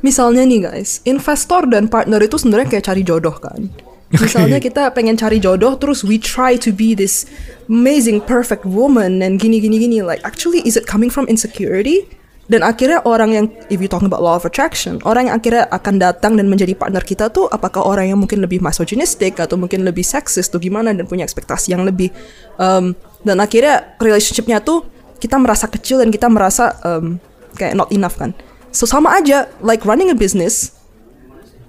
Misalnya 0.05 0.45
nih 0.45 0.69
guys, 0.69 1.01
investor 1.09 1.65
dan 1.65 1.89
partner 1.89 2.21
itu 2.21 2.37
sebenarnya 2.37 2.77
kayak 2.77 2.85
cari 2.85 3.01
jodoh 3.01 3.33
kan. 3.41 3.73
Misalnya 4.21 4.61
kita 4.61 4.93
pengen 4.93 5.17
cari 5.17 5.41
jodoh, 5.41 5.73
terus 5.81 6.05
we 6.05 6.21
try 6.21 6.53
to 6.53 6.69
be 6.69 6.93
this 6.93 7.25
amazing, 7.65 8.21
perfect 8.21 8.61
woman 8.61 9.25
and 9.25 9.41
gini 9.41 9.57
gini 9.57 9.81
gini. 9.81 10.05
Like 10.05 10.21
actually, 10.21 10.61
is 10.61 10.77
it 10.77 10.85
coming 10.85 11.09
from 11.09 11.25
insecurity? 11.25 12.05
Dan 12.45 12.61
akhirnya 12.61 13.01
orang 13.09 13.33
yang, 13.33 13.45
if 13.73 13.81
you 13.81 13.89
talking 13.89 14.05
about 14.05 14.21
law 14.21 14.37
of 14.37 14.45
attraction, 14.45 15.01
orang 15.01 15.33
yang 15.33 15.41
akhirnya 15.41 15.65
akan 15.73 15.97
datang 15.97 16.37
dan 16.37 16.45
menjadi 16.45 16.77
partner 16.77 17.01
kita 17.01 17.33
tuh, 17.33 17.49
apakah 17.49 17.81
orang 17.81 18.13
yang 18.13 18.21
mungkin 18.21 18.37
lebih 18.37 18.61
misogynistic 18.61 19.41
atau 19.41 19.57
mungkin 19.57 19.81
lebih 19.81 20.05
sexist 20.05 20.53
atau 20.53 20.61
gimana 20.61 20.93
dan 20.93 21.09
punya 21.09 21.25
ekspektasi 21.25 21.73
yang 21.73 21.81
lebih, 21.81 22.13
um, 22.61 22.93
dan 23.25 23.41
akhirnya 23.41 23.97
relationshipnya 23.97 24.61
tuh 24.61 24.85
kita 25.17 25.41
merasa 25.41 25.65
kecil 25.65 26.05
dan 26.05 26.13
kita 26.13 26.29
merasa 26.29 26.77
um, 26.85 27.17
kayak 27.57 27.73
not 27.73 27.89
enough 27.89 28.13
kan. 28.21 28.37
So 28.69 28.85
sama 28.85 29.17
aja, 29.17 29.49
like 29.65 29.81
running 29.81 30.13
a 30.13 30.17
business, 30.17 30.77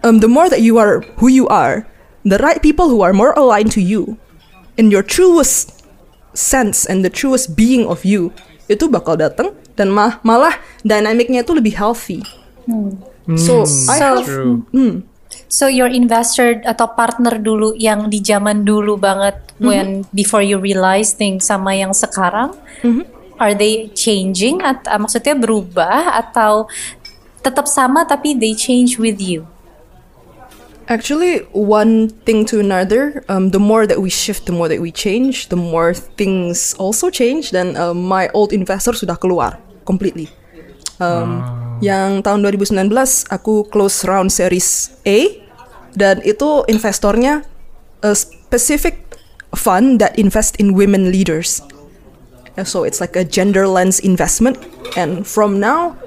um, 0.04 0.20
the 0.20 0.28
more 0.28 0.52
that 0.52 0.60
you 0.60 0.76
are 0.76 1.00
who 1.16 1.32
you 1.32 1.48
are, 1.48 1.88
the 2.20 2.36
right 2.44 2.60
people 2.60 2.92
who 2.92 3.00
are 3.00 3.16
more 3.16 3.32
aligned 3.32 3.72
to 3.72 3.80
you, 3.80 4.20
in 4.76 4.92
your 4.92 5.00
truest 5.00 5.72
sense 6.36 6.84
and 6.84 7.00
the 7.00 7.08
truest 7.08 7.56
being 7.56 7.88
of 7.88 8.04
you, 8.04 8.28
itu 8.68 8.92
bakal 8.92 9.16
datang 9.16 9.56
dan 9.76 9.92
mah 9.92 10.18
malah 10.24 10.56
dynamicnya 10.82 11.44
itu 11.44 11.52
lebih 11.52 11.76
healthy. 11.76 12.24
So 13.36 13.62
I 13.92 13.98
So- 14.00 14.24
have 14.24 14.28
So 15.46 15.70
your 15.70 15.86
investor 15.90 16.58
atau 16.66 16.90
partner 16.98 17.38
dulu 17.38 17.74
yang 17.78 18.10
di 18.10 18.18
zaman 18.18 18.66
dulu 18.66 18.98
banget 18.98 19.36
when 19.62 20.02
before 20.10 20.42
you 20.42 20.58
realize 20.58 21.14
things 21.14 21.46
sama 21.46 21.74
yang 21.74 21.94
sekarang 21.94 22.54
are 23.38 23.54
they 23.54 23.86
changing 23.94 24.58
at 24.64 24.82
ah, 24.90 24.98
maksudnya 24.98 25.38
berubah 25.38 26.18
atau 26.18 26.66
tetap 27.46 27.70
sama 27.70 28.02
tapi 28.02 28.34
they 28.34 28.56
change 28.58 28.98
with 28.98 29.22
you? 29.22 29.46
Actually, 30.86 31.42
one 31.50 32.14
thing 32.22 32.46
to 32.46 32.62
another, 32.62 33.26
um, 33.26 33.50
the 33.50 33.58
more 33.58 33.90
that 33.90 33.98
we 33.98 34.06
shift, 34.06 34.46
the 34.46 34.54
more 34.54 34.70
that 34.70 34.78
we 34.78 34.94
change, 34.94 35.50
the 35.50 35.58
more 35.58 35.90
things 35.90 36.78
also 36.78 37.10
change. 37.10 37.50
Dan 37.50 37.74
uh, 37.74 37.90
my 37.90 38.30
old 38.30 38.54
investor 38.54 38.94
sudah 38.94 39.18
keluar 39.18 39.58
completely. 39.86 40.28
Um, 40.98 41.46
Yang 41.76 42.24
tahun 42.24 42.40
2019 42.40 42.88
aku 43.28 43.68
close 43.68 44.00
round 44.08 44.32
series 44.32 44.96
A 45.04 45.44
dan 45.92 46.24
itu 46.24 46.64
investornya 46.72 47.44
a 48.00 48.16
specific 48.16 49.04
fund 49.52 50.00
that 50.00 50.16
invest 50.16 50.56
in 50.56 50.72
women 50.72 51.12
leaders. 51.12 51.60
So 52.64 52.88
it's 52.88 53.04
like 53.04 53.12
a 53.12 53.24
gender 53.28 53.68
lens 53.68 54.00
investment. 54.00 54.56
And 54.96 55.28
from 55.28 55.60
now, 55.60 56.00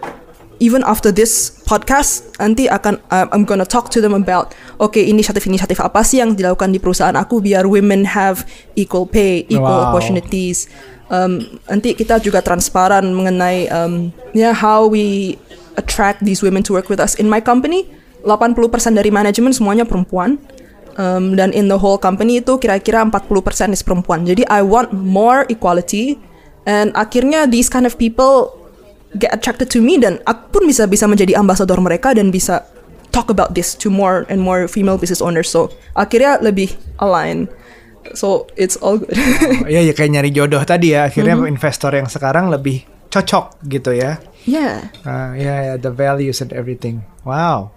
even 0.57 0.81
after 0.89 1.13
this 1.13 1.61
podcast, 1.69 2.25
nanti 2.41 2.65
akan 2.65 2.97
uh, 3.13 3.29
I'm 3.29 3.45
gonna 3.45 3.69
talk 3.69 3.93
to 3.93 4.01
them 4.01 4.17
about 4.17 4.57
okay 4.81 5.05
inisiatif-inisiatif 5.05 5.77
apa 5.77 6.01
sih 6.01 6.17
yang 6.25 6.33
dilakukan 6.33 6.73
di 6.73 6.81
perusahaan 6.81 7.13
aku 7.13 7.45
biar 7.45 7.69
women 7.69 8.09
have 8.09 8.49
equal 8.73 9.05
pay, 9.05 9.45
equal 9.45 9.85
Wow. 9.85 9.93
opportunities. 9.93 10.65
Um, 11.09 11.57
nanti 11.65 11.97
kita 11.97 12.21
juga 12.21 12.45
transparan 12.45 13.01
mengenai 13.09 13.65
um, 13.73 14.13
ya 14.37 14.53
how 14.53 14.85
we 14.85 15.35
attract 15.73 16.21
these 16.21 16.45
women 16.45 16.61
to 16.61 16.77
work 16.77 16.85
with 16.85 17.01
us 17.01 17.17
in 17.17 17.25
my 17.25 17.41
company. 17.41 17.89
80% 18.21 18.99
dari 18.99 19.09
manajemen 19.09 19.49
semuanya 19.55 19.87
perempuan. 19.87 20.37
Um, 20.99 21.39
dan 21.39 21.55
in 21.55 21.71
the 21.71 21.79
whole 21.79 21.95
company 21.95 22.43
itu 22.43 22.59
kira-kira 22.59 23.07
40% 23.07 23.71
is 23.71 23.79
perempuan. 23.79 24.27
Jadi 24.27 24.43
I 24.51 24.59
want 24.59 24.91
more 24.91 25.47
equality 25.47 26.19
and 26.67 26.91
akhirnya 26.91 27.47
these 27.47 27.71
kind 27.71 27.87
of 27.87 27.95
people 27.95 28.51
get 29.15 29.31
attracted 29.31 29.71
to 29.73 29.79
me 29.79 29.97
dan 29.97 30.19
aku 30.27 30.59
pun 30.59 30.63
bisa 30.67 30.85
bisa 30.85 31.07
menjadi 31.07 31.39
ambasador 31.39 31.79
mereka 31.79 32.11
dan 32.13 32.29
bisa 32.29 32.67
talk 33.09 33.31
about 33.31 33.57
this 33.57 33.73
to 33.73 33.89
more 33.89 34.27
and 34.29 34.43
more 34.43 34.67
female 34.67 34.99
business 34.99 35.23
owners. 35.23 35.49
So 35.49 35.73
akhirnya 35.97 36.43
lebih 36.43 36.75
align. 37.01 37.47
So 38.13 38.49
it's 38.57 38.77
all 38.79 39.01
good. 39.01 39.13
Iya 39.69 39.89
ya 39.89 39.93
kayak 39.93 40.11
nyari 40.17 40.29
jodoh 40.33 40.61
tadi 40.63 40.93
ya. 40.95 41.09
Akhirnya 41.09 41.37
investor 41.45 41.93
yang 41.93 42.09
sekarang 42.09 42.49
lebih 42.49 42.85
cocok 43.09 43.57
gitu 43.65 43.93
ya. 43.93 44.21
yeah. 44.45 44.89
Uh, 45.05 45.33
yeah, 45.37 45.73
yeah, 45.73 45.77
the 45.77 45.91
values 45.91 46.41
and 46.41 46.53
everything. 46.53 47.05
Wow. 47.25 47.73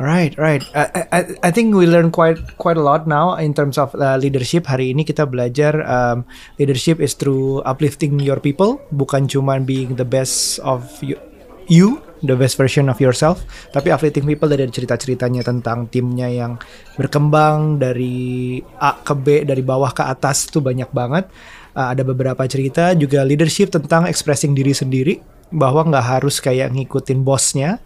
Right, 0.00 0.32
right. 0.40 0.64
I, 0.74 1.04
I, 1.12 1.20
I 1.44 1.50
think 1.52 1.76
we 1.76 1.86
learn 1.86 2.10
quite 2.10 2.40
quite 2.56 2.80
a 2.80 2.82
lot 2.82 3.06
now 3.06 3.36
in 3.36 3.52
terms 3.52 3.76
of 3.76 3.92
uh, 3.94 4.16
leadership. 4.16 4.66
Hari 4.66 4.96
ini 4.96 5.04
kita 5.04 5.28
belajar 5.28 5.84
um, 5.84 6.24
leadership 6.56 6.98
is 6.98 7.12
through 7.12 7.60
uplifting 7.68 8.16
your 8.18 8.40
people, 8.40 8.80
bukan 8.88 9.28
cuma 9.28 9.60
being 9.60 10.00
the 10.00 10.08
best 10.08 10.58
of 10.64 10.88
you, 11.04 11.20
you, 11.68 12.00
the 12.22 12.38
best 12.38 12.54
version 12.54 12.86
of 12.86 12.96
yourself, 13.02 13.42
tapi 13.74 13.90
uplifting 13.90 14.24
people 14.24 14.46
dari 14.48 14.64
cerita-ceritanya 14.70 15.42
tentang 15.42 15.90
timnya 15.90 16.30
yang 16.30 16.56
berkembang 16.94 17.82
dari 17.82 18.62
A 18.78 18.96
ke 19.02 19.14
B, 19.18 19.26
dari 19.42 19.60
bawah 19.60 19.90
ke 19.90 20.06
atas 20.06 20.48
tuh 20.48 20.62
banyak 20.62 20.88
banget. 20.94 21.26
Uh, 21.72 21.92
ada 21.92 22.04
beberapa 22.04 22.44
cerita 22.46 22.92
juga 22.92 23.24
leadership 23.24 23.72
tentang 23.72 24.04
expressing 24.04 24.52
diri 24.52 24.76
sendiri 24.76 25.18
bahwa 25.52 25.84
nggak 25.88 26.06
harus 26.18 26.40
kayak 26.40 26.72
ngikutin 26.72 27.20
bosnya 27.24 27.80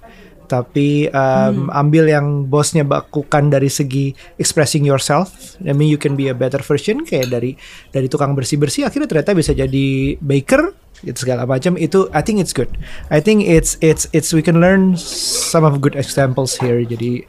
tapi 0.47 1.11
um, 1.11 1.69
ambil 1.75 2.07
yang 2.07 2.47
bosnya 2.47 2.87
lakukan 2.87 3.51
dari 3.53 3.69
segi 3.69 4.15
expressing 4.39 4.87
yourself. 4.87 5.59
I 5.61 5.75
mean 5.75 5.91
you 5.91 5.99
can 6.01 6.15
be 6.15 6.31
a 6.31 6.37
better 6.37 6.63
version 6.63 7.03
kayak 7.05 7.35
dari 7.35 7.59
dari 7.91 8.07
tukang 8.07 8.33
bersih 8.33 8.57
bersih 8.57 8.87
akhirnya 8.87 9.11
ternyata 9.11 9.35
bisa 9.35 9.53
jadi 9.53 10.17
baker 10.23 10.73
itu 11.05 11.29
segala 11.29 11.45
macam 11.45 11.77
itu 11.77 12.09
I 12.17 12.25
think 12.25 12.41
it's 12.41 12.57
good. 12.57 12.73
I 13.13 13.21
think 13.21 13.45
it's 13.45 13.77
it's 13.85 14.09
it's 14.17 14.33
we 14.33 14.41
can 14.41 14.65
learn 14.65 14.97
some 14.97 15.67
of 15.67 15.85
good 15.85 15.93
examples 15.93 16.57
here. 16.57 16.81
Jadi 16.81 17.29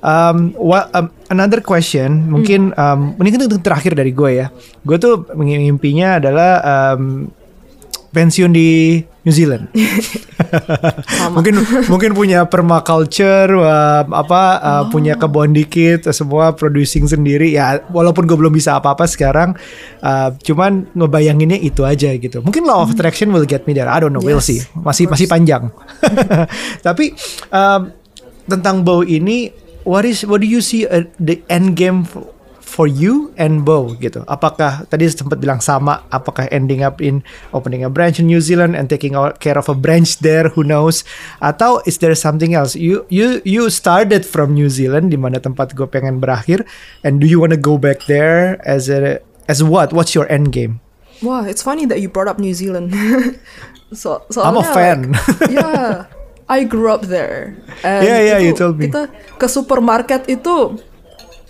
um, 0.00 0.56
wha- 0.56 0.88
um, 0.96 1.12
another 1.28 1.60
question 1.60 2.32
mungkin 2.32 2.72
um, 2.80 3.12
ini 3.20 3.28
kan 3.36 3.52
terakhir 3.60 3.92
dari 3.92 4.16
gue 4.16 4.30
ya. 4.40 4.46
Gue 4.80 4.96
tuh 4.96 5.28
mimpinya 5.36 6.16
adalah 6.16 6.52
um, 6.64 7.28
pensiun 8.16 8.52
di 8.52 9.00
New 9.22 9.30
Zealand. 9.30 9.70
mungkin 11.36 11.62
mungkin 11.86 12.10
punya 12.12 12.42
permaculture 12.50 13.54
uh, 13.54 14.02
apa 14.10 14.42
uh, 14.58 14.84
punya 14.90 15.14
kebun 15.14 15.54
dikit 15.54 16.10
semua 16.10 16.50
producing 16.58 17.06
sendiri 17.06 17.54
ya 17.54 17.86
walaupun 17.94 18.26
gue 18.26 18.34
belum 18.34 18.50
bisa 18.50 18.74
apa-apa 18.76 19.06
sekarang 19.06 19.54
uh, 20.02 20.34
cuman 20.42 20.90
ngebayanginnya 20.92 21.62
itu 21.62 21.86
aja 21.86 22.10
gitu. 22.18 22.42
Mungkin 22.42 22.66
law 22.66 22.82
of 22.82 22.90
attraction 22.90 23.30
will 23.30 23.46
get 23.46 23.62
me 23.70 23.72
there. 23.72 23.86
I 23.86 24.02
don't 24.02 24.10
know, 24.10 24.22
we'll 24.22 24.42
Yes, 24.42 24.50
see. 24.50 24.60
Masih 24.74 25.06
masih 25.06 25.30
panjang. 25.30 25.70
Tapi 26.86 27.14
um, 27.54 27.94
tentang 28.50 28.82
Bow 28.82 29.06
ini 29.06 29.54
what 29.86 30.02
is 30.02 30.26
what 30.26 30.42
do 30.42 30.48
you 30.50 30.58
see 30.58 30.82
uh, 30.90 31.06
the 31.22 31.38
end 31.46 31.78
game 31.78 32.02
for 32.72 32.88
you 32.88 33.28
and 33.36 33.68
Bow 33.68 33.92
gitu. 34.00 34.24
Apakah 34.24 34.88
tadi 34.88 35.12
sempat 35.12 35.36
bilang 35.36 35.60
sama 35.60 36.08
apakah 36.08 36.48
ending 36.48 36.80
up 36.80 37.04
in 37.04 37.20
opening 37.52 37.84
a 37.84 37.92
branch 37.92 38.16
in 38.16 38.24
New 38.24 38.40
Zealand 38.40 38.72
and 38.72 38.88
taking 38.88 39.12
care 39.44 39.60
of 39.60 39.68
a 39.68 39.76
branch 39.76 40.24
there 40.24 40.48
who 40.48 40.64
knows 40.64 41.04
atau 41.44 41.84
is 41.84 42.00
there 42.00 42.16
something 42.16 42.56
else? 42.56 42.72
You 42.72 43.04
you 43.12 43.44
you 43.44 43.68
started 43.68 44.24
from 44.24 44.56
New 44.56 44.72
Zealand 44.72 45.12
di 45.12 45.20
mana 45.20 45.36
tempat 45.36 45.76
gue 45.76 45.84
pengen 45.84 46.16
berakhir 46.16 46.64
and 47.04 47.20
do 47.20 47.28
you 47.28 47.36
want 47.36 47.52
to 47.52 47.60
go 47.60 47.76
back 47.76 48.08
there 48.08 48.56
as 48.64 48.88
a 48.88 49.20
as 49.52 49.60
what? 49.60 49.92
What's 49.92 50.16
your 50.16 50.24
end 50.32 50.56
game? 50.56 50.80
Wah, 51.22 51.46
it's 51.46 51.62
funny 51.62 51.86
that 51.86 52.02
you 52.02 52.08
brought 52.10 52.26
up 52.26 52.42
New 52.42 52.56
Zealand. 52.56 52.90
so, 53.94 54.26
I'm 54.42 54.58
a 54.58 54.66
fan. 54.66 55.14
like, 55.14 55.54
yeah, 55.54 56.10
I 56.50 56.66
grew 56.66 56.90
up 56.90 57.06
there. 57.06 57.54
And 57.86 58.02
Yeah, 58.08 58.20
yeah, 58.26 58.38
you 58.42 58.50
itu- 58.50 58.58
told 58.58 58.74
me. 58.80 58.90
Kita 58.90 59.06
ke 59.38 59.46
supermarket 59.46 60.26
itu 60.26 60.82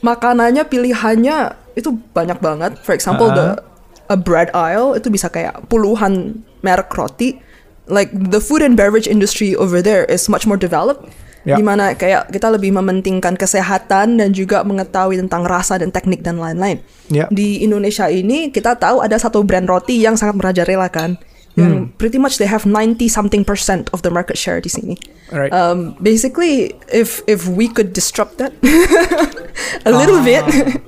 makanannya 0.03 0.67
pilihannya 0.67 1.57
itu 1.79 1.97
banyak 2.13 2.39
banget. 2.43 2.77
For 2.83 2.93
example, 2.93 3.33
Uh-huh. 3.33 3.57
the 3.57 3.73
a 4.13 4.19
bread 4.19 4.53
aisle 4.53 4.93
itu 4.93 5.09
bisa 5.09 5.33
kayak 5.33 5.71
puluhan 5.73 6.45
merek 6.61 6.93
roti. 6.93 7.41
Like 7.89 8.13
the 8.13 8.39
food 8.39 8.63
and 8.63 8.79
beverage 8.79 9.11
industry 9.11 9.57
over 9.59 9.83
there 9.83 10.07
is 10.07 10.29
much 10.29 10.45
more 10.45 10.61
developed. 10.61 11.09
Ya. 11.43 11.59
Di 11.59 11.65
mana 11.67 11.99
kayak 11.99 12.31
kita 12.31 12.55
lebih 12.55 12.71
mementingkan 12.71 13.35
kesehatan 13.35 14.15
dan 14.23 14.31
juga 14.31 14.63
mengetahui 14.63 15.19
tentang 15.19 15.43
rasa 15.43 15.75
dan 15.75 15.91
teknik 15.91 16.23
dan 16.23 16.39
lain-lain. 16.39 16.79
Ya. 17.11 17.27
Di 17.35 17.67
Indonesia 17.67 18.07
ini 18.07 18.55
kita 18.55 18.79
tahu 18.79 19.03
ada 19.03 19.19
satu 19.19 19.43
brand 19.43 19.67
roti 19.67 19.99
yang 19.99 20.15
sangat 20.15 20.39
merajalela 20.39 20.87
kan. 20.87 21.19
Yang 21.53 21.93
pretty 22.01 22.17
much 22.17 22.41
they 22.41 22.49
have 22.49 22.65
90 22.65 23.09
something 23.09 23.45
percent 23.45 23.93
of 23.93 24.01
the 24.01 24.11
market 24.11 24.41
share 24.41 24.61
di 24.61 24.73
sini. 24.73 24.97
Alright. 25.29 25.53
Um, 25.53 26.01
basically, 26.01 26.73
if 26.89 27.21
if 27.29 27.45
we 27.45 27.69
could 27.69 27.93
disrupt 27.93 28.41
that 28.41 28.57
a 29.89 29.93
little 29.93 30.25
bit, 30.25 30.45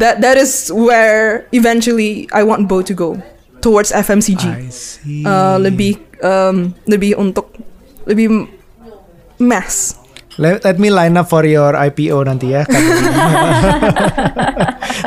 that 0.00 0.18
that 0.18 0.34
is 0.34 0.74
where 0.74 1.46
eventually 1.54 2.26
I 2.34 2.42
want 2.42 2.66
Bo 2.66 2.82
to 2.82 2.94
go 2.94 3.22
towards 3.62 3.94
FMCG. 3.94 4.44
I 4.50 4.66
see. 4.74 5.22
Uh, 5.22 5.62
lebih 5.62 6.02
um, 6.26 6.74
lebih 6.90 7.14
untuk 7.14 7.54
lebih 8.10 8.50
mass. 9.38 9.94
Let, 10.40 10.64
let 10.64 10.80
me 10.80 10.88
line 10.88 11.20
up 11.20 11.28
for 11.28 11.44
your 11.44 11.76
IPO 11.76 12.24
nanti 12.24 12.56
ya. 12.56 12.64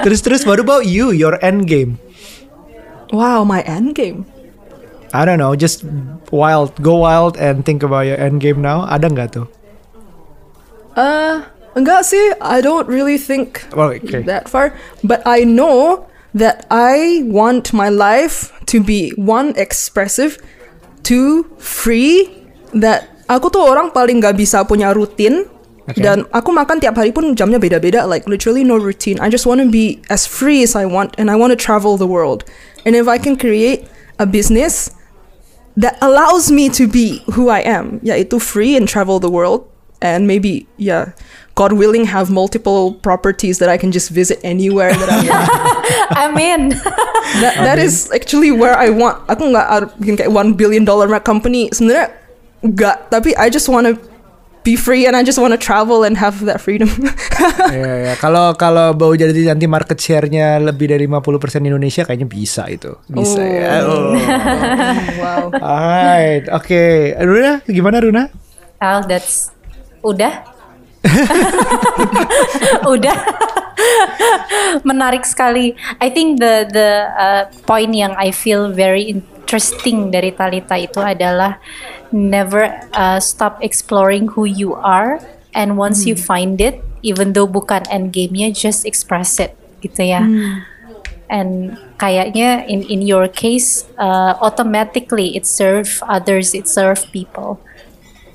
terus 0.05 0.21
terus 0.21 0.45
what 0.45 0.61
about 0.61 0.85
you? 0.85 1.09
Your 1.09 1.41
end 1.41 1.65
game? 1.65 1.97
Wow, 3.09 3.41
my 3.41 3.65
end 3.65 3.97
game. 3.97 4.29
I 5.13 5.29
don't 5.29 5.37
know, 5.37 5.53
just 5.53 5.85
wild, 6.33 6.73
go 6.81 7.05
wild 7.05 7.37
and 7.37 7.61
think 7.61 7.85
about 7.85 8.09
your 8.09 8.17
end 8.17 8.41
game 8.41 8.65
now. 8.65 8.89
Ada 8.89 9.13
nggak 9.13 9.29
tuh? 9.37 9.45
Uh, 10.97 11.45
enggak 11.77 12.01
sih. 12.05 12.33
I 12.41 12.61
don't 12.61 12.89
really 12.89 13.21
think 13.21 13.61
Oh, 13.77 13.93
okay. 13.93 14.25
that 14.25 14.49
far. 14.49 14.73
But 15.05 15.21
I 15.25 15.45
know 15.45 16.05
that 16.33 16.65
I 16.73 17.21
want 17.29 17.73
my 17.77 17.89
life 17.93 18.49
to 18.73 18.81
be 18.81 19.13
one 19.13 19.53
expressive, 19.53 20.41
two 21.05 21.45
free. 21.61 22.29
That 22.73 23.05
aku 23.29 23.53
tuh 23.53 23.61
orang 23.61 23.93
paling 23.93 24.17
nggak 24.21 24.33
bisa 24.37 24.65
punya 24.65 24.97
rutin. 24.97 25.45
Okay. 25.83 26.01
Dan 26.01 26.25
aku 26.33 26.49
makan 26.49 26.81
tiap 26.81 26.97
hari 26.97 27.13
pun 27.13 27.37
jamnya 27.37 27.61
beda-beda. 27.61 28.09
Like 28.09 28.25
literally 28.25 28.65
no 28.65 28.81
routine. 28.81 29.21
I 29.21 29.29
just 29.29 29.45
want 29.45 29.61
to 29.61 29.69
be 29.69 30.01
as 30.09 30.25
free 30.25 30.65
as 30.65 30.73
I 30.73 30.89
want, 30.89 31.13
and 31.21 31.29
I 31.29 31.37
want 31.37 31.53
to 31.53 31.59
travel 31.59 32.01
the 32.01 32.09
world. 32.09 32.47
And 32.81 32.97
if 32.97 33.05
I 33.05 33.21
can 33.21 33.37
create 33.37 33.85
a 34.17 34.25
business 34.25 34.89
that 35.77 35.97
allows 36.01 36.51
me 36.51 36.69
to 36.69 36.87
be 36.87 37.23
who 37.33 37.49
I 37.49 37.59
am, 37.59 37.99
yaitu 38.01 38.41
free 38.41 38.75
and 38.77 38.87
travel 38.87 39.19
the 39.19 39.29
world, 39.29 39.65
and 40.01 40.27
maybe 40.27 40.67
yeah, 40.77 41.13
God 41.55 41.73
willing, 41.73 42.05
have 42.05 42.29
multiple 42.29 42.93
properties 43.01 43.59
that 43.59 43.69
I 43.69 43.77
can 43.77 43.91
just 43.91 44.09
visit 44.09 44.39
anywhere 44.43 44.93
that 44.93 45.09
I 45.09 45.19
want. 45.25 45.49
Amin. 46.17 46.69
that, 47.41 47.55
that 47.61 47.79
is 47.79 48.11
actually 48.11 48.51
where 48.51 48.77
I 48.77 48.89
want. 48.89 49.21
Aku 49.29 49.53
nggak 49.53 49.67
ar- 49.69 49.93
bikin 50.01 50.17
kayak 50.17 50.31
one 50.33 50.53
billion 50.53 50.85
dollar 50.85 51.07
company. 51.21 51.69
Sebenarnya 51.69 52.13
nggak, 52.65 53.09
tapi 53.09 53.37
I 53.37 53.49
just 53.49 53.69
want 53.69 53.85
to 53.89 54.12
be 54.63 54.79
free 54.79 55.05
and 55.05 55.15
I 55.15 55.21
just 55.23 55.37
want 55.37 55.51
to 55.51 55.59
travel 55.59 56.03
and 56.07 56.15
have 56.17 56.39
that 56.47 56.63
freedom. 56.63 56.89
Iya 57.73 57.93
ya. 58.11 58.13
Kalau 58.19 58.55
kalau 58.55 58.95
bau 58.95 59.11
jadi 59.11 59.33
nanti 59.51 59.67
market 59.67 59.99
share-nya 59.99 60.61
lebih 60.61 60.87
dari 60.93 61.09
50% 61.09 61.67
Indonesia 61.67 62.07
kayaknya 62.07 62.27
bisa 62.29 62.63
itu. 62.71 62.95
Bisa 63.09 63.41
ya. 63.43 63.83
Oh. 63.83 64.15
wow. 65.21 65.45
Alright, 65.51 66.47
oke. 66.47 66.83
Runa, 67.19 67.59
gimana 67.67 67.97
Runa? 67.99 68.23
Al, 68.79 69.03
that's 69.09 69.51
udah. 70.05 70.43
udah. 72.93 73.17
Menarik 74.87 75.27
sekali. 75.27 75.75
I 75.99 76.07
think 76.07 76.39
the 76.39 76.67
the 76.71 76.89
uh, 77.11 77.43
point 77.67 77.91
yang 77.91 78.15
I 78.15 78.31
feel 78.31 78.71
very 78.71 79.23
interesting 79.53 80.09
dari 80.09 80.33
Talita 80.33 80.73
itu 80.81 80.97
adalah 80.97 81.61
never 82.09 82.73
uh, 82.97 83.21
stop 83.21 83.61
exploring 83.61 84.33
who 84.33 84.49
you 84.49 84.73
are 84.73 85.21
and 85.53 85.77
once 85.77 86.09
you 86.09 86.17
find 86.17 86.57
it, 86.57 86.81
even 87.05 87.37
though 87.37 87.45
bukan 87.45 87.85
end 87.93 88.09
game-nya, 88.09 88.49
just 88.49 88.81
express 88.81 89.37
it 89.37 89.53
gitu 89.85 90.09
ya. 90.09 90.25
And 91.29 91.77
kayaknya 92.01 92.65
in 92.65 92.81
in 92.89 93.05
your 93.05 93.29
case, 93.29 93.85
uh, 94.01 94.41
automatically 94.41 95.37
it 95.37 95.45
serve 95.45 96.01
others, 96.09 96.57
it 96.57 96.65
serve 96.65 97.05
people. 97.13 97.61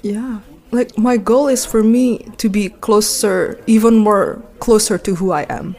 Yeah. 0.07 0.47
Like 0.71 0.95
my 0.95 1.19
goal 1.19 1.51
is 1.51 1.67
for 1.67 1.83
me 1.83 2.31
to 2.39 2.47
be 2.47 2.71
closer, 2.71 3.59
even 3.67 3.99
more 3.99 4.39
closer 4.63 5.03
to 5.03 5.19
who 5.19 5.35
I 5.35 5.51
am. 5.51 5.75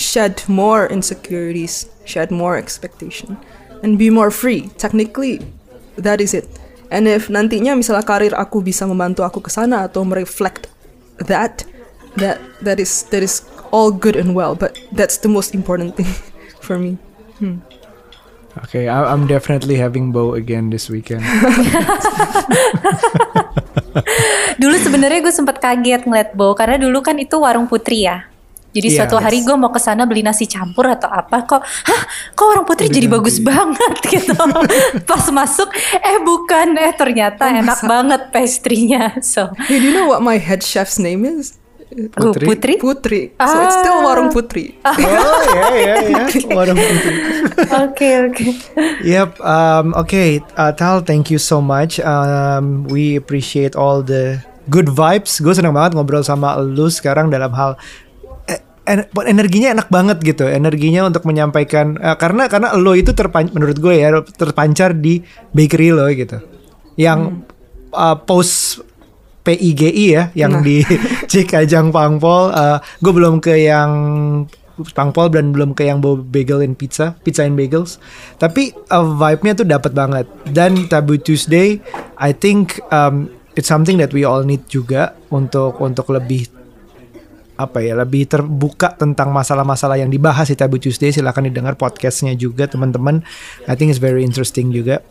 Shed 0.00 0.48
more 0.48 0.88
insecurities, 0.88 1.84
shed 2.08 2.32
more 2.32 2.56
expectation, 2.56 3.36
and 3.82 3.96
be 3.96 4.08
more 4.08 4.30
free. 4.30 4.68
Technically, 4.76 5.40
that 5.96 6.20
is 6.20 6.32
it. 6.32 6.46
And 6.90 7.06
if 7.06 7.30
nantinya 7.30 7.78
misalnya 7.78 8.02
karir 8.02 8.34
aku 8.34 8.60
bisa 8.60 8.82
membantu 8.84 9.22
aku 9.22 9.38
ke 9.38 9.50
sana 9.50 9.86
atau 9.86 10.02
mereflect 10.02 10.66
that, 11.22 11.62
that 12.18 12.42
that 12.66 12.82
is 12.82 13.06
that 13.14 13.22
is 13.22 13.46
all 13.70 13.94
good 13.94 14.18
and 14.18 14.34
well. 14.34 14.58
But 14.58 14.74
that's 14.90 15.22
the 15.22 15.30
most 15.30 15.54
important 15.54 15.94
thing 15.94 16.10
for 16.66 16.76
me. 16.76 16.98
Oke, 18.58 18.90
I- 18.90 19.08
I'm 19.14 19.30
definitely 19.30 19.78
having 19.78 20.10
bow 20.10 20.34
again 20.34 20.74
this 20.74 20.90
weekend. 20.90 21.22
Dulu 24.60 24.76
sebenarnya 24.76 25.22
gue 25.22 25.34
sempat 25.34 25.62
kaget 25.62 26.04
ngeliat 26.04 26.34
Bo 26.34 26.52
karena 26.52 26.76
dulu 26.76 27.00
kan 27.00 27.16
itu 27.16 27.38
warung 27.38 27.66
putri 27.70 28.04
ya. 28.04 28.26
Jadi 28.70 28.86
Iya, 28.86 28.96
suatu 29.02 29.18
hari 29.18 29.42
gue 29.42 29.56
mau 29.58 29.74
ke 29.74 29.82
sana 29.82 30.06
beli 30.06 30.22
nasi 30.22 30.46
campur 30.46 30.86
atau 30.86 31.10
apa 31.10 31.42
kok, 31.42 31.58
hah, 31.58 32.02
kok 32.32 32.44
warung 32.46 32.62
putri 32.62 32.86
jadi 32.86 33.10
bagus 33.10 33.42
banget 33.42 33.94
gitu. 34.14 34.34
Pas 35.02 35.24
masuk, 35.28 35.66
eh 35.94 36.18
bukan, 36.22 36.78
eh 36.78 36.94
ternyata 36.94 37.50
enak 37.50 37.82
banget 37.82 38.22
pastry-nya. 38.30 39.18
So, 39.26 39.50
Hey, 39.66 39.82
do 39.82 39.90
you 39.90 39.94
know 39.94 40.06
what 40.06 40.22
my 40.22 40.38
head 40.38 40.62
chef's 40.62 41.02
name 41.02 41.26
is? 41.26 41.58
oh, 41.90 42.30
Putri? 42.30 42.46
putri? 42.46 42.74
Putri. 42.78 43.20
So 43.34 43.56
it's 43.66 43.74
still 43.82 43.98
Ah. 43.98 44.06
Warung 44.06 44.30
Putri. 44.30 44.78
oh 44.86 45.42
ya 45.42 45.66
ya 45.74 45.94
ya. 46.06 46.24
Waduh. 46.54 46.78
Oke 47.90 48.08
oke. 48.30 48.46
Yep. 49.02 49.30
Um, 49.42 49.86
okay, 49.98 50.38
uh, 50.54 50.70
Tal, 50.70 51.02
thank 51.02 51.30
you 51.34 51.42
so 51.42 51.58
much. 51.58 51.98
Um, 52.00 52.86
we 52.86 53.18
appreciate 53.18 53.74
all 53.74 54.06
the 54.06 54.38
good 54.70 54.86
vibes. 54.86 55.42
Gue 55.42 55.50
senang 55.50 55.74
banget 55.74 55.98
ngobrol 55.98 56.22
sama 56.22 56.54
lu 56.62 56.86
sekarang 56.86 57.28
dalam 57.28 57.50
hal 57.58 57.74
en- 58.90 59.06
energinya 59.30 59.68
enak 59.78 59.88
banget 59.88 60.18
gitu. 60.26 60.50
Energinya 60.50 61.06
untuk 61.06 61.22
menyampaikan 61.24 61.94
eh, 61.96 62.16
karena 62.18 62.50
karena 62.50 62.74
lo 62.74 62.92
itu 62.98 63.14
terpan 63.14 63.46
menurut 63.54 63.78
gue 63.78 63.94
ya 63.94 64.10
terpancar 64.34 64.98
di 64.98 65.22
bakery 65.54 65.94
lo 65.94 66.10
gitu. 66.10 66.42
Yang 66.98 67.46
uh, 67.94 68.18
post 68.18 68.82
PIGI 69.46 70.06
ya 70.12 70.24
yang 70.36 70.60
di 70.60 70.82
Cikajang 71.30 71.94
Pangpol. 71.94 72.52
Uh, 72.52 72.78
gue 73.00 73.12
belum 73.14 73.38
ke 73.38 73.56
yang 73.56 73.90
Pangpol 74.80 75.28
dan 75.28 75.52
belum 75.52 75.76
ke 75.76 75.84
yang 75.84 76.00
bagel 76.02 76.64
and 76.64 76.76
pizza, 76.76 77.12
pizza 77.20 77.44
and 77.44 77.56
bagels. 77.56 78.00
Tapi 78.40 78.72
uh, 78.88 79.04
vibe-nya 79.04 79.52
tuh 79.52 79.68
dapat 79.68 79.92
banget. 79.92 80.26
Dan 80.48 80.88
Tabu 80.88 81.20
Tuesday, 81.20 81.80
I 82.16 82.32
think 82.32 82.80
um, 82.88 83.28
it's 83.56 83.68
something 83.68 84.00
that 84.00 84.16
we 84.16 84.24
all 84.24 84.40
need 84.40 84.64
juga 84.72 85.12
untuk 85.28 85.80
untuk 85.84 86.08
lebih 86.12 86.59
apa 87.60 87.84
ya 87.84 87.92
lebih 87.92 88.24
terbuka 88.24 88.96
tentang 88.96 89.28
masalah-masalah 89.30 90.00
yang 90.00 90.08
dibahas 90.08 90.48
di 90.48 90.56
Tabu 90.56 90.80
Tuesday. 90.80 91.12
Silahkan 91.12 91.44
didengar 91.44 91.76
podcastnya 91.76 92.32
juga 92.32 92.64
teman-teman. 92.64 93.20
I 93.68 93.76
think 93.76 93.92
it's 93.92 94.00
very 94.00 94.24
interesting 94.24 94.72
juga. 94.72 95.04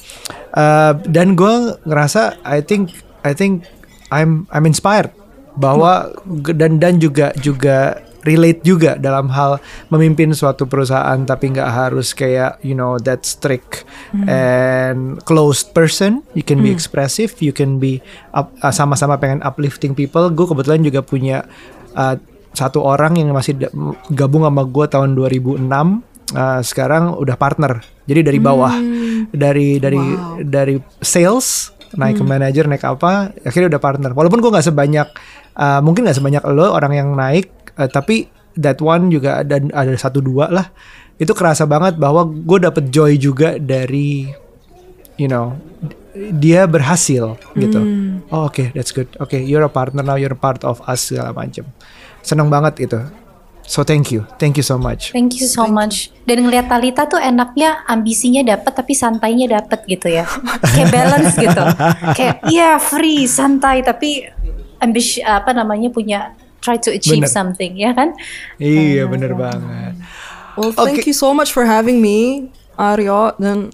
Uh, 0.58 0.98
dan 1.06 1.38
gue 1.38 1.78
ngerasa 1.86 2.42
I 2.42 2.66
think 2.66 2.98
I 3.22 3.38
think 3.38 3.70
I'm 4.10 4.50
I'm 4.50 4.66
inspired 4.66 5.14
bahwa 5.54 6.10
dan 6.58 6.82
dan 6.82 6.98
juga 6.98 7.36
juga 7.38 8.02
relate 8.28 8.62
juga 8.68 9.00
dalam 9.00 9.32
hal 9.32 9.64
memimpin 9.88 10.36
suatu 10.36 10.68
perusahaan 10.68 11.16
tapi 11.24 11.56
nggak 11.56 11.72
harus 11.72 12.12
kayak 12.12 12.60
you 12.60 12.76
know 12.76 13.00
that 13.00 13.24
strict 13.24 13.88
and 14.28 15.22
closed 15.24 15.72
person. 15.72 16.26
You 16.36 16.44
can 16.44 16.60
be 16.60 16.72
expressive 16.74 17.40
you 17.40 17.56
can 17.56 17.80
be 17.80 18.04
uh, 18.36 18.48
sama-sama 18.74 19.16
pengen 19.22 19.40
uplifting 19.46 19.96
people. 19.96 20.28
Gue 20.34 20.50
kebetulan 20.50 20.84
juga 20.84 21.00
punya 21.04 21.48
uh, 21.96 22.16
satu 22.60 22.84
orang 22.84 23.16
yang 23.16 23.32
masih 23.32 23.56
gabung 24.12 24.44
sama 24.44 24.68
gue 24.68 24.86
tahun 24.92 25.16
2006 25.16 25.64
uh, 26.36 26.62
sekarang 26.62 27.16
udah 27.18 27.36
partner. 27.40 27.82
Jadi 28.06 28.22
dari 28.26 28.40
bawah. 28.42 28.74
Dari 29.30 29.78
dari 29.78 30.00
Wow. 30.00 30.42
dari 30.42 30.76
sales 31.04 31.76
naik 31.90 32.22
ke 32.22 32.24
manager 32.26 32.70
naik 32.70 32.86
apa 32.86 33.34
akhirnya 33.46 33.78
udah 33.78 33.82
partner. 33.82 34.12
Walaupun 34.14 34.40
gue 34.42 34.52
nggak 34.52 34.68
sebanyak 34.68 35.08
uh, 35.58 35.80
mungkin 35.82 36.06
nggak 36.06 36.18
sebanyak 36.18 36.44
lo 36.54 36.74
orang 36.74 36.94
yang 36.94 37.10
naik 37.14 37.50
uh, 37.78 37.90
tapi 37.90 38.30
that 38.58 38.78
one 38.82 39.10
juga 39.10 39.42
ada 39.42 39.62
ada 39.74 39.94
satu 39.98 40.22
dua 40.22 40.50
lah. 40.50 40.70
Itu 41.20 41.36
kerasa 41.36 41.68
banget 41.68 42.00
bahwa 42.00 42.26
gue 42.26 42.60
dapet 42.64 42.90
joy 42.94 43.20
juga 43.20 43.60
dari 43.60 44.30
you 45.20 45.28
know 45.28 45.58
dia 46.16 46.66
berhasil 46.66 47.38
gitu. 47.58 47.82
Oh 48.34 48.50
oke 48.50 48.74
that's 48.74 48.96
good. 48.96 49.10
Oke 49.20 49.42
you're 49.42 49.66
a 49.66 49.72
partner 49.72 50.02
now 50.02 50.16
you're 50.18 50.34
a 50.34 50.40
part 50.40 50.64
of 50.64 50.82
us 50.88 51.12
segala 51.12 51.36
macam 51.36 51.68
seneng 52.22 52.48
banget 52.48 52.90
itu 52.90 53.00
so 53.64 53.86
thank 53.86 54.10
you 54.10 54.26
thank 54.38 54.58
you 54.58 54.66
so 54.66 54.76
much 54.76 55.14
Thank 55.14 55.38
you 55.38 55.46
so 55.46 55.66
much. 55.66 56.10
Dan 56.26 56.46
ngeliat 56.46 56.70
Talita 56.70 57.06
tuh 57.06 57.18
enaknya 57.18 57.82
ambisinya 57.86 58.42
dapet 58.46 58.74
tapi 58.74 58.94
santainya 58.94 59.50
dapet 59.50 59.82
gitu 59.86 60.10
ya. 60.10 60.26
Kayak 60.74 60.90
balance 60.90 61.34
gitu. 61.34 61.64
Kayak 62.14 62.36
iya 62.50 62.78
free, 62.78 63.26
santai 63.26 63.82
tapi 63.82 64.26
ambis 64.78 65.18
apa 65.22 65.54
namanya 65.54 65.90
punya 65.90 66.34
try 66.62 66.78
to 66.78 66.90
achieve 66.90 67.26
Bener. 67.26 67.34
something 67.34 67.72
ya 67.76 67.92
kan? 67.94 68.14
iya 68.58 69.06
bener 69.06 69.32
banget 69.34 69.96
Well, 70.54 70.76
thank 70.76 71.00
Okay. 71.00 71.10
you 71.10 71.16
so 71.16 71.32
much 71.32 71.56
for 71.56 71.64
having 71.64 72.04
me, 72.04 72.52
Aryo 72.76 73.32
dan 73.40 73.72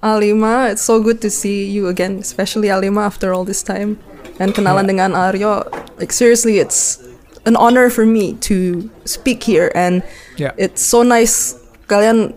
Alima. 0.00 0.72
It's 0.72 0.80
so 0.80 0.96
good 0.96 1.20
to 1.20 1.28
see 1.28 1.68
you 1.68 1.86
again, 1.86 2.16
especially 2.18 2.72
Alima 2.72 3.04
after 3.04 3.36
all 3.36 3.44
this 3.44 3.60
time. 3.60 4.00
And 4.40 4.56
kenalan 4.56 4.88
dengan 4.88 5.12
Aryo, 5.12 5.68
like 6.00 6.08
seriously, 6.08 6.56
it's 6.56 7.04
an 7.44 7.56
honor 7.56 7.90
for 7.90 8.06
me 8.06 8.34
to 8.48 8.86
speak 9.04 9.42
here, 9.42 9.70
and 9.74 10.02
Yeah. 10.38 10.54
it's 10.56 10.82
so 10.82 11.02
nice. 11.02 11.58
Kalian, 11.86 12.32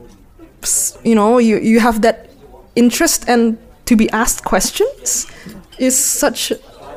you 1.05 1.15
know, 1.15 1.37
you 1.37 1.57
you 1.61 1.79
have 1.79 2.01
that 2.01 2.29
interest 2.75 3.23
and 3.29 3.55
to 3.85 3.93
be 3.95 4.09
asked 4.11 4.43
questions 4.43 5.29
is 5.77 5.93
such 5.95 6.49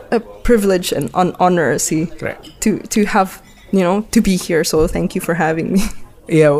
a 0.09 0.18
privilege 0.42 0.90
and 0.90 1.12
an 1.12 1.36
honor, 1.36 1.76
see, 1.76 2.09
Right. 2.24 2.40
to 2.64 2.80
to 2.90 3.04
have 3.12 3.44
you 3.70 3.84
know 3.84 4.09
to 4.16 4.24
be 4.24 4.40
here. 4.40 4.64
So 4.64 4.88
thank 4.88 5.12
you 5.14 5.20
for 5.20 5.36
having 5.36 5.72
me. 5.72 5.82
Iya, 6.28 6.52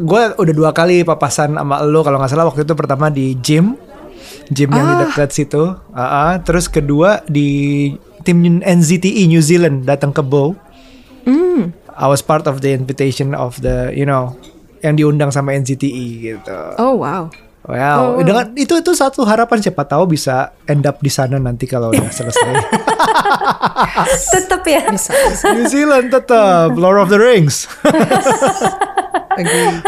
gue 0.00 0.22
udah 0.40 0.54
dua 0.56 0.72
kali 0.72 1.04
papasan 1.04 1.52
sama 1.52 1.84
lo 1.84 2.00
kalau 2.00 2.16
nggak 2.16 2.32
salah 2.32 2.48
waktu 2.48 2.64
itu 2.64 2.72
pertama 2.72 3.12
di 3.12 3.36
gym, 3.44 3.76
gym 4.48 4.72
yang 4.72 4.86
di 4.88 4.94
dekat 5.04 5.28
situ. 5.28 5.76
Ah, 5.92 6.00
ah. 6.00 6.32
terus 6.40 6.72
kedua 6.72 7.20
di 7.28 7.92
tim 8.24 8.40
NZTE 8.64 9.28
New 9.28 9.44
Zealand 9.44 9.84
datang 9.84 10.08
ke 10.16 10.24
Bow. 10.24 10.56
I 12.00 12.06
was 12.08 12.24
part 12.24 12.48
of 12.48 12.64
the 12.64 12.72
invitation 12.72 13.36
of 13.36 13.60
the, 13.60 13.92
you 13.92 14.08
know, 14.08 14.32
yang 14.80 14.96
diundang 14.96 15.28
sama 15.28 15.52
NZTE 15.56 16.06
gitu. 16.20 16.60
Oh 16.80 16.96
wow. 16.96 17.28
Wow, 17.60 18.24
dengan 18.24 18.56
itu 18.56 18.72
itu 18.72 18.92
satu 18.96 19.22
harapan 19.28 19.60
siapa 19.60 19.84
tahu 19.84 20.16
bisa 20.16 20.56
end 20.64 20.88
up 20.88 20.96
di 21.04 21.12
sana 21.12 21.36
nanti 21.36 21.68
kalau 21.68 21.92
udah 21.92 22.08
selesai. 22.08 22.50
Tetap 24.34 24.62
ya. 24.66 24.82
Bisa, 24.90 25.12
bisa. 25.14 25.46
New 25.54 25.66
Zealand 25.66 26.08
tetap 26.12 26.74
Lord 26.76 26.98
of 27.00 27.08
the 27.08 27.20
Rings. 27.20 27.66
Agree. 29.40 29.78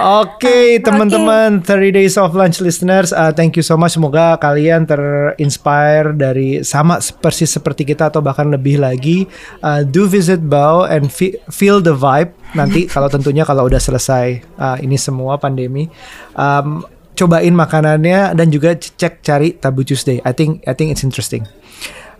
Oke, 0.00 0.80
teman-teman 0.80 1.60
30 1.60 1.96
Days 1.96 2.14
of 2.16 2.32
Lunch 2.32 2.62
listeners, 2.62 3.12
uh, 3.12 3.34
thank 3.34 3.56
you 3.58 3.64
so 3.64 3.76
much. 3.76 3.96
Semoga 3.96 4.38
kalian 4.40 4.88
terinspire 4.88 6.16
dari 6.16 6.64
sama 6.64 7.02
persis 7.20 7.50
seperti 7.50 7.84
kita 7.84 8.08
atau 8.08 8.24
bahkan 8.24 8.48
lebih 8.48 8.80
lagi. 8.80 9.28
Uh, 9.60 9.84
do 9.84 10.06
visit 10.06 10.40
Bao 10.40 10.88
and 10.88 11.10
fe- 11.12 11.36
feel 11.52 11.82
the 11.82 11.92
vibe 11.92 12.32
nanti 12.56 12.86
kalau 12.94 13.10
tentunya 13.12 13.44
kalau 13.44 13.66
udah 13.68 13.80
selesai 13.80 14.40
uh, 14.56 14.76
ini 14.80 14.96
semua 14.96 15.36
pandemi. 15.36 15.90
Um, 16.36 16.86
cobain 17.18 17.52
makanannya 17.52 18.32
dan 18.32 18.48
juga 18.48 18.72
cek 18.76 19.20
cari 19.20 19.52
Tabu 19.60 19.84
Tuesday. 19.84 20.24
I 20.24 20.32
think 20.32 20.64
I 20.64 20.72
think 20.72 20.94
it's 20.94 21.04
interesting. 21.04 21.44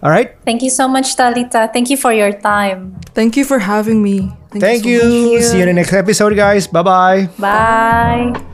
Alright, 0.03 0.37
Thank 0.45 0.63
you 0.63 0.71
so 0.71 0.89
much 0.89 1.17
Talita. 1.17 1.73
Thank 1.73 1.91
you 1.91 1.97
for 1.97 2.13
your 2.13 2.33
time. 2.33 2.97
Thank 3.13 3.37
you 3.37 3.45
for 3.45 3.59
having 3.59 4.03
me. 4.03 4.33
thank, 4.49 4.83
so 4.83 4.89
you. 4.89 5.43
See 5.43 5.57
you 5.57 5.63
in 5.63 5.69
the 5.69 5.75
next 5.75 5.93
episode, 5.93 6.35
guys. 6.35 6.67
Bye 6.67 6.83
bye. 6.83 7.29
Bye. 7.39 8.47